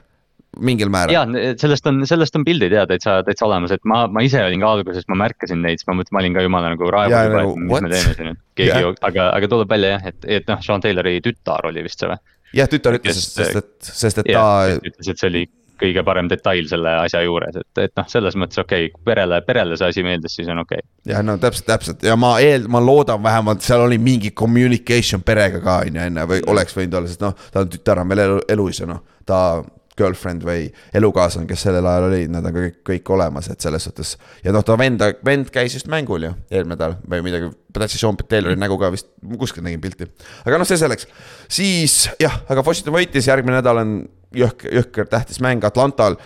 [0.60, 1.14] mingil määral.
[1.14, 4.64] ja sellest on, sellest on pildid ja täitsa, täitsa olemas, et ma, ma ise olin
[4.64, 7.46] ka alguses, ma märkasin neid, siis ma mõtlesin, ma olin ka jumala nagu raevus juba,
[7.46, 10.52] et mis me teeme siin, et keegi yeah., aga, aga tuleb välja jah, et, et
[10.52, 12.20] noh, Sean Taylori tütar oli vist see või?
[12.60, 14.46] jah, tütar ütles, sest et, sest et ta.
[14.76, 15.48] ütles, et see oli
[15.82, 19.78] kõige parem detail selle asja juures, et, et noh, selles mõttes okei okay,, perele, perele
[19.80, 21.14] see asi meeldis, siis on okei okay..
[21.14, 25.64] jah, no täpselt, täpselt ja ma eel-, ma loodan vähemalt, seal oli mingi communication perega
[25.64, 28.26] ka on ju enne või oleks võinud olla, sest noh, ta on tütar on veel
[28.28, 29.42] elu, elus ja noh, ta
[30.02, 34.16] girlfriend või elukaaslane, kes sellel ajal oli, nad on kõik, kõik olemas, et selles suhtes.
[34.44, 38.20] ja noh, ta vend, vend käis just mängul ju eelmine nädal või midagi, tahtsin Sean
[38.22, 40.10] Taylori nägu ka vist, kuskilt nägin pilti.
[40.46, 41.08] aga noh, see selleks,
[41.52, 43.96] siis jah, aga Washington võitis, järgmine nädal on
[44.36, 46.18] jõhker, jõhker tähtis mäng Atlantal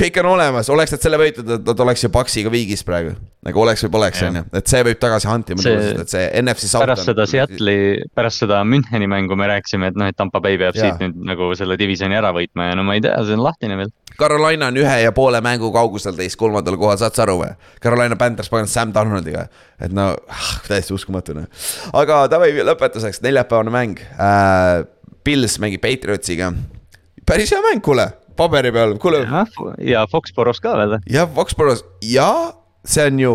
[0.00, 3.12] kõik on olemas, oleks nad selle võitnud, et nad oleks ju Paxiga viigis praegu.
[3.44, 6.24] nagu oleks või poleks, on ju, et see võib tagasi huntima tulla, sest et see
[6.42, 6.84] NFC South.
[6.84, 10.76] pärast seda Seattle'i, pärast seda Müncheni mängu me rääkisime, et noh, et Tampa Bay peab
[10.76, 10.90] ja.
[10.90, 13.80] siit nüüd nagu selle divisioni ära võitma ja no ma ei tea, see on lahtine
[13.80, 13.92] veel.
[14.20, 17.54] Carolina on ühe ja poole mängu kaugusel teist kolmandal kohal, saad sa aru või?
[17.80, 19.46] Carolina Panthers pagandas Sam Donaldiga,
[19.80, 21.48] et no ah, täiesti uskumatu noh.
[21.96, 24.88] aga davai, lõpetuseks neljapäevane mäng äh,.
[25.20, 26.46] Pils mängib Patriotsiga,
[27.28, 28.06] päris hea mäng, kuule
[28.40, 29.22] paberi peal, kuule.
[29.84, 30.98] ja Foxboros ka veel.
[31.10, 32.30] jah, Foxboros ja
[32.86, 33.34] see on ju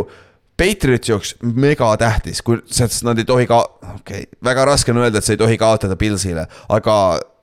[0.56, 3.60] Patriotsi jaoks megatähtis, kui, sest nad ei tohi ka,
[3.98, 6.96] okei okay,, väga raske on öelda, et sa ei tohi kaotada Pilsile, aga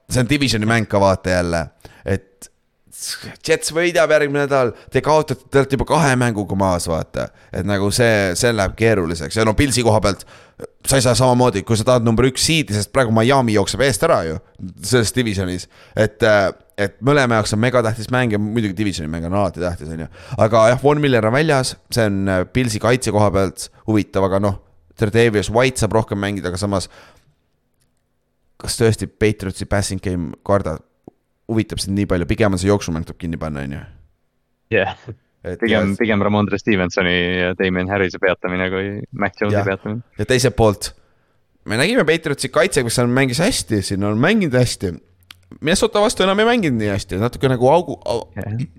[0.09, 1.67] see on divisioni mäng ka vaata jälle,
[2.05, 2.29] et
[3.43, 7.27] Jets võidab järgmine nädal, te kaotate, te olete juba kahe mänguga maas, vaata.
[7.51, 10.27] et nagu see, see läheb keeruliseks ja no Pilsi koha pealt
[10.87, 14.05] sa ei saa samamoodi, kui sa tahad number üks seed'i, sest praegu Miami jookseb eest
[14.07, 14.39] ära ju
[14.87, 15.69] selles divisionis.
[15.97, 16.23] et,
[16.79, 20.11] et mõlema jaoks on megatähtis mäng ja muidugi divisioni mäng on alati tähtis, on ju.
[20.39, 24.61] aga jah, Von Miller on väljas, see on Pilsi kaitse koha pealt huvitav, aga noh.
[24.99, 26.89] Tredavious White saab rohkem mängida, aga samas.
[28.61, 30.85] kas tõesti Patriotsi passing game kardab?
[31.53, 33.83] huvitab sind nii palju, pigem on see jooksumäng tuleb kinni panna, on ju.
[34.77, 34.97] jah,
[35.61, 40.05] pigem, pigem Ramondre Stevensoni ja Damien Harrise peatamine kui Mac Jones'i peatamine.
[40.19, 40.93] ja teiselt poolt,
[41.69, 44.95] me nägime Patriotsi kaitse, kes on mängis hästi, siin on mänginud hästi.
[45.61, 48.25] Minnesota vastu enam ei mänginud nii hästi, natuke nagu augu au,,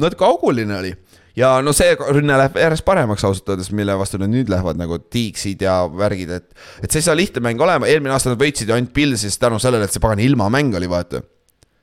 [0.01, 0.93] natuke auguline oli
[1.37, 4.99] ja no see rünne läheb järjest paremaks ausalt öeldes, mille vastu nad nüüd lähevad nagu
[5.01, 6.51] tiiksid ja värgid, et.
[6.83, 9.59] et see ei saa lihtne mäng olema, eelmine aasta nad võitsid ju ainult Pilsis tänu
[9.61, 11.23] sellele, et see pagan ilmamäng oli, vaata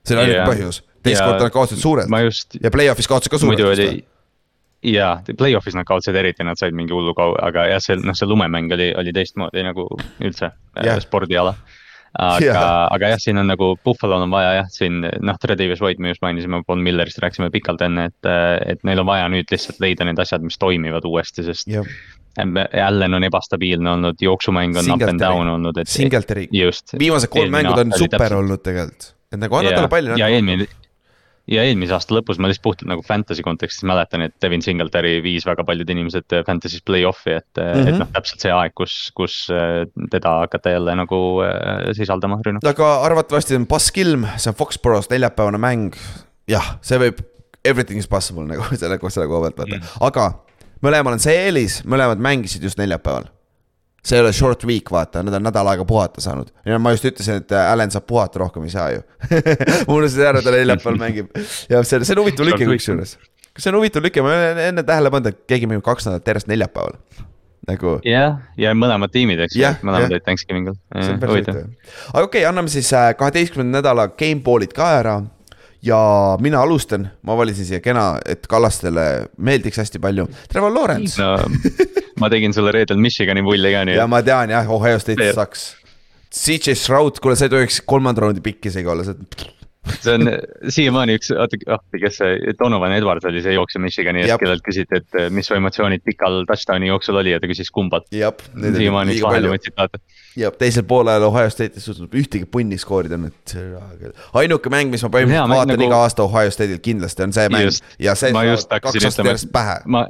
[0.07, 2.57] see oli ainuke põhjus, teist korda nad kaotasid suurelt just...
[2.62, 3.59] ja play-off'is kaotasid ka suurelt.
[3.59, 4.05] muidu oli,
[4.95, 8.30] jaa, play-off'is nad kaotasid eriti, nad said mingi hullu kau-, aga jah, see, noh, see
[8.30, 9.88] lumemäng oli, oli teistmoodi nagu
[10.22, 11.01] üldse yeah.
[11.03, 11.57] Spordiala.
[12.18, 16.02] Aga yeah., aga jah, siin on nagu Buffalo'l on vaja jah, siin noh, Tredavious White
[16.02, 18.30] me just mainisime, Von Millerist rääkisime pikalt enne, et,
[18.66, 21.86] et neil on vaja nüüd lihtsalt leida need asjad, mis toimivad uuesti, sest yeah
[22.38, 25.02] Allan on ebastabiilne olnud, jooksumäng on Singletary.
[25.02, 25.90] up and down olnud, et.
[25.90, 26.44] Singletary,
[26.94, 30.14] viimased kolm mängu ta on super olnud tegelikult et nagu anna talle palli.
[30.18, 30.66] ja eelmine,
[31.51, 35.47] ja eelmise aasta lõpus ma lihtsalt puhtalt nagu fantasy kontekstis mäletan, et Devin Singletary viis
[35.49, 37.88] väga paljud inimesed fantasy's play-off'i, et mm, -hmm.
[37.88, 38.03] et mhm.
[38.05, 42.66] noh, täpselt see aeg, kus, kus äh, teda hakata jälle nagu äh, sisaldama rünnak.
[42.66, 45.97] aga arvatavasti on Baskilm, see on Foxborough's neljapäevane mäng.
[46.49, 47.24] jah, see võib,
[47.64, 50.30] everything is possible nagu selle, selle koha pealt vaata mm., aga
[50.84, 53.28] mõlemal on see eelis, mõlemad mängisid just neljapäeval
[54.05, 56.53] see ei ole short week, vaata, nad on nädal aega puhata saanud.
[56.64, 59.03] ja ma just ütlesin, et äh, Allan saab puhata, rohkem ei saa ju
[59.86, 61.34] ma unustasin ära, ta neljapäeval mängib.
[61.70, 63.16] ja see, see on huvitav lüke kusjuures.
[63.57, 66.53] see on huvitav lüke, ma olen enne tähele pannud, et keegi mängib kaks nädalat järjest
[66.53, 66.96] neljapäeval.
[67.68, 67.98] nagu.
[68.09, 70.30] jah, ja mõlemad tiimid, eks ju, mõlemad olid
[71.34, 71.61] huvitav.
[72.14, 75.20] aga okei okay,, anname siis äh, kaheteistkümnenda nädala gameball'id ka ära
[75.83, 76.01] ja
[76.41, 79.07] mina alustan, ma valisin siia kena, et Kallastele
[79.39, 81.37] meeldiks hästi palju, Trevor Lawrence no,
[82.20, 85.71] ma tegin sulle reedel Michigani mulli ka, nii ja ma tean jah, Ohio State sucks.
[86.30, 89.49] CJ Stroud, kuule, sa ei tohiks kolmanda raundi pikk isegi olla, sa oled
[89.88, 90.29] see on
[90.68, 95.00] siiamaani üks, oota, oh, kes see, Donovan Edwards oli see jooksja Michigani eest, kellelt küsiti,
[95.00, 98.07] et mis su emotsioonid pikal touchdown'i jooksul oli ja ta küsis kumbalt.
[98.13, 100.03] siiamaani üks vaheldamaid tsitaate.
[100.38, 103.57] Jah, teisel poolel Ohio State ei suutnud ühtegi punni skoorida, nüüd
[104.38, 105.88] ainuke mäng, mis ma põhimõtteliselt vaatan nagu...
[105.88, 109.80] iga aasta Ohio State'ilt kindlasti on see mäng just, ja see kaks aastat järjest pähe.
[109.90, 110.07] ma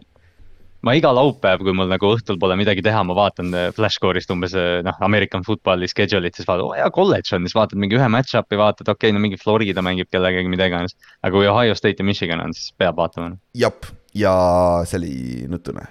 [0.87, 4.55] ma iga laupäev, kui mul nagu õhtul pole midagi teha, ma vaatan äh, Flashcore'ist umbes
[4.57, 7.99] äh, noh, American football'i schedule'it, siis vaatad, oo oh, jaa, kolledž on, siis vaatad mingi
[7.99, 10.97] ühe match-up'i, vaatad, okei okay,, no mingi Florida mängib kellegagi, mida iganes.
[11.21, 13.35] aga kui Ohio State ja Michigan on, siis peab vaatama.
[13.57, 14.35] jep, ja
[14.89, 15.15] see oli
[15.53, 15.85] nutune.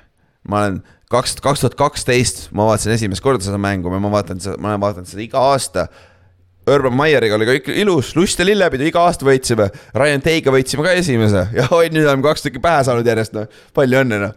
[0.50, 4.60] ma olen kaks, kaks tuhat kaksteist, ma vaatasin esimest korda seda mängu, ma vaatan seda,
[4.62, 5.88] ma olen vaadanud seda iga aasta
[6.74, 9.70] Urban Meyeriga oli ka ilus, lust ja lillepidu, iga aasta võitsime.
[9.98, 13.48] Ryan Tay'ga võitsime ka esimese ja oi, nüüd oleme kaks tükki pähe saanud järjest, noh.
[13.78, 14.36] palju õnne, noh.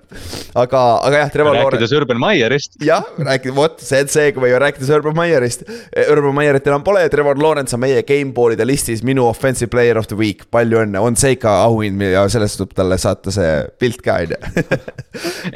[0.59, 1.77] aga, aga jah, Trevor Lawrence.
[1.77, 2.79] rääkides Urban Meyerist.
[2.85, 5.67] jah, rääkides, vot, see on see, kui me ju rääkides Urban Meyerist.
[6.07, 10.19] Urban Meyerit enam pole Trevor Lawrence on meie gameball'ide listis minu offensive player of the
[10.19, 13.53] week, palju õnne, on see ikka auhind ja sellest tuleb talle saata see
[13.83, 14.81] pilt ka, on ju.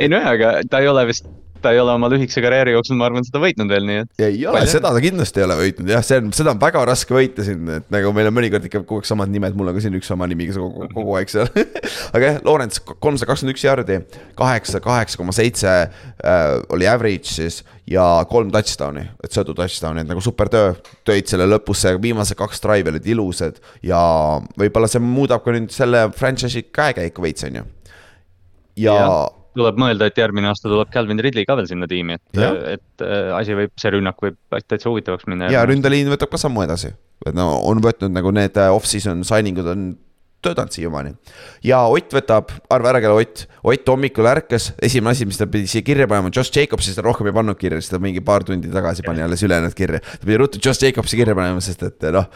[0.00, 1.28] ei nojah, aga ta ei ole vist
[1.66, 4.10] ta ei ole oma lühikese karjääri jooksul, ma arvan, seda võitnud veel, nii et.
[4.28, 7.16] ei ole, seda ta kindlasti ei ole võitnud jah, see on, seda on väga raske
[7.16, 9.84] võita siin, et nagu meil on mõnikord ikka kogu aeg samad nimed, mul on ka
[9.84, 11.50] siin üks sama nimi kogu, kogu aeg seal
[12.14, 14.00] aga jah, Lawrence kolmsada kakskümmend üks jardi,
[14.38, 16.44] kaheksa, kaheksa koma seitse äh,
[16.74, 20.74] oli average siis ja kolm touchdown'i, et söödu touchdown'i, et nagu super töö.
[21.06, 24.00] tõid selle lõpusse, viimased kaks drive'i olid ilusad ja
[24.58, 27.66] võib-olla see muudab ka nüüd selle franchise'i käekäiku veits, on ju.
[28.82, 29.10] ja, ja
[29.56, 32.40] tuleb mõelda, et järgmine aasta tuleb Calvin Ridley ka veel sinna tiimi, et,
[32.76, 35.50] et äh, asi võib, see rünnak võib täitsa huvitavaks minna.
[35.52, 36.92] ja ründeliin võtab ka sammu edasi,
[37.26, 39.86] et no on võtnud nagu need äh, off-season signing ud on
[40.46, 41.14] töötanud siiamaani.
[41.64, 45.70] ja Ott võtab, arva ära, kelle Ott, Ott hommikul ärkas, esimene asi, mis ta pidi
[45.70, 48.70] siia kirja panema, Josh Jacobsi, seda rohkem ei pannud kirja, sest ta mingi paar tundi
[48.72, 50.02] tagasi pani alles ülejäänud kirja.
[50.04, 52.28] ta pidi ruttu Josh Jacobsi kirja panema, sest et noh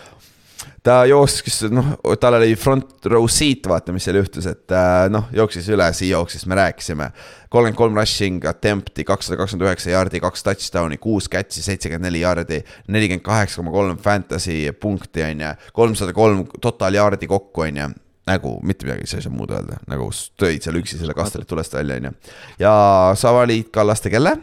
[0.82, 5.28] ta jooksis, noh, tal oli front row seat, vaata, mis seal juhtus, et äh, noh,
[5.36, 7.10] jooksis üle, siia jooksis, me rääkisime.
[7.50, 12.62] kolmkümmend kolm rushing attempt'i, kakssada kakskümmend üheksa jaardi, kaks touchdown'i, kuus catch'i, seitsekümmend neli jaardi.
[12.88, 17.90] nelikümmend kaheksa koma kolm fantasy punkti, on ju, kolmsada kolm total jaardi kokku, on ju
[18.30, 20.06] nagu mitte midagi, sa ei saa muud öelda, nagu
[20.38, 22.16] tõid seal üksi selle Kastelit tulest välja, on ju.
[22.62, 22.72] ja
[23.18, 24.36] sa valid Kallaste kelle?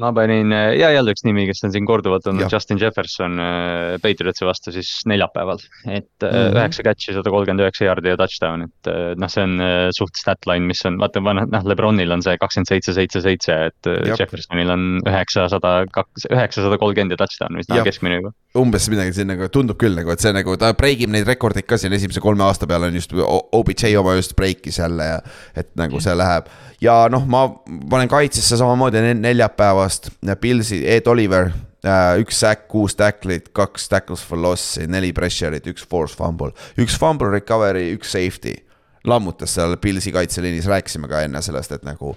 [0.00, 4.46] Ma panin ja jälle üks nimi, kes on siin korduvalt olnud, Justin Jefferson äh, Patriotsi
[4.48, 5.60] vastu siis neljapäeval.
[5.86, 6.56] et äh, mhm.
[6.56, 6.88] üheksa mm -hmm.
[6.88, 9.56] catch'i, sada kolmkümmend üheksa jaardi ja touchdown, et äh, noh, see on
[9.96, 14.18] suht statline, mis on, vaata, noh, Lebronil on see kakskümmend seitse, seitse, seitse, et Jab.
[14.20, 18.32] Jeffersonil on üheksasada kaks, üheksasada kolmkümmend ja touchdown, mis on keskmine juba.
[18.58, 21.68] umbes midagi siin nagu tundub küll nagu, et see nagu ta break ib neid rekordeid
[21.68, 25.20] ka siin esimese kolme aasta peale on just OBJ oma just break'is jälle ja
[25.54, 26.50] et nagu see läheb
[26.80, 27.44] ja noh, ma
[27.90, 31.50] panen kaitsesse samamoodi neljapäevast Pilsi, Ed Oliver
[31.84, 36.98] äh, üks sack, kuus tacklit, kaks tackles for loss'i, neli pressure'it, üks force fumble, üks
[37.00, 38.56] fumble recovery, üks safety.
[39.04, 42.14] lammutas seal Pilsi kaitseliinis, rääkisime ka enne sellest, et nagu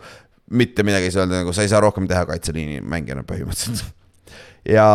[0.51, 3.93] mitte midagi ei saa öelda, nagu sa ei saa rohkem teha kaitseliini mängijana põhimõtteliselt.
[4.67, 4.87] ja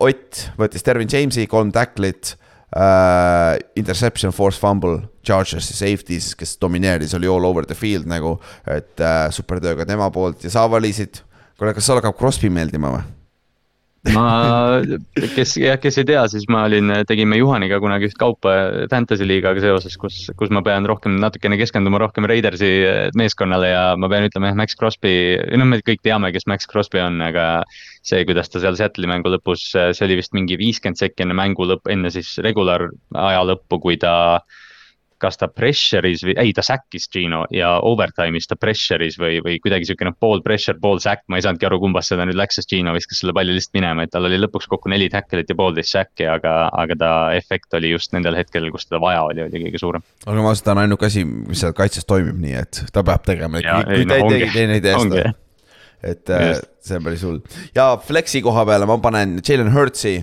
[0.00, 2.36] Ott võttis Dervin James'i, kolm tacklit
[2.76, 3.58] uh,.
[3.76, 8.36] Interception, force fumble, Chargersi safety's, kes domineeris, oli all over the field nagu,
[8.66, 11.22] et uh, super töö ka tema poolt ja sa valisid.
[11.58, 13.19] kuule, kas sulle hakkab Crosby meeldima või?
[14.08, 14.24] Ma,
[15.34, 18.54] kes kes ei tea, siis ma olin, tegime Juhaniga kunagi üht kaupa
[18.92, 22.70] Fantasy liigaga seoses, kus, kus ma pean rohkem, natukene keskenduma rohkem Raidersi
[23.20, 25.14] meeskonnale ja ma pean ütlema, jah, Max Crosby,
[25.60, 27.50] noh, me kõik teame, kes Max Crosby on, aga
[28.00, 31.68] see, kuidas ta seal Seattle'i mängu lõpus, see oli vist mingi viiskümmend sekki enne mängu
[31.68, 34.14] lõppu, enne siis regular aja lõppu, kui ta
[35.20, 39.90] kas ta pressure'is või, ei ta sack'is Gino ja overtime'is ta pressure'is või, või kuidagi
[39.90, 42.94] siukene pool pressure, pool sack, ma ei saanudki aru, kumbast seda nüüd läks, sest Gino
[42.96, 46.26] viskas selle palli lihtsalt minema, et tal oli lõpuks kokku neli tackle'it ja poolteist sack'i,
[46.30, 50.06] aga, aga ta efekt oli just nendel hetkedel, kus teda vaja oli, oli kõige suurem.
[50.26, 53.62] aga ma seda on ainuke asi, mis seal kaitses toimib nii, et ta peab tegema,
[53.62, 55.30] kui ta ei tee, teine ei tee seda.
[56.00, 56.70] Et äh, Just.
[56.80, 57.42] see on päris hull.
[57.76, 60.14] Ja Flexi koha peale ma panen Jalen Hurtsi,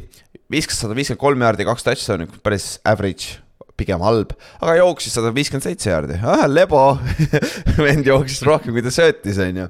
[0.50, 3.38] viskas sada viiskümmend kolm jaardi, kaks touchdown'i, päris average
[3.78, 6.18] pigem halb, aga jooksis sada viiskümmend seitse jaardi,
[6.50, 6.82] lebo
[7.86, 9.68] vend jooksis rohkem, kui ta söötis, on ju.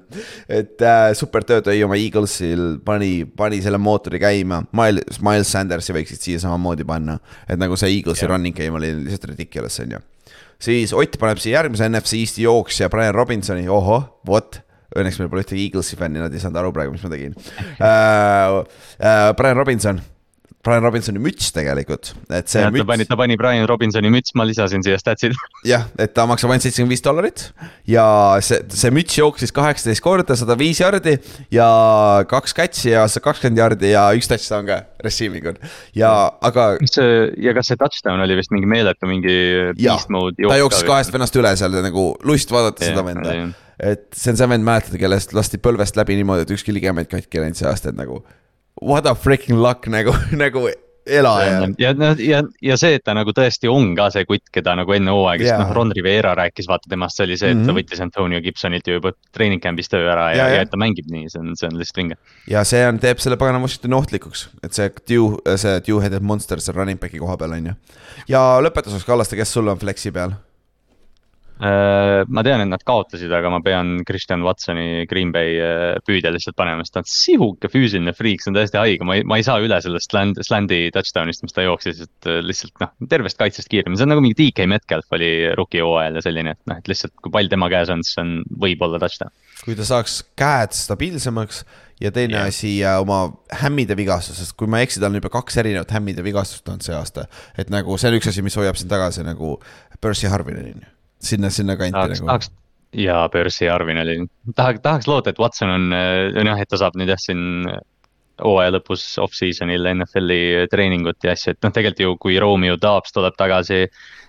[0.60, 5.96] et äh, super töö tõi oma Eaglesil, pani, pani selle mootori käima, Miles, Miles Sandersi
[5.96, 7.20] võiksid siia samamoodi panna.
[7.48, 8.34] et nagu see Eaglesi yeah.
[8.34, 10.04] running game oli lihtsalt ridiculous, on ju.
[10.70, 14.62] siis Ott paneb siia järgmise NFC Eesti jooksja Brian Robinsoni, ohoh, vot
[14.96, 18.64] õnneks meil pole ühtegi Eaglesi fänni, nad ei saanud aru praegu, mis ma tegin uh,.
[18.98, 20.00] Uh, Brian Robinson
[20.68, 22.84] Brian Robinsoni müts tegelikult, et see ja, müts.
[22.84, 25.36] ta pani, ta pani Brian Robinsoni müts, ma lisasin siia statsid.
[25.68, 27.44] jah, et ta maksab ainult seitsekümmend viis dollarit
[27.90, 28.06] ja
[28.44, 31.16] see, see müts jooksis kaheksateist korda, sada viis jardi
[31.54, 31.68] ja
[32.30, 35.62] kaks catch'i ja kakskümmend jardi ja üks touchdown ka, receiving on
[35.98, 36.12] ja
[36.50, 36.74] aga.
[36.84, 39.38] mis see ja kas see touchdown oli vist mingi meeletu, mingi
[39.80, 40.44] beast mode.
[40.44, 43.38] ta jooksis kahest vennast üle seal nagu lust vaadata ja, seda venda
[43.78, 47.38] et see on see vend, mäletad, kellest lasti põlvest läbi niimoodi, et ükski ligament katki
[47.38, 48.24] ei läinud see aasta, et nagu
[48.82, 50.68] what a freaking luck nagu, nagu
[51.08, 51.68] elaja.
[51.78, 54.94] ja, ja, ja, ja see, et ta nagu tõesti on ka see kutt, keda nagu
[54.96, 57.68] enne hooaega yeah., noh, Ron Rivera rääkis vaata temast, see oli see, et mm -hmm.
[57.68, 57.80] ta mhm.
[57.80, 61.08] võttis Antonio Gibsonilt ju juba treening camp'is töö ära ja, ja, ja et ta mängib
[61.12, 62.18] nii, see on, see on lihtsalt vinge.
[62.48, 66.78] ja see on, teeb selle pagana Washingtoni ohtlikuks, et see Dew, see Dew-headed monster seal
[66.78, 67.78] running back'i koha peal on ju.
[68.28, 70.36] ja lõpetuseks, Kallaste, kes sul on flex'i peal?
[71.58, 76.30] Äh, ma tean, et nad kaotasid, aga ma pean Christian Watsoni Green Bay äh, püüdja
[76.30, 79.40] lihtsalt panema, sest ta on sihuke füüsiline friik, see on täiesti haige, ma ei, ma
[79.40, 83.40] ei saa üle sellest sland, slandi touchdown'ist, mis ta jooksis, et äh, lihtsalt noh, tervest
[83.42, 86.78] kaitsest kiirem, see on nagu mingi DK Metcalf oli rookie hooajal ja selline, et noh,
[86.78, 88.36] et lihtsalt kui pall tema käes on, siis on,
[88.66, 89.34] võib olla touchdown.
[89.64, 91.64] kui ta saaks käed stabiilsemaks
[92.04, 92.52] ja teine yeah.
[92.52, 93.24] asi oma
[93.64, 96.94] hämmide vigastusest, kui ma ei eksi, tal on juba kaks erinevat hämmide vigastust olnud see
[96.94, 97.26] aasta.
[97.58, 99.56] et nagu see on üks asi, mis hoiab sind tagasi nagu
[99.98, 100.86] Percy Harvinenini
[101.20, 102.32] sinna, sinna kanti tahaks, nagu.
[102.32, 102.52] tahaks
[102.98, 104.18] ja Percy Arvin oli,
[104.56, 107.68] tahaks, tahaks loota, et Watson on, on jah, et ta saab nüüd jah, siin
[108.44, 113.38] hooaja lõpus off-season'il NFL-i treeningut ja asju, et noh, tegelikult ju kui Romeo Dobbs tuleb
[113.38, 113.88] tagasi.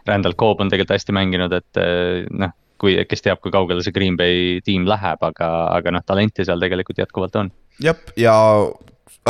[0.09, 1.81] Randall Cobb on tegelikult hästi mänginud, et
[2.32, 6.47] noh, kui, kes teab, kui kaugele see Green Bay tiim läheb, aga, aga noh, talenti
[6.47, 7.52] seal tegelikult jätkuvalt on.
[7.85, 8.36] jah, ja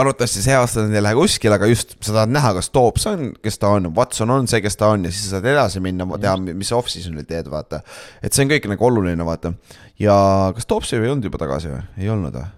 [0.03, 3.33] arvatavasti see aasta nad ei lähe kuskile, aga just sa tahad näha, kas Toops on,
[3.45, 6.07] kes ta on, Watson on see, kes ta on ja siis sa saad edasi minna,
[6.20, 7.83] teha, mis off-season'il teed, vaata.
[8.23, 9.55] et see on kõik nagu oluline, vaata.
[10.01, 10.16] ja
[10.57, 12.49] kas Toops ei olnud juba tagasi või, ei olnud või?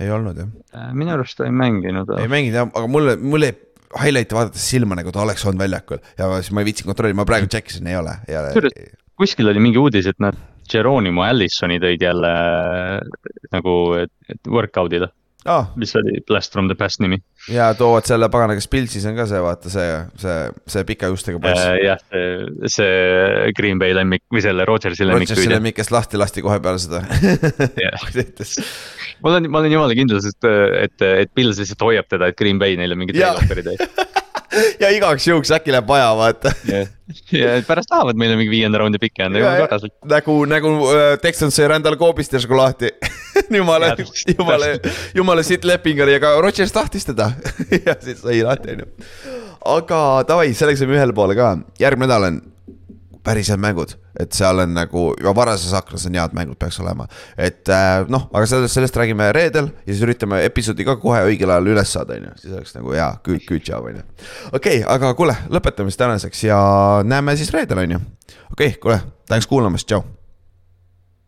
[0.00, 0.48] ei olnud jah?
[0.76, 2.10] Äh, minu arust ta ei mänginud.
[2.20, 3.62] ei mänginud jah, aga mulle, mulle jäi
[3.94, 7.26] highlight'i vaadates silma nagu ta oleks olnud väljakul ja siis ma ei viitsinud kontrollida, ma
[7.28, 8.72] praegu check isin, ei ole, ei ole.
[9.16, 10.36] kuskil oli mingi uudis, et nad
[10.70, 12.32] Geronimo Allisoni tõid jälle
[13.54, 13.76] nagu
[14.50, 15.10] workout'ile
[15.50, 15.70] ah..
[15.80, 17.18] mis oli Blast from the past nimi.
[17.52, 20.36] ja toovad selle pagana, kes Pilsis on ka see, vaata see, see,
[20.74, 21.76] see pika juustega poiss äh,.
[21.84, 25.30] jah, see, see Green Bay lemmik või selle Rodgersi lemmik.
[25.30, 27.02] Rodgersi lemmik, kes lahti lasti kohe peale seda
[29.22, 32.60] ma olen, ma olen jumala kindel, sest et, et Pils lihtsalt hoiab teda, et Green
[32.62, 33.80] Bay neile mingi tail-offeri teeb
[34.82, 36.52] ja igaks juhuks äkki läheb vaja, vaata.
[36.68, 36.88] Yeah..
[37.32, 39.86] ja pärast tahavad meile mingi viienda raundi pikki anda, jumala korras.
[40.10, 42.90] nagu, nagu uh, Texans sai Randall Coobist järsku lahti
[43.50, 43.92] jumala,
[44.32, 44.72] jumala,
[45.14, 47.30] jumala sitt leping oli, aga Rodgers tahtis teda.
[47.86, 48.90] Ja siis sai lahti, onju.
[49.76, 52.42] aga davai, sellega saime ühele poole ka, järgmine nädal on
[53.26, 57.08] päris head mängud, et seal on nagu juba varases aknas on head mängud peaks olema.
[57.36, 61.52] et äh, noh, aga sellest, sellest räägime reedel ja siis üritame episoodi ka kohe õigel
[61.54, 64.06] ajal üles saada, on ju, siis oleks nagu hea, good, good job, on ju.
[64.52, 66.60] okei okay,, aga kuule, lõpetame siis tänaseks ja
[67.04, 68.02] näeme siis reedel, on ju.
[68.52, 69.00] okei okay,, kuule,
[69.30, 70.04] tänks kuulamast, tšau.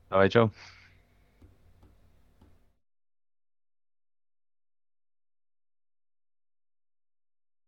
[0.08, 0.48] Davai, tšau.